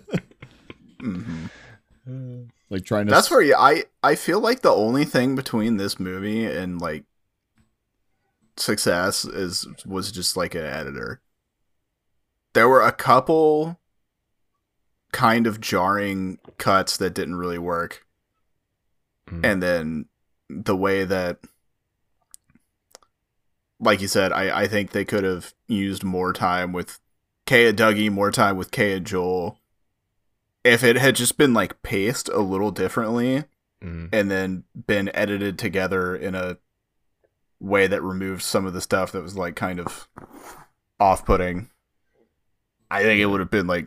like 2.71 2.85
trying 2.85 3.07
to. 3.07 3.11
That's 3.11 3.31
where 3.31 3.43
you, 3.43 3.55
I 3.57 3.85
I 4.03 4.15
feel 4.15 4.41
like 4.41 4.61
the 4.63 4.73
only 4.73 5.05
thing 5.05 5.35
between 5.35 5.77
this 5.77 5.99
movie 5.99 6.45
and 6.45 6.81
like 6.81 7.05
success 8.57 9.25
is 9.25 9.67
was 9.87 10.13
just 10.13 10.37
like 10.37 10.55
an 10.55 10.65
editor. 10.65 11.21
There 12.55 12.69
were 12.69 12.83
a 12.83 12.93
couple 12.93 13.79
kind 15.13 15.47
of 15.47 15.61
jarring 15.61 16.39
cuts 16.59 16.97
that 16.99 17.15
didn't 17.15 17.37
really 17.37 17.59
work. 17.59 18.05
Mm. 19.31 19.45
And 19.45 19.63
then 19.63 20.05
the 20.51 20.77
way 20.77 21.05
that 21.05 21.39
like 23.81 24.01
you 24.01 24.09
said, 24.09 24.33
I, 24.33 24.63
I 24.63 24.67
think 24.67 24.91
they 24.91 25.05
could 25.05 25.25
have 25.25 25.55
used 25.67 26.03
more 26.05 26.33
time 26.33 26.73
with 26.73 26.99
Kay 27.47 27.69
and 27.69 27.79
Dougie, 27.79 28.11
more 28.11 28.31
time 28.31 28.57
with 28.57 28.71
Kay 28.71 28.95
and 28.95 29.07
Joel. 29.07 29.59
If 30.65 30.83
it 30.85 30.97
had 30.97 31.17
just 31.17 31.39
been 31.39 31.55
like 31.55 31.83
paced 31.83 32.29
a 32.29 32.41
little 32.41 32.71
differently 32.71 33.45
Mm. 33.81 34.09
and 34.13 34.29
then 34.29 34.65
been 34.89 35.09
edited 35.15 35.57
together 35.57 36.17
in 36.17 36.35
a 36.35 36.59
way 37.61 37.87
that 37.87 38.03
removed 38.03 38.43
some 38.43 38.67
of 38.67 38.73
the 38.73 38.81
stuff 38.81 39.13
that 39.13 39.23
was 39.23 39.37
like 39.37 39.55
kind 39.55 39.79
of 39.79 40.09
off 40.99 41.25
putting, 41.25 41.71
I 42.91 43.05
think 43.05 43.21
it 43.21 43.27
would 43.27 43.39
have 43.39 43.53
been 43.53 43.69
like 43.69 43.87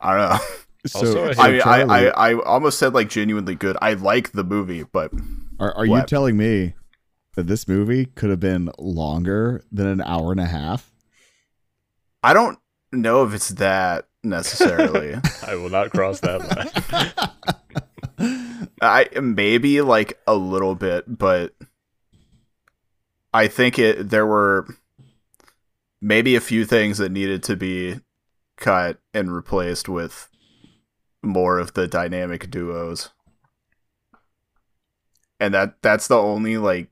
I 0.00 0.16
don't 0.16 0.30
know. 0.30 0.44
So, 0.84 1.26
I 1.26 1.34
I, 1.38 1.50
mean, 1.52 1.60
I, 1.60 1.62
Charlie, 1.62 2.10
I 2.10 2.30
I 2.30 2.34
almost 2.40 2.80
said 2.80 2.92
like 2.92 3.08
genuinely 3.08 3.54
good. 3.54 3.76
I 3.80 3.92
like 3.92 4.32
the 4.32 4.42
movie, 4.42 4.82
but 4.82 5.12
are, 5.60 5.72
are 5.76 5.86
you 5.86 6.02
telling 6.02 6.36
me 6.36 6.74
that 7.34 7.46
this 7.46 7.66
movie 7.66 8.06
could 8.06 8.30
have 8.30 8.40
been 8.40 8.70
longer 8.78 9.64
than 9.70 9.86
an 9.86 10.00
hour 10.02 10.32
and 10.32 10.40
a 10.40 10.46
half? 10.46 10.92
I 12.22 12.34
don't 12.34 12.58
know 12.92 13.24
if 13.24 13.34
it's 13.34 13.48
that 13.50 14.06
necessarily. 14.22 15.14
I 15.46 15.54
will 15.56 15.70
not 15.70 15.90
cross 15.90 16.20
that 16.20 16.40
line. 18.18 18.68
I 18.80 19.08
maybe 19.20 19.80
like 19.80 20.20
a 20.26 20.34
little 20.34 20.74
bit, 20.74 21.04
but 21.06 21.54
I 23.32 23.48
think 23.48 23.78
it 23.78 24.10
there 24.10 24.26
were 24.26 24.66
maybe 26.00 26.34
a 26.34 26.40
few 26.40 26.64
things 26.64 26.98
that 26.98 27.12
needed 27.12 27.42
to 27.44 27.56
be 27.56 28.00
cut 28.56 28.98
and 29.14 29.34
replaced 29.34 29.88
with 29.88 30.28
more 31.22 31.58
of 31.58 31.74
the 31.74 31.86
dynamic 31.86 32.50
duos. 32.50 33.10
And 35.40 35.54
that 35.54 35.80
that's 35.82 36.08
the 36.08 36.18
only 36.18 36.58
like 36.58 36.88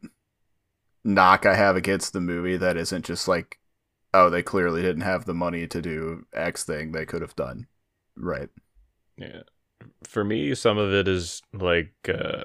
knock 1.05 1.47
I 1.47 1.55
have 1.55 1.77
against 1.77 2.13
the 2.13 2.21
movie 2.21 2.57
that 2.57 2.77
isn't 2.77 3.05
just 3.05 3.27
like 3.29 3.59
oh 4.13 4.29
they 4.29 4.43
clearly 4.43 4.83
didn't 4.83 5.03
have 5.03 5.25
the 5.25 5.35
money 5.35 5.67
to 5.67 5.81
do 5.81 6.27
X 6.33 6.65
thing 6.65 6.93
they 6.93 7.07
could 7.07 7.23
have 7.23 7.37
done. 7.37 7.67
Right. 8.17 8.49
Yeah. 9.17 9.43
For 10.05 10.25
me, 10.25 10.55
some 10.55 10.77
of 10.79 10.93
it 10.93 11.09
is 11.09 11.43
like 11.53 11.95
uh 12.09 12.43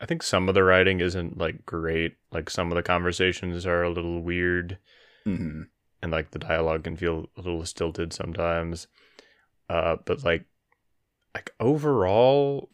I 0.00 0.06
think 0.06 0.22
some 0.22 0.48
of 0.48 0.54
the 0.54 0.62
writing 0.64 1.00
isn't 1.00 1.36
like 1.38 1.66
great. 1.66 2.16
Like 2.32 2.48
some 2.50 2.70
of 2.70 2.76
the 2.76 2.82
conversations 2.82 3.66
are 3.66 3.82
a 3.82 3.90
little 3.90 4.22
weird 4.22 4.78
Mhm. 5.26 5.66
and 6.02 6.12
like 6.12 6.30
the 6.30 6.38
dialogue 6.38 6.84
can 6.84 6.96
feel 6.96 7.26
a 7.36 7.40
little 7.42 7.64
stilted 7.66 8.12
sometimes. 8.12 8.86
Uh 9.68 9.96
but 10.04 10.24
like 10.24 10.44
like 11.34 11.50
overall 11.60 12.70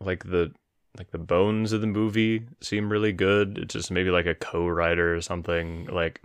like 0.00 0.24
the 0.24 0.52
like 0.96 1.10
the 1.10 1.18
bones 1.18 1.72
of 1.72 1.80
the 1.80 1.86
movie 1.86 2.46
seem 2.60 2.90
really 2.90 3.12
good. 3.12 3.58
It's 3.58 3.74
just 3.74 3.90
maybe 3.90 4.10
like 4.10 4.26
a 4.26 4.34
co-writer 4.34 5.14
or 5.14 5.20
something. 5.20 5.86
Like 5.86 6.20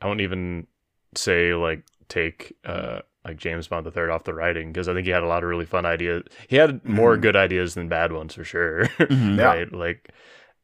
I 0.00 0.06
won't 0.06 0.20
even 0.20 0.66
say 1.14 1.54
like 1.54 1.84
take 2.08 2.54
uh 2.64 3.00
like 3.24 3.36
James 3.36 3.68
Bond 3.68 3.86
the 3.86 3.90
third 3.90 4.10
off 4.10 4.24
the 4.24 4.34
writing 4.34 4.72
because 4.72 4.88
I 4.88 4.94
think 4.94 5.06
he 5.06 5.12
had 5.12 5.22
a 5.22 5.26
lot 5.28 5.42
of 5.44 5.48
really 5.48 5.64
fun 5.66 5.86
ideas. 5.86 6.24
He 6.48 6.56
had 6.56 6.84
more 6.84 7.16
Mhm. 7.16 7.20
good 7.22 7.36
ideas 7.36 7.74
than 7.74 7.88
bad 7.88 8.12
ones 8.12 8.34
for 8.34 8.44
sure. 8.44 8.86
Mhm. 8.98 9.36
Yeah. 9.38 9.44
right? 9.46 9.72
Like 9.72 10.10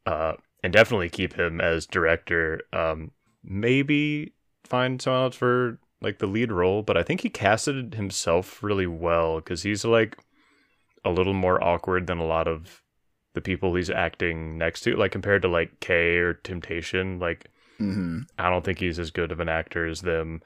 uh 0.07 0.33
and 0.65 0.73
definitely 0.73 1.09
keep 1.09 1.35
him 1.35 1.61
as 1.61 1.87
director. 1.87 2.63
Um 2.73 3.13
maybe 3.45 4.33
find 4.65 5.01
someone 5.01 5.23
else 5.23 5.37
for 5.37 5.79
like 6.01 6.19
the 6.19 6.27
lead 6.27 6.51
role, 6.53 6.83
but 6.83 6.97
I 6.97 7.03
think 7.03 7.21
he 7.23 7.31
casted 7.31 7.95
himself 7.95 8.63
really 8.63 8.87
well 8.87 9.37
because 9.37 9.63
he's 9.63 9.85
like 9.85 10.17
a 11.05 11.11
little 11.11 11.35
more 11.35 11.63
awkward 11.63 12.07
than 12.07 12.19
a 12.19 12.27
lot 12.27 12.49
of 12.49 12.83
the 13.39 13.43
people 13.51 13.75
he's 13.75 13.89
acting 13.91 14.59
next 14.59 14.81
to, 14.81 14.97
like 14.97 15.13
compared 15.13 15.43
to 15.43 15.49
like 15.49 15.79
Kay 15.81 16.17
or 16.17 16.35
Temptation. 16.35 17.19
Like 17.21 17.47
Mhm. 17.79 18.27
I 18.39 18.51
don't 18.51 18.65
think 18.65 18.81
he's 18.81 18.99
as 18.99 19.13
good 19.13 19.31
of 19.31 19.39
an 19.39 19.49
actor 19.49 19.87
as 19.87 20.01
them, 20.03 20.43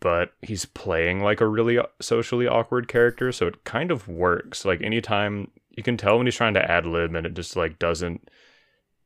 but 0.00 0.34
he's 0.42 0.66
playing 0.66 1.20
like 1.20 1.40
a 1.40 1.46
really 1.46 1.78
socially 2.00 2.46
awkward 2.46 2.86
character, 2.88 3.32
so 3.32 3.46
it 3.46 3.64
kind 3.64 3.90
of 3.90 4.06
works. 4.08 4.64
Like 4.66 4.82
anytime 4.82 5.50
you 5.70 5.82
can 5.82 5.96
tell 5.96 6.18
when 6.18 6.26
he's 6.26 6.36
trying 6.36 6.52
to 6.54 6.70
ad 6.70 6.84
lib 6.84 7.14
and 7.14 7.26
it 7.26 7.32
just 7.34 7.56
like 7.56 7.78
doesn't 7.78 8.28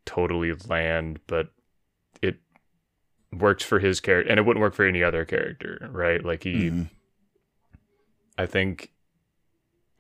totally 0.05 0.53
land, 0.69 1.21
but 1.29 1.51
it 2.21 2.39
works 3.33 3.63
for 3.65 3.79
his 3.79 4.01
character 4.01 4.29
and 4.31 4.41
it 4.41 4.43
wouldn't 4.45 4.63
work 4.63 4.75
for 4.75 4.85
any 4.85 5.03
other 5.05 5.25
character, 5.25 5.89
right? 5.93 6.25
Like 6.25 6.43
he 6.43 6.71
Mhm. 6.71 6.91
I 8.39 8.47
think 8.47 8.91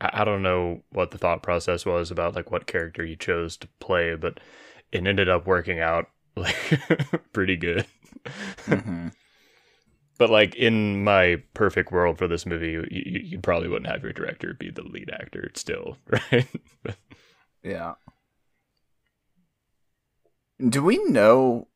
I 0.01 0.25
don't 0.25 0.43
know 0.43 0.83
what 0.91 1.11
the 1.11 1.19
thought 1.19 1.43
process 1.43 1.87
was 1.87 2.11
about 2.11 2.35
like 2.35 2.51
what 2.51 2.67
character 2.67 3.05
you 3.05 3.17
chose 3.17 3.57
to 3.59 3.69
play, 3.81 4.15
but 4.15 4.39
it 4.93 5.07
ended 5.07 5.29
up 5.29 5.47
working 5.47 5.81
out 5.81 6.11
like 6.37 6.55
pretty 7.33 7.57
good. 7.57 7.87
Mhm. 8.67 9.13
but 10.19 10.29
like 10.31 10.55
in 10.55 11.03
my 11.03 11.43
perfect 11.55 11.93
world 11.93 12.19
for 12.19 12.29
this 12.29 12.45
movie, 12.45 12.73
you, 12.73 12.87
you, 12.91 13.21
you 13.25 13.39
probably 13.39 13.69
wouldn't 13.69 13.91
have 13.91 14.03
your 14.03 14.13
director 14.13 14.55
be 14.55 14.71
the 14.71 14.83
lead 14.83 15.11
actor 15.11 15.51
still, 15.55 15.97
right? 16.07 16.47
Yeah. 17.63 17.95
Do 20.69 20.83
we 20.83 21.03
know 21.05 21.69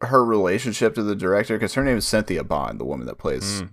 her 0.00 0.24
relationship 0.24 0.94
to 0.94 1.02
the 1.02 1.16
director? 1.16 1.56
Because 1.56 1.74
her 1.74 1.84
name 1.84 1.96
is 1.98 2.06
Cynthia 2.06 2.44
Bond, 2.44 2.80
the 2.80 2.84
woman 2.84 3.06
that 3.06 3.18
plays 3.18 3.62
Mm. 3.62 3.70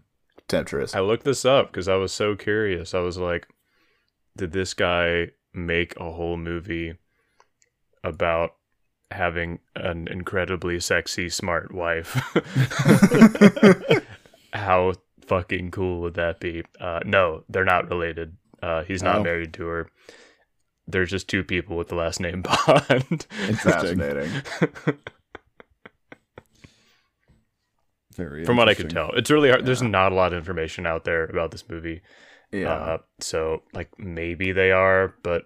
Temptress. 0.47 0.95
I 0.95 1.01
looked 1.01 1.25
this 1.25 1.43
up 1.45 1.71
because 1.71 1.87
I 1.87 1.95
was 1.95 2.11
so 2.13 2.35
curious. 2.35 2.93
I 2.93 2.99
was 2.99 3.17
like, 3.17 3.47
did 4.37 4.51
this 4.53 4.73
guy 4.73 5.29
make 5.53 5.95
a 5.99 6.11
whole 6.11 6.37
movie 6.37 6.95
about 8.03 8.51
having 9.11 9.59
an 9.75 10.07
incredibly 10.07 10.79
sexy, 10.79 11.29
smart 11.29 11.73
wife? 11.73 12.15
How 14.53 14.93
fucking 15.25 15.71
cool 15.71 16.01
would 16.01 16.13
that 16.15 16.39
be? 16.39 16.63
Uh, 16.79 16.99
no, 17.05 17.43
they're 17.49 17.65
not 17.65 17.89
related. 17.89 18.37
Uh, 18.61 18.83
he's 18.83 19.03
not 19.03 19.17
Oh. 19.17 19.23
married 19.23 19.53
to 19.55 19.65
her. 19.67 19.89
There's 20.87 21.09
just 21.11 21.27
two 21.27 21.43
people 21.43 21.75
with 21.75 21.89
the 21.89 21.95
last 21.95 22.21
name 22.21 22.41
Bond. 22.43 23.25
Interesting. 23.47 23.99
Fascinating. 23.99 24.31
Very 28.17 28.45
From 28.45 28.57
what 28.57 28.67
I 28.67 28.73
could 28.73 28.89
tell, 28.89 29.11
it's 29.11 29.29
really 29.29 29.49
hard. 29.49 29.65
There's 29.65 29.81
not 29.81 30.11
a 30.11 30.15
lot 30.15 30.33
of 30.33 30.39
information 30.39 30.85
out 30.85 31.05
there 31.05 31.25
about 31.25 31.51
this 31.51 31.69
movie. 31.69 32.01
Yeah. 32.51 32.73
Uh, 32.73 32.97
so 33.19 33.61
like 33.73 33.89
maybe 33.99 34.51
they 34.51 34.71
are, 34.71 35.13
but 35.23 35.43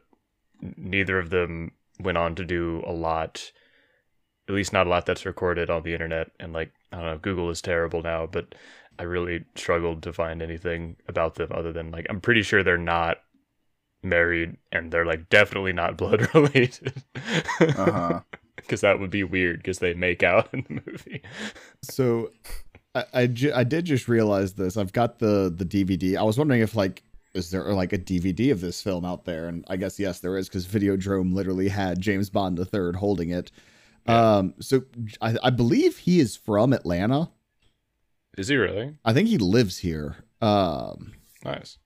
neither 0.62 1.20
of 1.20 1.30
them 1.30 1.72
went 2.00 2.18
on 2.18 2.36
to 2.36 2.46
do 2.46 2.82
a 2.88 2.94
lot. 2.94 3.52
At 4.48 4.56
least 4.56 4.74
not 4.74 4.88
a 4.88 4.90
lot 4.90 5.06
that's 5.06 5.26
recorded 5.26 5.70
on 5.70 5.84
the 5.84 5.94
internet. 5.94 6.32
And 6.40 6.54
like 6.54 6.72
I 6.92 6.98
don't 6.98 7.06
know, 7.06 7.18
Google 7.18 7.50
is 7.50 7.62
terrible 7.62 8.02
now, 8.02 8.26
but 8.26 8.56
I 8.98 9.04
really 9.04 9.46
struggled 9.56 10.04
to 10.04 10.14
find 10.14 10.42
anything 10.42 10.96
about 11.08 11.36
them 11.36 11.50
other 11.54 11.74
than 11.74 11.92
like 11.92 12.06
I'm 12.10 12.22
pretty 12.22 12.44
sure 12.44 12.64
they're 12.64 12.78
not 12.78 13.18
married 14.04 14.58
and 14.72 14.92
they're 14.92 15.06
like 15.06 15.30
definitely 15.30 15.74
not 15.74 15.98
blood 15.98 16.34
related. 16.34 17.04
uh-huh. 17.60 18.22
Because 18.58 18.82
that 18.82 19.00
would 19.00 19.10
be 19.10 19.24
weird 19.24 19.58
because 19.58 19.80
they 19.80 19.96
make 19.96 20.22
out 20.22 20.54
in 20.54 20.64
the 20.68 20.84
movie. 20.86 21.24
So 21.84 22.32
I 22.96 23.06
I, 23.14 23.28
ju- 23.28 23.54
I 23.56 23.64
did 23.64 23.86
just 23.86 24.08
realize 24.08 24.54
this. 24.54 24.78
I've 24.78 24.94
got 24.94 25.20
the 25.20 25.54
the 25.56 25.66
DVD. 25.66 26.18
I 26.18 26.24
was 26.24 26.38
wondering 26.38 26.62
if 26.62 26.76
like 26.76 27.04
is 27.34 27.50
there 27.50 27.64
like 27.74 27.94
a 27.94 27.98
DVD 27.98 28.52
of 28.52 28.60
this 28.62 28.82
film 28.82 29.06
out 29.06 29.26
there? 29.26 29.48
And 29.48 29.66
I 29.70 29.78
guess 29.78 29.98
yes, 30.00 30.20
there 30.20 30.38
is 30.38 30.50
because 30.50 30.68
Videodrome 30.68 31.34
literally 31.34 31.70
had 31.70 32.00
James 32.02 32.30
Bond 32.30 32.58
the 32.58 32.66
third 32.66 32.96
holding 32.96 33.30
it. 33.30 33.52
Um, 34.08 34.56
so 34.60 34.84
I, 35.22 35.38
I 35.44 35.50
believe 35.52 35.98
he 36.00 36.20
is 36.20 36.36
from 36.36 36.74
Atlanta. 36.74 37.30
Is 38.38 38.48
he 38.48 38.56
really? 38.56 38.96
I 39.06 39.14
think 39.14 39.28
he 39.30 39.38
lives 39.38 39.78
here. 39.78 40.18
Um, 40.42 41.14
Nice. 41.46 41.78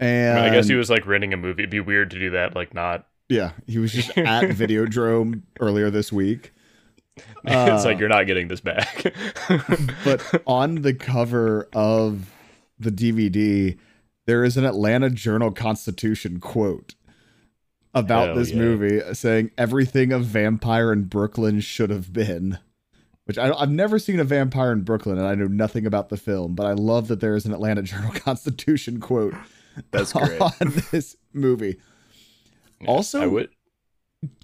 and 0.00 0.38
I, 0.38 0.42
mean, 0.42 0.52
I 0.52 0.54
guess 0.56 0.66
he 0.66 0.74
was 0.74 0.90
like 0.90 1.06
renting 1.06 1.32
a 1.32 1.36
movie. 1.36 1.62
It'd 1.62 1.70
be 1.70 1.80
weird 1.80 2.10
to 2.12 2.18
do 2.18 2.30
that, 2.30 2.54
like 2.56 2.74
not 2.74 3.06
yeah, 3.28 3.52
he 3.66 3.78
was 3.78 3.92
just 3.92 4.16
at 4.16 4.44
Videodrome 4.50 5.42
earlier 5.60 5.90
this 5.90 6.12
week. 6.12 6.52
it's 7.44 7.54
Uh, 7.54 7.82
like 7.84 7.98
you're 7.98 8.08
not 8.08 8.26
getting 8.26 8.48
this 8.48 8.60
back. 8.60 9.14
but 10.04 10.42
on 10.46 10.82
the 10.82 10.94
cover 10.94 11.68
of 11.72 12.30
the 12.78 12.90
DVD, 12.90 13.78
there 14.26 14.44
is 14.44 14.56
an 14.56 14.64
Atlanta 14.64 15.10
Journal 15.10 15.50
Constitution 15.50 16.40
quote 16.40 16.94
about 17.94 18.28
Hell 18.28 18.36
this 18.36 18.50
yeah. 18.50 18.58
movie 18.58 19.14
saying 19.14 19.50
everything 19.56 20.12
a 20.12 20.18
vampire 20.18 20.92
in 20.92 21.04
Brooklyn 21.04 21.60
should 21.60 21.90
have 21.90 22.12
been. 22.12 22.58
Which 23.24 23.38
I, 23.38 23.50
I've 23.52 23.70
never 23.70 23.98
seen 23.98 24.20
a 24.20 24.24
vampire 24.24 24.70
in 24.70 24.82
Brooklyn, 24.82 25.18
and 25.18 25.26
I 25.26 25.34
know 25.34 25.46
nothing 25.48 25.84
about 25.84 26.10
the 26.10 26.16
film, 26.16 26.54
but 26.54 26.64
I 26.66 26.74
love 26.74 27.08
that 27.08 27.18
there 27.20 27.34
is 27.34 27.44
an 27.44 27.52
Atlanta 27.52 27.82
Journal 27.84 28.12
Constitution 28.12 29.00
quote 29.00 29.34
That's 29.90 30.12
great. 30.12 30.40
on 30.40 30.52
this 30.92 31.16
movie. 31.32 31.80
also, 32.86 33.22
I 33.22 33.26
would. 33.26 33.50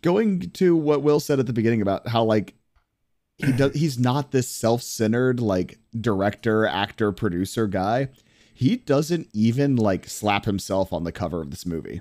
going 0.00 0.40
to 0.52 0.74
what 0.74 1.02
Will 1.02 1.20
said 1.20 1.38
at 1.38 1.46
the 1.46 1.52
beginning 1.52 1.80
about 1.82 2.08
how 2.08 2.24
like 2.24 2.54
he 3.38 3.52
does 3.52 3.74
he's 3.74 3.98
not 3.98 4.30
this 4.30 4.48
self-centered 4.48 5.40
like 5.40 5.78
director, 5.98 6.66
actor, 6.66 7.12
producer 7.12 7.66
guy. 7.66 8.08
He 8.54 8.76
doesn't 8.76 9.28
even 9.32 9.76
like 9.76 10.06
slap 10.08 10.44
himself 10.44 10.92
on 10.92 11.04
the 11.04 11.12
cover 11.12 11.40
of 11.40 11.50
this 11.50 11.66
movie. 11.66 12.00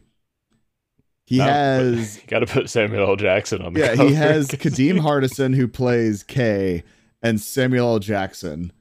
He 1.26 1.38
No, 1.38 1.46
has 1.46 2.20
got 2.28 2.40
to 2.40 2.46
put 2.46 2.70
Samuel 2.70 3.08
L. 3.10 3.16
Jackson 3.16 3.62
on 3.62 3.74
the 3.74 3.80
yeah, 3.80 3.96
cover. 3.96 4.10
he 4.10 4.16
has 4.16 4.48
Kadeem 4.50 5.00
Hardison 5.00 5.56
who 5.56 5.68
plays 5.68 6.24
K 6.24 6.84
and 7.22 7.40
Samuel 7.40 7.94
L. 7.94 8.00
Jackson. 8.00 8.72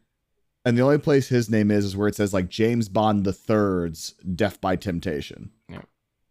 And 0.65 0.77
the 0.77 0.83
only 0.83 0.99
place 0.99 1.29
his 1.29 1.49
name 1.49 1.71
is 1.71 1.85
is 1.87 1.97
where 1.97 2.09
it 2.09 2.17
says 2.17 2.35
like 2.35 2.49
James 2.51 2.89
Bond 2.91 3.25
the 3.25 3.33
Third's 3.33 4.15
Def 4.35 4.61
by 4.61 4.77
Temptation. 4.77 5.51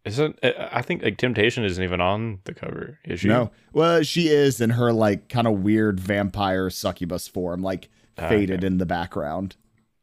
Isn't 0.04 0.38
I 0.42 0.80
think 0.82 1.02
like 1.02 1.18
Temptation 1.18 1.64
isn't 1.64 1.82
even 1.84 2.00
on 2.00 2.40
the 2.44 2.54
cover, 2.54 2.98
is 3.04 3.20
she? 3.20 3.28
No. 3.28 3.50
Well, 3.72 4.02
she 4.02 4.28
is 4.28 4.60
in 4.60 4.70
her 4.70 4.92
like 4.92 5.28
kind 5.28 5.46
of 5.46 5.60
weird 5.60 6.00
vampire 6.00 6.70
succubus 6.70 7.28
form, 7.28 7.62
like 7.62 7.88
Ah, 8.18 8.28
faded 8.28 8.60
okay. 8.60 8.66
in 8.66 8.78
the 8.78 8.86
background. 8.86 9.56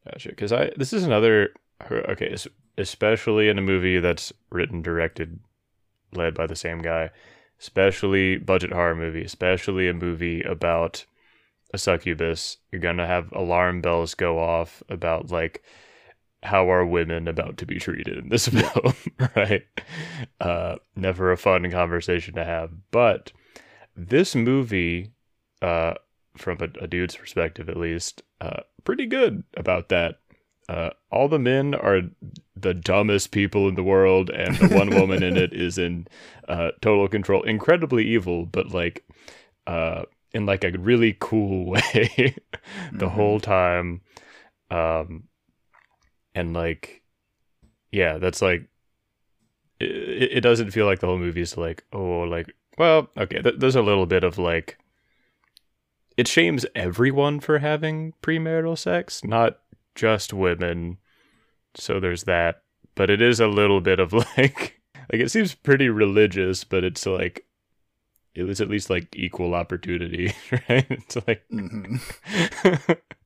Gotcha. 0.05 0.29
Because 0.29 0.53
I 0.53 0.71
this 0.77 0.93
is 0.93 1.03
another 1.03 1.49
okay, 1.91 2.35
especially 2.77 3.49
in 3.49 3.57
a 3.57 3.61
movie 3.61 3.99
that's 3.99 4.31
written, 4.51 4.81
directed, 4.81 5.39
led 6.13 6.33
by 6.35 6.45
the 6.47 6.55
same 6.55 6.79
guy, 6.79 7.09
especially 7.59 8.37
budget 8.37 8.71
horror 8.71 8.95
movie, 8.95 9.23
especially 9.23 9.87
a 9.87 9.93
movie 9.93 10.41
about 10.43 11.05
a 11.73 11.77
succubus. 11.77 12.57
You're 12.71 12.81
gonna 12.81 13.07
have 13.07 13.31
alarm 13.33 13.81
bells 13.81 14.13
go 14.13 14.39
off 14.39 14.83
about 14.89 15.31
like 15.31 15.63
how 16.43 16.69
are 16.71 16.85
women 16.85 17.27
about 17.27 17.57
to 17.57 17.65
be 17.65 17.79
treated 17.79 18.17
in 18.17 18.29
this 18.29 18.47
film, 18.49 18.93
right? 19.35 19.63
Uh, 20.39 20.75
never 20.95 21.31
a 21.31 21.37
fun 21.37 21.69
conversation 21.71 22.35
to 22.35 22.45
have, 22.45 22.71
but 22.91 23.31
this 23.95 24.35
movie, 24.35 25.11
uh, 25.61 25.95
from 26.37 26.57
a, 26.61 26.83
a 26.83 26.87
dude's 26.87 27.15
perspective 27.15 27.69
at 27.69 27.77
least, 27.77 28.21
uh, 28.41 28.61
pretty 28.83 29.05
good 29.05 29.43
about 29.55 29.89
that. 29.89 30.19
Uh, 30.69 30.89
all 31.11 31.27
the 31.29 31.39
men 31.39 31.73
are 31.73 32.01
the 32.55 32.73
dumbest 32.73 33.31
people 33.31 33.67
in 33.69 33.75
the 33.75 33.83
world, 33.83 34.29
and 34.29 34.59
the 34.59 34.67
one 34.67 34.91
woman 34.91 35.23
in 35.23 35.37
it 35.37 35.53
is 35.53 35.77
in 35.77 36.07
uh, 36.47 36.71
total 36.81 37.07
control, 37.07 37.41
incredibly 37.43 38.05
evil, 38.05 38.45
but 38.45 38.71
like 38.73 39.05
uh, 39.65 40.03
in 40.33 40.45
like 40.45 40.63
a 40.63 40.71
really 40.77 41.15
cool 41.19 41.65
way 41.71 42.35
the 42.91 43.07
Mhm. 43.07 43.11
whole 43.11 43.39
time. 43.39 44.01
Um, 44.69 45.23
and 46.37 46.53
like, 46.53 47.01
yeah, 47.91 48.17
that's 48.17 48.41
like, 48.41 48.67
it, 49.79 50.37
it 50.37 50.41
doesn't 50.41 50.71
feel 50.71 50.85
like 50.85 50.99
the 50.99 51.07
whole 51.07 51.17
movie 51.17 51.41
is 51.41 51.57
like, 51.57 51.83
oh, 51.93 52.21
like, 52.21 52.53
well, 52.77 53.09
okay, 53.17 53.41
th- 53.41 53.55
there's 53.57 53.75
a 53.75 53.81
little 53.81 54.05
bit 54.05 54.23
of 54.23 54.37
like, 54.37 54.77
it 56.15 56.27
shames 56.27 56.65
everyone 56.75 57.39
for 57.39 57.59
having 57.59 58.13
premarital 58.23 58.77
sex, 58.77 59.23
not 59.23 59.59
just 59.95 60.33
women. 60.33 60.97
So 61.75 61.99
there's 61.99 62.23
that. 62.23 62.63
But 62.95 63.09
it 63.11 63.21
is 63.21 63.39
a 63.39 63.47
little 63.47 63.81
bit 63.81 63.99
of 63.99 64.13
like 64.37 64.81
like 65.11 65.21
it 65.21 65.31
seems 65.31 65.55
pretty 65.55 65.89
religious, 65.89 66.63
but 66.63 66.83
it's 66.83 67.05
like 67.05 67.45
it 68.35 68.43
was 68.43 68.61
at 68.61 68.69
least 68.69 68.89
like 68.89 69.15
equal 69.15 69.53
opportunity, 69.55 70.33
right? 70.51 70.87
It's 70.89 71.17
like 71.27 71.43
Mhm. 71.51 72.01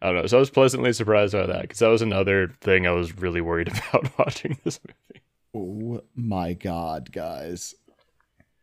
I 0.00 0.06
don't 0.06 0.16
know. 0.16 0.26
So 0.26 0.36
I 0.36 0.40
was 0.40 0.50
pleasantly 0.50 0.92
surprised 0.92 1.32
by 1.32 1.46
that 1.46 1.62
because 1.62 1.78
that 1.80 1.88
was 1.88 2.02
another 2.02 2.52
thing 2.60 2.86
I 2.86 2.92
was 2.92 3.16
really 3.18 3.40
worried 3.40 3.68
about 3.90 4.16
watching 4.18 4.58
this 4.64 4.80
movie. 4.86 5.22
Oh 5.54 6.02
my 6.14 6.52
god, 6.52 7.10
guys. 7.12 7.74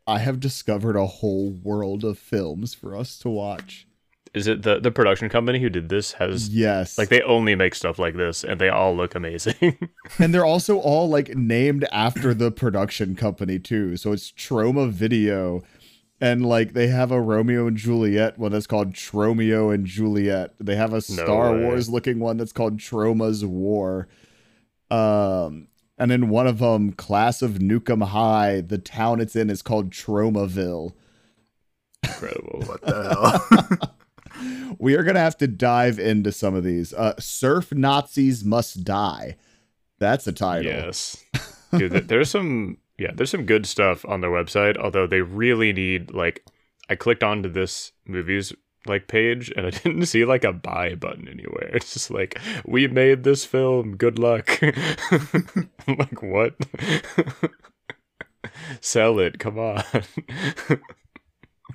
I 0.07 0.19
have 0.19 0.39
discovered 0.39 0.95
a 0.95 1.07
whole 1.07 1.49
world 1.51 2.03
of 2.03 2.19
films 2.19 2.73
for 2.73 2.95
us 2.95 3.17
to 3.19 3.29
watch. 3.29 3.87
Is 4.35 4.47
it 4.47 4.63
the 4.63 4.79
the 4.79 4.91
production 4.91 5.29
company 5.29 5.59
who 5.59 5.69
did 5.69 5.87
this 5.89 6.11
has 6.13 6.49
Yes. 6.49 6.97
like 6.97 7.07
they 7.07 7.21
only 7.21 7.55
make 7.55 7.73
stuff 7.73 7.97
like 7.97 8.15
this 8.17 8.43
and 8.43 8.59
they 8.59 8.67
all 8.69 8.95
look 8.95 9.15
amazing. 9.15 9.89
and 10.19 10.33
they're 10.33 10.45
also 10.45 10.77
all 10.77 11.07
like 11.09 11.29
named 11.35 11.85
after 11.91 12.33
the 12.33 12.51
production 12.51 13.15
company 13.15 13.59
too. 13.59 13.95
So 13.97 14.11
it's 14.11 14.31
Troma 14.33 14.89
Video. 14.91 15.63
And 16.21 16.45
like 16.45 16.73
they 16.73 16.87
have 16.87 17.11
a 17.11 17.19
Romeo 17.19 17.67
and 17.67 17.75
Juliet 17.75 18.37
one 18.37 18.51
that's 18.53 18.67
called 18.67 18.93
Tromeo 18.93 19.73
and 19.73 19.85
Juliet. 19.85 20.53
They 20.59 20.75
have 20.75 20.93
a 20.93 21.01
Star 21.01 21.53
way. 21.53 21.63
Wars 21.63 21.89
looking 21.89 22.19
one 22.19 22.37
that's 22.37 22.53
called 22.53 22.79
Troma's 22.79 23.45
War. 23.45 24.07
Um 24.89 25.67
and 25.97 26.11
in 26.11 26.29
one 26.29 26.47
of 26.47 26.59
them, 26.59 26.91
Class 26.93 27.41
of 27.41 27.53
Nuke 27.53 27.89
'Em 27.89 28.01
High, 28.01 28.61
the 28.61 28.77
town 28.77 29.19
it's 29.19 29.35
in 29.35 29.49
is 29.49 29.61
called 29.61 29.91
Tromaville. 29.91 30.93
Incredible. 32.03 32.63
What 32.65 32.81
the 32.81 33.69
hell? 33.69 33.91
We 34.79 34.95
are 34.95 35.03
gonna 35.03 35.19
have 35.19 35.37
to 35.37 35.47
dive 35.47 35.97
into 35.97 36.31
some 36.31 36.55
of 36.55 36.63
these. 36.63 36.93
Uh 36.93 37.13
Surf 37.19 37.71
Nazis 37.73 38.43
Must 38.43 38.83
Die. 38.83 39.37
That's 39.99 40.27
a 40.27 40.33
title. 40.33 40.71
Yes. 40.71 41.23
Dude, 41.77 42.07
there's 42.09 42.29
some 42.29 42.77
yeah, 42.97 43.11
there's 43.13 43.31
some 43.31 43.45
good 43.45 43.65
stuff 43.65 44.05
on 44.05 44.21
their 44.21 44.29
website, 44.29 44.77
although 44.77 45.07
they 45.07 45.21
really 45.21 45.73
need 45.73 46.13
like 46.13 46.45
I 46.89 46.95
clicked 46.95 47.23
onto 47.23 47.49
this 47.49 47.91
movies 48.05 48.53
like 48.87 49.07
page 49.07 49.51
and 49.55 49.65
I 49.65 49.69
didn't 49.83 50.05
see 50.05 50.25
like 50.25 50.43
a 50.43 50.53
buy 50.53 50.95
button 50.95 51.27
anywhere. 51.27 51.69
It's 51.73 51.93
just 51.93 52.11
like 52.11 52.39
we 52.65 52.87
made 52.87 53.23
this 53.23 53.45
film, 53.45 53.97
good 53.97 54.19
luck. 54.19 54.59
I'm 54.61 55.97
like, 55.97 56.21
what? 56.21 56.55
Sell 58.79 59.19
it, 59.19 59.39
come 59.39 59.57
on. 59.57 59.83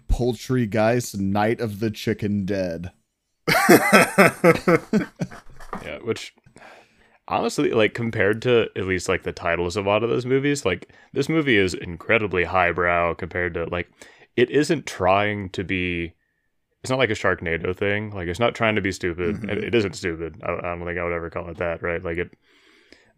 Poultrygeist, 0.09 1.19
Night 1.19 1.61
of 1.61 1.81
the 1.81 1.91
Chicken 1.91 2.47
Dead. 2.47 2.93
Yeah, 5.85 5.99
which 6.03 6.35
honestly, 7.31 7.71
like 7.71 7.95
compared 7.95 8.43
to 8.43 8.69
at 8.77 8.87
least 8.87 9.09
like 9.09 9.23
the 9.23 9.33
titles 9.33 9.77
of 9.77 9.87
a 9.87 9.89
lot 9.89 10.03
of 10.03 10.11
those 10.11 10.27
movies, 10.27 10.65
like 10.67 10.93
this 11.13 11.29
movie 11.29 11.57
is 11.57 11.73
incredibly 11.73 12.45
highbrow 12.45 13.15
compared 13.15 13.55
to 13.55 13.65
like 13.67 13.89
it 14.37 14.51
isn't 14.51 14.87
trying 14.87 15.49
to 15.51 15.65
be. 15.65 16.13
It's 16.83 16.91
not 16.91 16.99
like 16.99 17.11
a 17.11 17.15
Sharknado 17.15 17.77
thing. 17.77 18.11
Like 18.11 18.29
it's 18.29 18.41
not 18.41 18.55
trying 18.55 18.75
to 18.75 18.81
be 18.81 18.93
stupid. 18.93 19.37
Mhm. 19.37 19.51
It- 19.51 19.65
it 19.65 19.75
isn't 19.75 19.95
stupid. 19.97 20.41
I, 20.43 20.53
I 20.53 20.61
don't 20.63 20.85
think 20.85 20.99
I 20.99 21.05
would 21.05 21.13
ever 21.13 21.31
call 21.31 21.49
it 21.51 21.59
that. 21.59 21.83
Right? 21.83 22.03
Like 22.03 22.19
it. 22.19 22.37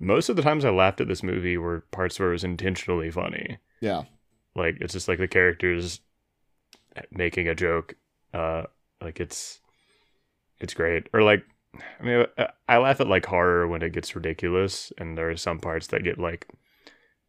Most 0.00 0.28
of 0.28 0.34
the 0.36 0.42
times 0.42 0.64
I 0.64 0.70
laughed 0.70 1.00
at 1.00 1.06
this 1.08 1.22
movie 1.22 1.56
were 1.56 1.84
parts 1.92 2.18
where 2.18 2.30
it 2.30 2.32
was 2.32 2.44
intentionally 2.44 3.10
funny. 3.10 3.58
Yeah. 3.80 4.02
Like 4.56 4.78
it's 4.80 4.92
just 4.94 5.06
like 5.08 5.18
the 5.18 5.28
characters 5.28 6.00
making 7.10 7.48
a 7.48 7.54
joke. 7.54 7.94
Uh, 8.34 8.64
like 9.00 9.20
it's 9.20 9.60
it's 10.58 10.74
great. 10.74 11.08
Or 11.12 11.22
like, 11.22 11.44
I 12.00 12.02
mean, 12.02 12.26
I- 12.38 12.48
I 12.68 12.78
laugh 12.78 13.00
at 13.00 13.08
like 13.08 13.26
horror 13.26 13.66
when 13.68 13.82
it 13.82 13.92
gets 13.92 14.14
ridiculous, 14.14 14.92
and 14.98 15.16
there 15.16 15.30
are 15.30 15.36
some 15.36 15.58
parts 15.58 15.86
that 15.88 16.04
get 16.04 16.18
like 16.18 16.46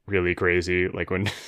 really 0.06 0.36
crazy, 0.36 0.88
like 0.88 1.10
when. 1.10 1.30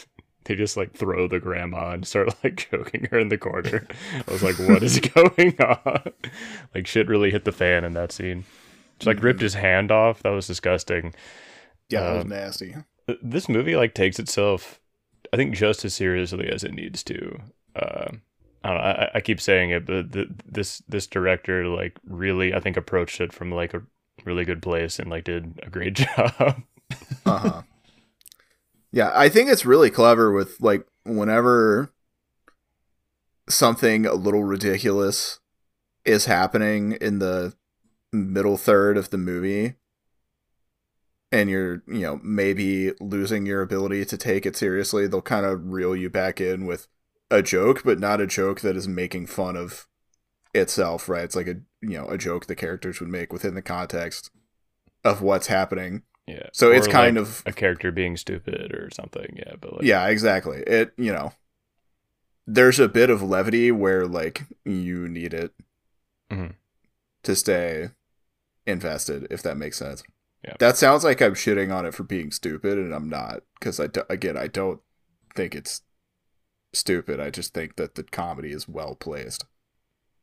They 0.48 0.54
just 0.54 0.78
like 0.78 0.94
throw 0.94 1.28
the 1.28 1.40
grandma 1.40 1.90
and 1.94 2.06
start 2.06 2.30
like 2.44 2.58
choking 2.72 3.08
her 3.10 3.18
in 3.18 3.30
the 3.30 3.38
corner. 3.40 3.88
I 4.28 4.32
was 4.32 4.44
like, 4.44 4.60
"What 4.60 4.84
is 4.84 5.00
going 5.16 5.60
on?" 5.60 6.12
Like 6.76 6.86
shit 6.86 7.08
really 7.08 7.32
hit 7.32 7.46
the 7.46 7.52
fan 7.52 7.84
in 7.84 7.94
that 7.94 8.12
scene. 8.12 8.44
Just 9.00 9.08
like 9.08 9.24
ripped 9.24 9.42
his 9.42 9.56
hand 9.56 9.92
off. 9.92 10.22
That 10.22 10.30
was 10.30 10.46
disgusting 10.46 11.16
yeah, 11.90 12.02
that 12.02 12.14
was 12.14 12.24
Um, 12.26 12.30
nasty. 12.30 12.76
this 13.24 13.50
movie 13.50 13.76
like 13.76 13.96
takes 13.96 14.20
itself 14.20 14.80
i 15.34 15.36
think 15.36 15.56
just 15.56 15.84
as 15.84 15.96
seriously 15.96 16.48
as 16.48 16.64
it 16.64 16.74
needs 16.76 17.04
to 17.06 17.40
uh, 17.76 18.12
I, 18.66 18.74
know, 18.74 18.80
I, 18.80 19.12
I 19.16 19.22
keep 19.22 19.42
saying 19.42 19.72
it 19.72 19.86
but 19.86 20.12
th 20.14 20.28
this 20.46 20.80
this 20.88 21.08
director 21.08 21.68
like 21.68 22.00
really 22.06 22.54
i 22.54 22.60
think 22.60 22.78
approached 22.78 23.22
it 23.22 23.34
from 23.34 23.52
like 23.52 23.74
a 23.74 23.84
really 24.26 24.46
good 24.46 24.62
place 24.62 25.00
and 25.00 25.10
like 25.10 25.26
did 25.26 25.60
a 25.64 25.70
great 25.70 25.94
job 25.96 26.64
Uh-huh. 27.26 27.64
yeah, 28.92 29.12
I 29.14 29.30
think 29.30 29.50
it's 29.50 29.66
really 29.66 29.90
clever 29.90 30.32
with 30.32 30.60
like 30.62 30.88
whenever 31.06 31.92
something 33.50 34.06
a 34.06 34.14
little 34.14 34.44
ridiculous 34.44 35.40
is 36.06 36.26
happening 36.26 36.94
in 37.02 37.20
the 37.20 37.56
middle 38.14 38.58
third 38.58 38.98
of 38.98 39.12
the 39.12 39.20
movie 39.20 39.76
and 41.32 41.50
you're, 41.50 41.84
you 41.88 42.02
know, 42.02 42.20
maybe 42.24 42.92
losing 43.02 43.46
your 43.46 43.62
ability 43.62 44.06
to 44.06 44.18
take 44.18 44.46
it 44.46 44.56
seriously, 44.56 45.08
they'll 45.08 45.22
kind 45.22 45.46
of 45.46 45.66
reel 45.66 45.96
you 45.96 46.10
back 46.10 46.40
in 46.40 46.66
with 46.66 46.88
a 47.32 47.42
joke, 47.42 47.84
but 47.84 48.00
not 48.00 48.22
a 48.22 48.28
joke 48.28 48.62
that 48.62 48.76
is 48.76 48.88
making 48.88 49.28
fun 49.28 49.56
of 49.56 49.88
itself, 50.54 51.10
right? 51.10 51.24
It's 51.24 51.36
like 51.36 51.48
a, 51.48 51.56
you 51.82 51.98
know, 51.98 52.08
a 52.08 52.18
joke 52.18 52.46
the 52.48 52.56
characters 52.56 53.00
would 53.00 53.10
make 53.10 53.34
within 53.34 53.56
the 53.56 53.62
context 53.62 54.32
of 55.04 55.22
what's 55.22 55.48
happening. 55.48 56.04
yeah 56.28 56.50
So 56.54 56.72
it's 56.72 56.88
Or, 56.88 56.92
kind 56.92 57.18
like, 57.18 57.28
of 57.28 57.44
a 57.46 57.52
character 57.54 57.92
being 57.92 58.18
stupid 58.18 58.74
or 58.74 58.90
something 58.92 59.36
yeah 59.38 59.56
but 59.60 59.74
like 59.74 59.84
yeah, 59.84 60.08
exactly. 60.08 60.60
It 60.66 60.94
you 60.98 61.14
know, 61.14 61.34
there's 62.48 62.80
a 62.80 62.88
bit 62.88 63.10
of 63.10 63.22
levity 63.22 63.72
where 63.72 64.06
like 64.08 64.44
you 64.64 65.08
need 65.08 65.34
it 65.34 65.54
Mhm. 66.32 66.56
to 67.24 67.36
stay 67.36 67.90
invested, 68.68 69.28
if 69.30 69.42
that 69.44 69.58
makes 69.58 69.78
sense. 69.78 70.04
Yeah. 70.44 70.56
That 70.60 70.78
sounds 70.78 71.04
like 71.04 71.22
I'm 71.22 71.34
shitting 71.36 71.76
on 71.76 71.86
it 71.86 71.94
for 71.94 72.04
being 72.04 72.32
stupid, 72.32 72.78
and 72.78 72.94
I'm 72.94 73.10
not. 73.10 73.44
Because 73.60 73.80
I 73.80 73.88
do, 73.88 74.04
again, 74.10 74.38
I 74.38 74.48
don't 74.48 74.82
think 75.36 75.56
it's 75.56 75.82
stupid. 76.76 77.20
I 77.20 77.30
just 77.30 77.54
think 77.54 77.76
that 77.78 77.96
the 77.96 78.04
comedy 78.04 78.52
is 78.52 78.68
well 78.68 78.96
placed. 78.96 79.46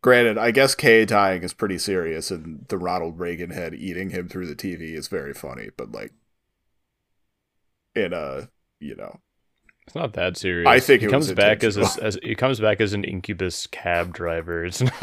Granted, 0.02 0.36
I 0.36 0.50
guess 0.50 0.74
Kay 0.74 1.04
dying 1.04 1.42
is 1.44 1.52
pretty 1.54 1.78
serious, 1.78 2.30
and 2.30 2.64
the 2.68 2.78
Ronald 2.78 3.18
Reagan 3.20 3.50
head 3.50 3.74
eating 3.74 4.10
him 4.10 4.28
through 4.28 4.46
the 4.46 4.56
TV 4.56 4.94
is 4.94 5.06
very 5.08 5.32
funny. 5.32 5.70
But 5.76 5.92
like, 5.92 6.12
in 7.94 8.12
a 8.12 8.48
you 8.80 8.96
know, 8.96 9.20
It's 9.86 9.94
not 9.94 10.14
that 10.14 10.36
serious. 10.36 10.68
I 10.68 10.80
think 10.80 11.02
he 11.02 11.06
it 11.06 11.10
comes 11.10 11.28
was 11.28 11.36
back 11.36 11.62
as 11.62 11.76
a, 11.76 11.86
as 12.02 12.18
he 12.22 12.34
comes 12.34 12.58
back 12.58 12.80
as 12.80 12.92
an 12.94 13.04
incubus 13.04 13.68
cab 13.68 14.12
driver. 14.12 14.64
It's 14.64 14.80
not 14.80 15.02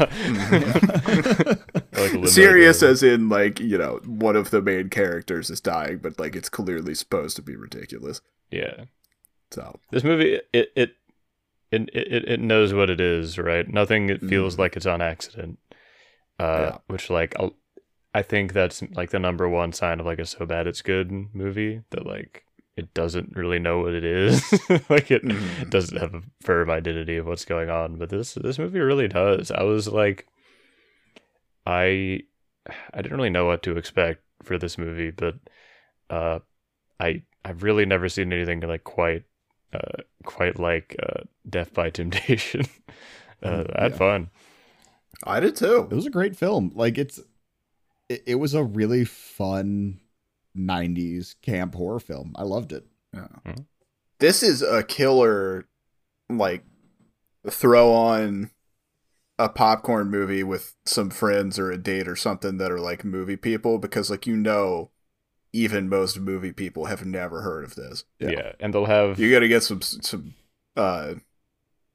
like 1.92 2.26
serious 2.28 2.80
driver. 2.80 2.92
as 2.92 3.02
in 3.02 3.28
like 3.28 3.58
you 3.60 3.78
know 3.78 4.00
one 4.04 4.36
of 4.36 4.50
the 4.50 4.60
main 4.62 4.90
characters 4.90 5.48
is 5.50 5.60
dying, 5.62 5.98
but 5.98 6.18
like 6.18 6.36
it's 6.36 6.48
clearly 6.48 6.94
supposed 6.94 7.36
to 7.36 7.42
be 7.42 7.56
ridiculous. 7.56 8.20
yeah. 8.50 8.84
So 9.52 9.80
This 9.90 10.04
movie 10.04 10.40
it 10.52 10.70
it 10.76 10.94
it 11.72 11.88
it, 11.94 12.28
it 12.28 12.40
knows 12.40 12.72
what 12.74 12.90
it 12.90 13.00
is, 13.00 13.38
right? 13.38 13.68
Nothing 13.68 14.08
it 14.10 14.20
feels 14.20 14.56
Mhm. 14.56 14.58
like 14.58 14.76
it's 14.76 14.86
on 14.86 15.00
accident. 15.02 15.58
Uh, 16.38 16.58
Yeah. 16.72 16.78
which 16.86 17.10
like 17.10 17.34
I'll, 17.38 17.54
I 18.14 18.22
think 18.22 18.52
that's 18.52 18.82
like 18.94 19.10
the 19.10 19.18
number 19.18 19.48
one 19.48 19.72
sign 19.72 20.00
of 20.00 20.06
like 20.06 20.18
a 20.18 20.26
so 20.26 20.46
bad 20.46 20.66
it's 20.66 20.82
good 20.82 21.10
movie 21.34 21.82
that 21.90 22.06
like 22.06 22.44
it 22.76 22.94
doesn't 22.94 23.36
really 23.36 23.58
know 23.58 23.80
what 23.80 23.92
it 23.94 24.04
is. 24.04 24.42
like 24.88 25.10
it, 25.10 25.22
it 25.24 25.70
doesn't 25.70 25.98
have 25.98 26.14
a 26.14 26.22
firm 26.40 26.70
identity 26.70 27.16
of 27.18 27.26
what's 27.26 27.44
going 27.44 27.68
on, 27.70 27.96
but 27.98 28.08
this 28.08 28.34
this 28.34 28.58
movie 28.58 28.80
really 28.80 29.06
does. 29.08 29.50
I 29.50 29.62
was 29.64 29.86
like 29.88 30.26
I 31.66 32.20
I 32.92 33.02
didn't 33.02 33.16
really 33.16 33.30
know 33.30 33.46
what 33.46 33.62
to 33.64 33.76
expect 33.76 34.22
for 34.42 34.58
this 34.58 34.78
movie, 34.78 35.10
but 35.10 35.34
uh 36.08 36.38
I 36.98 37.22
I've 37.44 37.62
really 37.62 37.86
never 37.86 38.08
seen 38.08 38.32
anything 38.32 38.60
like 38.60 38.84
quite 38.84 39.24
uh 39.72 40.02
quite 40.24 40.58
like 40.58 40.96
uh 41.02 41.22
Def 41.48 41.72
by 41.72 41.90
Temptation. 41.90 42.66
uh 43.42 43.64
I 43.74 43.82
had 43.84 43.92
Yeah. 43.92 43.96
Mm, 43.96 43.98
fun. 43.98 44.30
I 45.24 45.40
did 45.40 45.56
too. 45.56 45.88
It 45.90 45.94
was 45.94 46.06
a 46.06 46.10
great 46.10 46.36
film. 46.36 46.72
Like 46.74 46.98
it's 46.98 47.20
it, 48.08 48.22
it 48.26 48.34
was 48.36 48.54
a 48.54 48.64
really 48.64 49.04
fun 49.04 50.00
90s 50.56 51.34
camp 51.42 51.74
horror 51.74 52.00
film. 52.00 52.32
I 52.36 52.42
loved 52.42 52.72
it. 52.72 52.84
this 54.18 54.42
is 54.42 54.62
a 54.62 54.82
killer 54.82 55.66
like 56.28 56.64
throw 57.48 57.92
on 57.92 58.50
a 59.38 59.48
popcorn 59.48 60.10
movie 60.10 60.42
with 60.42 60.76
some 60.84 61.08
friends 61.10 61.58
or 61.58 61.70
a 61.70 61.78
date 61.78 62.06
or 62.06 62.14
something 62.16 62.58
that 62.58 62.70
are 62.70 62.78
like 62.80 63.04
movie 63.04 63.36
people 63.36 63.78
because 63.78 64.10
like 64.10 64.26
you 64.26 64.36
know 64.36 64.90
even 65.52 65.88
most 65.88 66.18
movie 66.20 66.52
people 66.52 66.86
have 66.86 67.04
never 67.04 67.42
heard 67.42 67.64
of 67.64 67.74
this 67.74 68.04
Yeah. 68.18 68.30
Yeah. 68.30 68.52
And 68.60 68.72
they'll 68.72 68.86
have 68.86 69.18
you 69.18 69.30
got 69.30 69.40
to 69.40 69.48
get 69.48 69.62
some 69.62 69.80
some 69.82 70.34
uh 70.76 71.14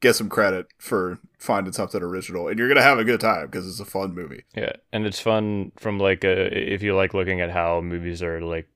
get 0.00 0.14
some 0.14 0.28
credit 0.28 0.66
for 0.78 1.18
finding 1.38 1.72
something 1.72 2.02
original 2.02 2.48
and 2.48 2.58
you're 2.58 2.68
gonna 2.68 2.82
have 2.82 2.98
a 2.98 3.04
good 3.04 3.20
time 3.20 3.46
because 3.46 3.66
it's 3.66 3.80
a 3.80 3.84
fun 3.84 4.14
movie 4.14 4.44
Yeah, 4.54 4.72
and 4.92 5.06
it's 5.06 5.20
fun 5.20 5.72
from 5.76 5.98
like 5.98 6.22
a, 6.22 6.72
if 6.74 6.82
you 6.82 6.94
like 6.94 7.14
looking 7.14 7.40
at 7.40 7.50
how 7.50 7.80
movies 7.80 8.22
are 8.22 8.40
like 8.42 8.68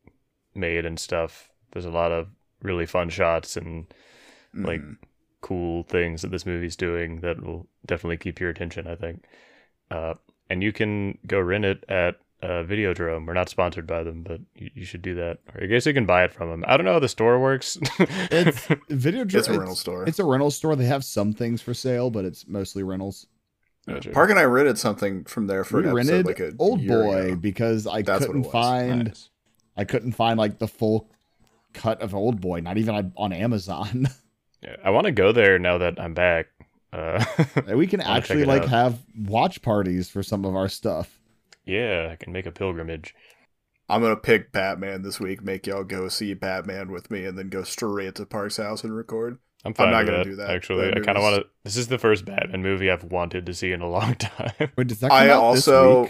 made 0.54 0.84
and 0.86 0.98
stuff. 0.98 1.50
There's 1.72 1.84
a 1.84 1.90
lot 1.90 2.10
of 2.10 2.28
really 2.62 2.86
fun 2.86 3.08
shots 3.10 3.56
and 3.56 3.86
Like, 4.52 4.80
Mhm. 4.80 4.96
cool 5.42 5.84
things 5.84 6.22
that 6.22 6.30
this 6.32 6.44
movie's 6.44 6.74
doing 6.76 7.20
that 7.20 7.40
will 7.42 7.68
definitely 7.86 8.16
keep 8.16 8.40
your 8.40 8.50
attention. 8.50 8.86
I 8.88 8.96
think, 8.96 9.24
uh, 9.90 10.14
and 10.48 10.62
you 10.62 10.72
can 10.72 11.18
go 11.26 11.38
rent 11.38 11.64
it 11.64 11.84
at 11.88 12.18
uh, 12.42 12.64
Videodrome. 12.64 13.26
We're 13.26 13.34
not 13.34 13.48
sponsored 13.48 13.86
by 13.86 14.02
them, 14.02 14.22
but 14.22 14.40
you, 14.54 14.70
you 14.74 14.84
should 14.84 15.02
do 15.02 15.14
that. 15.16 15.38
Or 15.54 15.62
I 15.62 15.66
guess 15.66 15.86
you 15.86 15.92
can 15.94 16.06
buy 16.06 16.24
it 16.24 16.32
from 16.32 16.48
them. 16.50 16.64
I 16.66 16.76
don't 16.76 16.86
know 16.86 16.94
how 16.94 16.98
the 16.98 17.08
store 17.08 17.38
works. 17.38 17.78
It's 17.98 18.66
video 18.88 19.22
it's 19.24 19.48
a 19.48 19.58
rental 19.58 19.74
store 19.76 20.04
It's 20.06 20.18
a 20.18 20.24
rental 20.24 20.50
store. 20.50 20.76
They 20.76 20.86
have 20.86 21.04
some 21.04 21.32
things 21.32 21.60
for 21.62 21.74
sale, 21.74 22.10
but 22.10 22.24
it's 22.24 22.46
mostly 22.48 22.82
rentals. 22.82 23.26
Gotcha. 23.88 24.10
park 24.10 24.28
and 24.28 24.38
i 24.38 24.44
rented 24.44 24.76
something 24.78 25.24
from 25.24 25.46
there 25.46 25.64
for 25.64 25.78
we 25.78 25.88
an 25.88 25.96
episode 25.96 26.12
rented 26.12 26.26
like 26.26 26.38
a 26.40 26.52
Old 26.58 26.80
year 26.82 27.02
Boy 27.02 27.22
ago. 27.28 27.36
because 27.36 27.86
I 27.86 28.02
That's 28.02 28.26
couldn't 28.26 28.44
find 28.44 29.04
Nice. 29.06 29.30
I 29.76 29.84
couldn't 29.84 30.12
find 30.12 30.38
like 30.38 30.58
the 30.58 30.68
full 30.68 31.08
cut 31.72 32.02
of 32.02 32.12
Oldboy, 32.12 32.62
not 32.62 32.76
even 32.76 32.94
on- 32.94 33.12
on 33.16 33.32
Amazon. 33.32 34.06
Yeah, 34.62 34.76
I 34.84 34.90
want 34.90 35.06
to 35.06 35.12
go 35.12 35.32
there 35.32 35.58
now 35.58 35.78
that 35.78 35.98
I'm 35.98 36.12
back. 36.12 36.48
Uh, 36.92 37.24
we 37.74 37.86
can 37.86 38.02
actually 38.02 38.44
like 38.44 38.64
out. 38.64 38.68
have 38.68 38.98
watch 39.18 39.62
parties 39.62 40.10
for 40.10 40.22
some 40.22 40.44
of 40.44 40.54
our 40.54 40.68
stuff. 40.68 41.19
Yeah, 41.70 42.08
I 42.12 42.16
can 42.16 42.32
make 42.32 42.46
a 42.46 42.52
pilgrimage. 42.52 43.14
I'm 43.88 44.02
gonna 44.02 44.16
pick 44.16 44.52
Batman 44.52 45.02
this 45.02 45.18
week. 45.18 45.42
Make 45.42 45.66
y'all 45.66 45.84
go 45.84 46.08
see 46.08 46.34
Batman 46.34 46.92
with 46.92 47.10
me, 47.10 47.24
and 47.24 47.36
then 47.38 47.48
go 47.48 47.62
straight 47.62 48.14
to 48.16 48.26
Park's 48.26 48.56
house 48.58 48.84
and 48.84 48.94
record. 48.94 49.38
I'm 49.64 49.74
fine 49.74 49.90
not 49.90 49.98
with 49.98 50.06
gonna 50.06 50.18
that, 50.18 50.24
do 50.30 50.36
that. 50.36 50.50
Actually, 50.50 50.86
That 50.88 50.98
I 50.98 51.00
kind 51.00 51.18
of 51.18 51.22
want 51.22 51.42
to. 51.42 51.46
This 51.64 51.76
is 51.76 51.88
the 51.88 51.98
first 51.98 52.24
Batman 52.24 52.62
movie 52.62 52.90
I've 52.90 53.04
wanted 53.04 53.46
to 53.46 53.54
see 53.54 53.72
in 53.72 53.80
a 53.82 53.88
long 53.88 54.14
time. 54.16 54.52
Wait, 54.76 54.86
does 54.86 55.00
that 55.00 55.10
come 55.10 55.18
I 55.18 55.30
out 55.30 55.42
also 55.42 56.08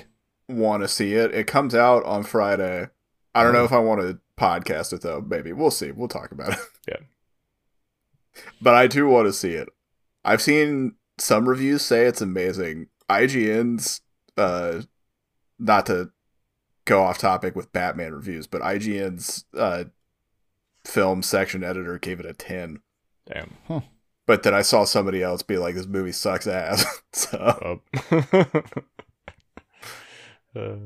want 0.48 0.82
to 0.82 0.88
see 0.88 1.14
it. 1.14 1.34
It 1.34 1.46
comes 1.46 1.74
out 1.74 2.04
on 2.04 2.22
Friday. 2.22 2.88
I 3.34 3.42
don't 3.44 3.52
know 3.52 3.61
Oh. 3.62 3.64
if 3.64 3.72
I 3.72 3.78
want 3.78 4.00
to 4.02 4.18
podcast 4.36 4.92
it 4.92 5.00
though. 5.02 5.20
Maybe 5.26 5.52
we'll 5.52 5.70
see. 5.70 5.90
We'll 5.90 6.08
talk 6.08 6.32
about 6.32 6.52
it. 6.54 6.58
Yeah. 6.88 6.96
But 8.62 8.74
I 8.74 8.86
do 8.86 9.06
want 9.08 9.26
to 9.26 9.32
see 9.32 9.52
it. 9.54 9.68
I've 10.24 10.40
seen 10.40 10.94
some 11.18 11.48
reviews 11.48 11.82
say 11.82 12.06
it's 12.06 12.20
amazing. 12.20 12.86
IGN's 13.08 14.00
uh 14.36 14.82
not 15.61 15.86
to 15.86 16.11
go 16.86 17.02
off 17.04 17.18
topic 17.18 17.54
with 17.54 17.72
Batman 17.72 18.12
reviews, 18.14 18.46
but 18.48 18.62
IGN's 18.62 19.44
uh 19.56 19.84
film 20.84 21.22
section 21.22 21.62
editor 21.62 21.98
gave 21.98 22.18
it 22.18 22.26
a 22.26 22.32
10. 22.32 22.80
Damn. 23.26 23.82
But 24.26 24.42
then 24.42 24.54
I 24.54 24.62
saw 24.62 24.84
somebody 24.84 25.22
else 25.22 25.42
be 25.42 25.58
like 25.58 25.74
this 25.74 25.86
movie 25.86 26.11
sucks 26.12 26.46
ass. 26.46 27.02
so 27.12 27.80
Up. 28.11 28.64
uh, 30.56 30.76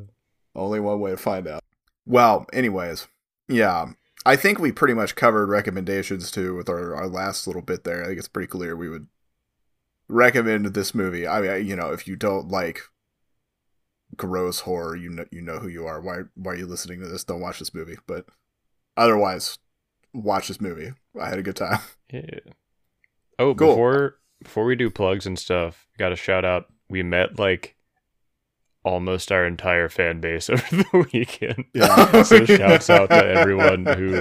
Only 0.54 0.80
one 0.80 1.00
way 1.00 1.12
to 1.12 1.16
find 1.16 1.46
out. 1.46 1.62
Well, 2.06 2.46
anyways, 2.52 3.06
yeah. 3.48 3.86
I 4.26 4.36
think 4.36 4.58
we 4.58 4.72
pretty 4.72 4.94
much 4.94 5.16
covered 5.16 5.48
recommendations 5.48 6.30
too 6.30 6.54
with 6.56 6.68
our, 6.68 6.94
our 6.94 7.06
last 7.08 7.46
little 7.46 7.62
bit 7.62 7.84
there. 7.84 8.02
I 8.02 8.06
think 8.06 8.18
it's 8.18 8.28
pretty 8.28 8.48
clear 8.48 8.74
we 8.76 8.88
would 8.88 9.06
recommend 10.08 10.66
this 10.66 10.94
movie. 10.94 11.26
I 11.26 11.40
mean, 11.40 11.50
I- 11.50 11.56
you 11.56 11.76
know, 11.76 11.92
if 11.92 12.06
you 12.08 12.16
don't 12.16 12.48
like 12.48 12.82
gross 14.16 14.60
horror, 14.60 14.96
you 14.96 15.10
know 15.10 15.24
you 15.30 15.40
know 15.40 15.58
who 15.58 15.68
you 15.68 15.86
are. 15.86 16.00
Why 16.00 16.20
why 16.34 16.52
are 16.52 16.56
you 16.56 16.66
listening 16.66 17.00
to 17.00 17.06
this? 17.08 17.24
Don't 17.24 17.40
watch 17.40 17.58
this 17.58 17.74
movie. 17.74 17.96
But 18.06 18.26
otherwise, 18.96 19.58
watch 20.12 20.48
this 20.48 20.60
movie. 20.60 20.92
I 21.20 21.28
had 21.28 21.38
a 21.38 21.42
good 21.42 21.56
time. 21.56 21.80
yeah. 22.12 22.22
Oh, 23.38 23.54
Cool. 23.54 23.68
before 23.68 24.16
before 24.42 24.64
we 24.64 24.76
do 24.76 24.90
plugs 24.90 25.26
and 25.26 25.38
stuff, 25.38 25.86
got 25.98 26.12
a 26.12 26.16
shout 26.16 26.44
out. 26.44 26.66
We 26.88 27.02
met 27.02 27.38
like 27.38 27.76
almost 28.84 29.32
our 29.32 29.46
entire 29.46 29.88
fan 29.88 30.20
base 30.20 30.50
over 30.50 30.62
the 30.70 31.08
weekend. 31.12 31.64
Yeah. 31.74 32.22
so 32.22 32.44
shouts 32.44 32.90
out 32.90 33.08
to 33.08 33.24
everyone 33.26 33.86
who 33.86 34.14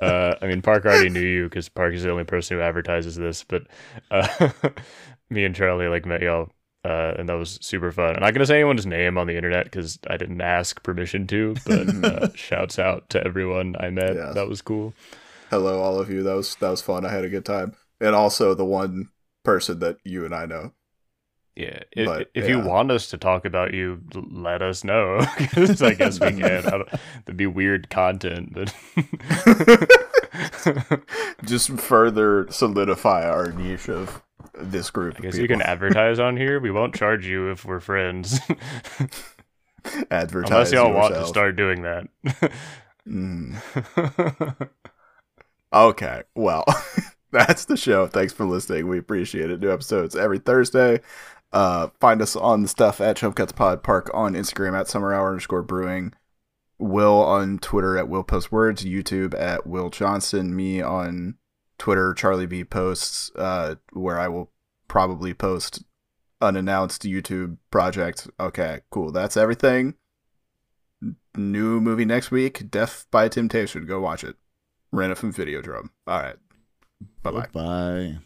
uh, 0.00 0.36
I 0.40 0.46
mean, 0.46 0.62
Park 0.62 0.86
already 0.86 1.10
knew 1.10 1.20
you 1.20 1.44
because 1.44 1.68
Park 1.68 1.92
is 1.94 2.02
the 2.02 2.10
only 2.10 2.24
person 2.24 2.56
who 2.56 2.62
advertises 2.62 3.14
this. 3.16 3.44
But 3.44 3.64
uh, 4.10 4.48
me 5.28 5.44
and 5.44 5.54
Charlie 5.54 5.88
like 5.88 6.06
met 6.06 6.22
y'all, 6.22 6.50
uh, 6.84 7.14
and 7.18 7.28
that 7.28 7.34
was 7.34 7.58
super 7.62 7.92
fun. 7.92 8.16
I'm 8.16 8.22
not 8.22 8.32
gonna 8.34 8.46
say 8.46 8.56
anyone's 8.56 8.86
name 8.86 9.18
on 9.18 9.26
the 9.26 9.36
internet 9.36 9.64
because 9.64 9.98
I 10.08 10.16
didn't 10.16 10.40
ask 10.40 10.82
permission 10.82 11.26
to. 11.28 11.54
But 11.66 11.88
uh, 12.04 12.28
shouts 12.34 12.78
out 12.78 13.08
to 13.10 13.24
everyone 13.24 13.76
I 13.78 13.90
met. 13.90 14.14
Yes. 14.16 14.34
That 14.34 14.48
was 14.48 14.62
cool. 14.62 14.94
Hello, 15.50 15.80
all 15.80 15.98
of 16.00 16.10
you. 16.10 16.22
That 16.22 16.34
was 16.34 16.54
that 16.56 16.70
was 16.70 16.80
fun. 16.82 17.04
I 17.04 17.10
had 17.10 17.24
a 17.24 17.28
good 17.28 17.44
time. 17.44 17.74
And 18.00 18.14
also 18.14 18.54
the 18.54 18.64
one 18.64 19.08
person 19.44 19.78
that 19.80 19.98
you 20.04 20.24
and 20.24 20.34
I 20.34 20.46
know. 20.46 20.72
Yeah, 21.56 21.80
if, 21.92 22.06
But, 22.06 22.30
if 22.34 22.48
you 22.48 22.60
want 22.60 22.90
us 22.90 23.08
to 23.08 23.18
talk 23.18 23.44
about 23.44 23.74
you, 23.74 24.00
let 24.14 24.62
us 24.62 24.84
know. 24.84 25.18
'Cause 25.52 25.82
I 25.82 25.92
guess 25.94 26.18
we 26.20 26.28
can. 26.30 26.62
That'd 26.62 27.36
be 27.36 27.46
weird 27.46 27.90
content, 27.90 28.54
but 28.54 28.72
Just 31.44 31.70
further 31.72 32.46
solidify 32.50 33.28
our 33.28 33.52
niche 33.52 33.88
of 33.90 34.22
this 34.62 34.90
group. 34.90 35.16
I 35.22 35.28
of 35.28 35.34
you 35.36 35.48
can 35.48 35.62
advertise 35.62 36.18
on 36.18 36.36
here. 36.36 36.60
We 36.60 36.70
won't 36.70 36.94
charge 36.94 37.26
you 37.26 37.50
if 37.50 37.64
we're 37.64 37.80
friends. 37.80 38.40
advertise 40.10 40.50
Unless 40.50 40.72
y'all 40.72 40.92
want 40.92 41.14
to 41.14 41.26
start 41.26 41.56
doing 41.56 41.82
that. 41.82 42.06
Mm. 43.08 44.68
Okay, 45.72 46.22
well, 46.34 46.64
that's 47.30 47.64
the 47.66 47.76
show. 47.76 48.06
Thanks 48.06 48.32
for 48.32 48.44
listening. 48.44 48.88
We 48.88 48.98
appreciate 48.98 49.50
it. 49.50 49.60
New 49.60 49.72
episodes 49.72 50.16
every 50.16 50.38
Thursday. 50.38 51.00
Uh, 51.52 51.88
find 52.00 52.20
us 52.22 52.36
on 52.36 52.62
the 52.62 52.68
stuff 52.68 53.00
at 53.00 53.16
Jump 53.16 53.36
Cuts 53.36 53.52
Pod 53.52 53.82
Park 53.82 54.10
on 54.12 54.34
Instagram 54.34 54.78
at 54.78 54.88
Summer 54.88 55.14
Hour 55.14 55.28
underscore 55.28 55.62
Brewing. 55.62 56.12
Will 56.78 57.22
on 57.22 57.58
Twitter 57.58 57.96
at 57.98 58.08
Will 58.08 58.24
Post 58.24 58.50
Words. 58.50 58.84
YouTube 58.84 59.38
at 59.38 59.66
Will 59.66 59.90
Johnson. 59.90 60.56
Me 60.56 60.80
on 60.80 61.36
Twitter, 61.80 62.14
Charlie 62.14 62.46
B 62.46 62.62
Posts, 62.62 63.32
uh, 63.34 63.76
where 63.92 64.20
I 64.20 64.28
will 64.28 64.52
probably 64.86 65.34
post 65.34 65.82
unannounced 66.40 67.02
YouTube 67.02 67.56
project. 67.70 68.28
Okay, 68.38 68.82
cool. 68.90 69.10
That's 69.10 69.36
everything. 69.36 69.94
new 71.36 71.80
movie 71.80 72.04
next 72.04 72.30
week, 72.30 72.70
Def 72.70 73.06
by 73.10 73.28
Temptation. 73.28 73.86
Go 73.86 74.00
watch 74.00 74.22
it. 74.22 74.36
Rent 74.92 75.12
it 75.12 75.16
from 75.16 75.32
Video 75.32 75.62
Videodrome. 75.62 75.88
All 76.06 76.20
right. 76.20 76.36
Bye 77.22 77.30
bye. 77.30 77.46
Bye. 77.52 78.18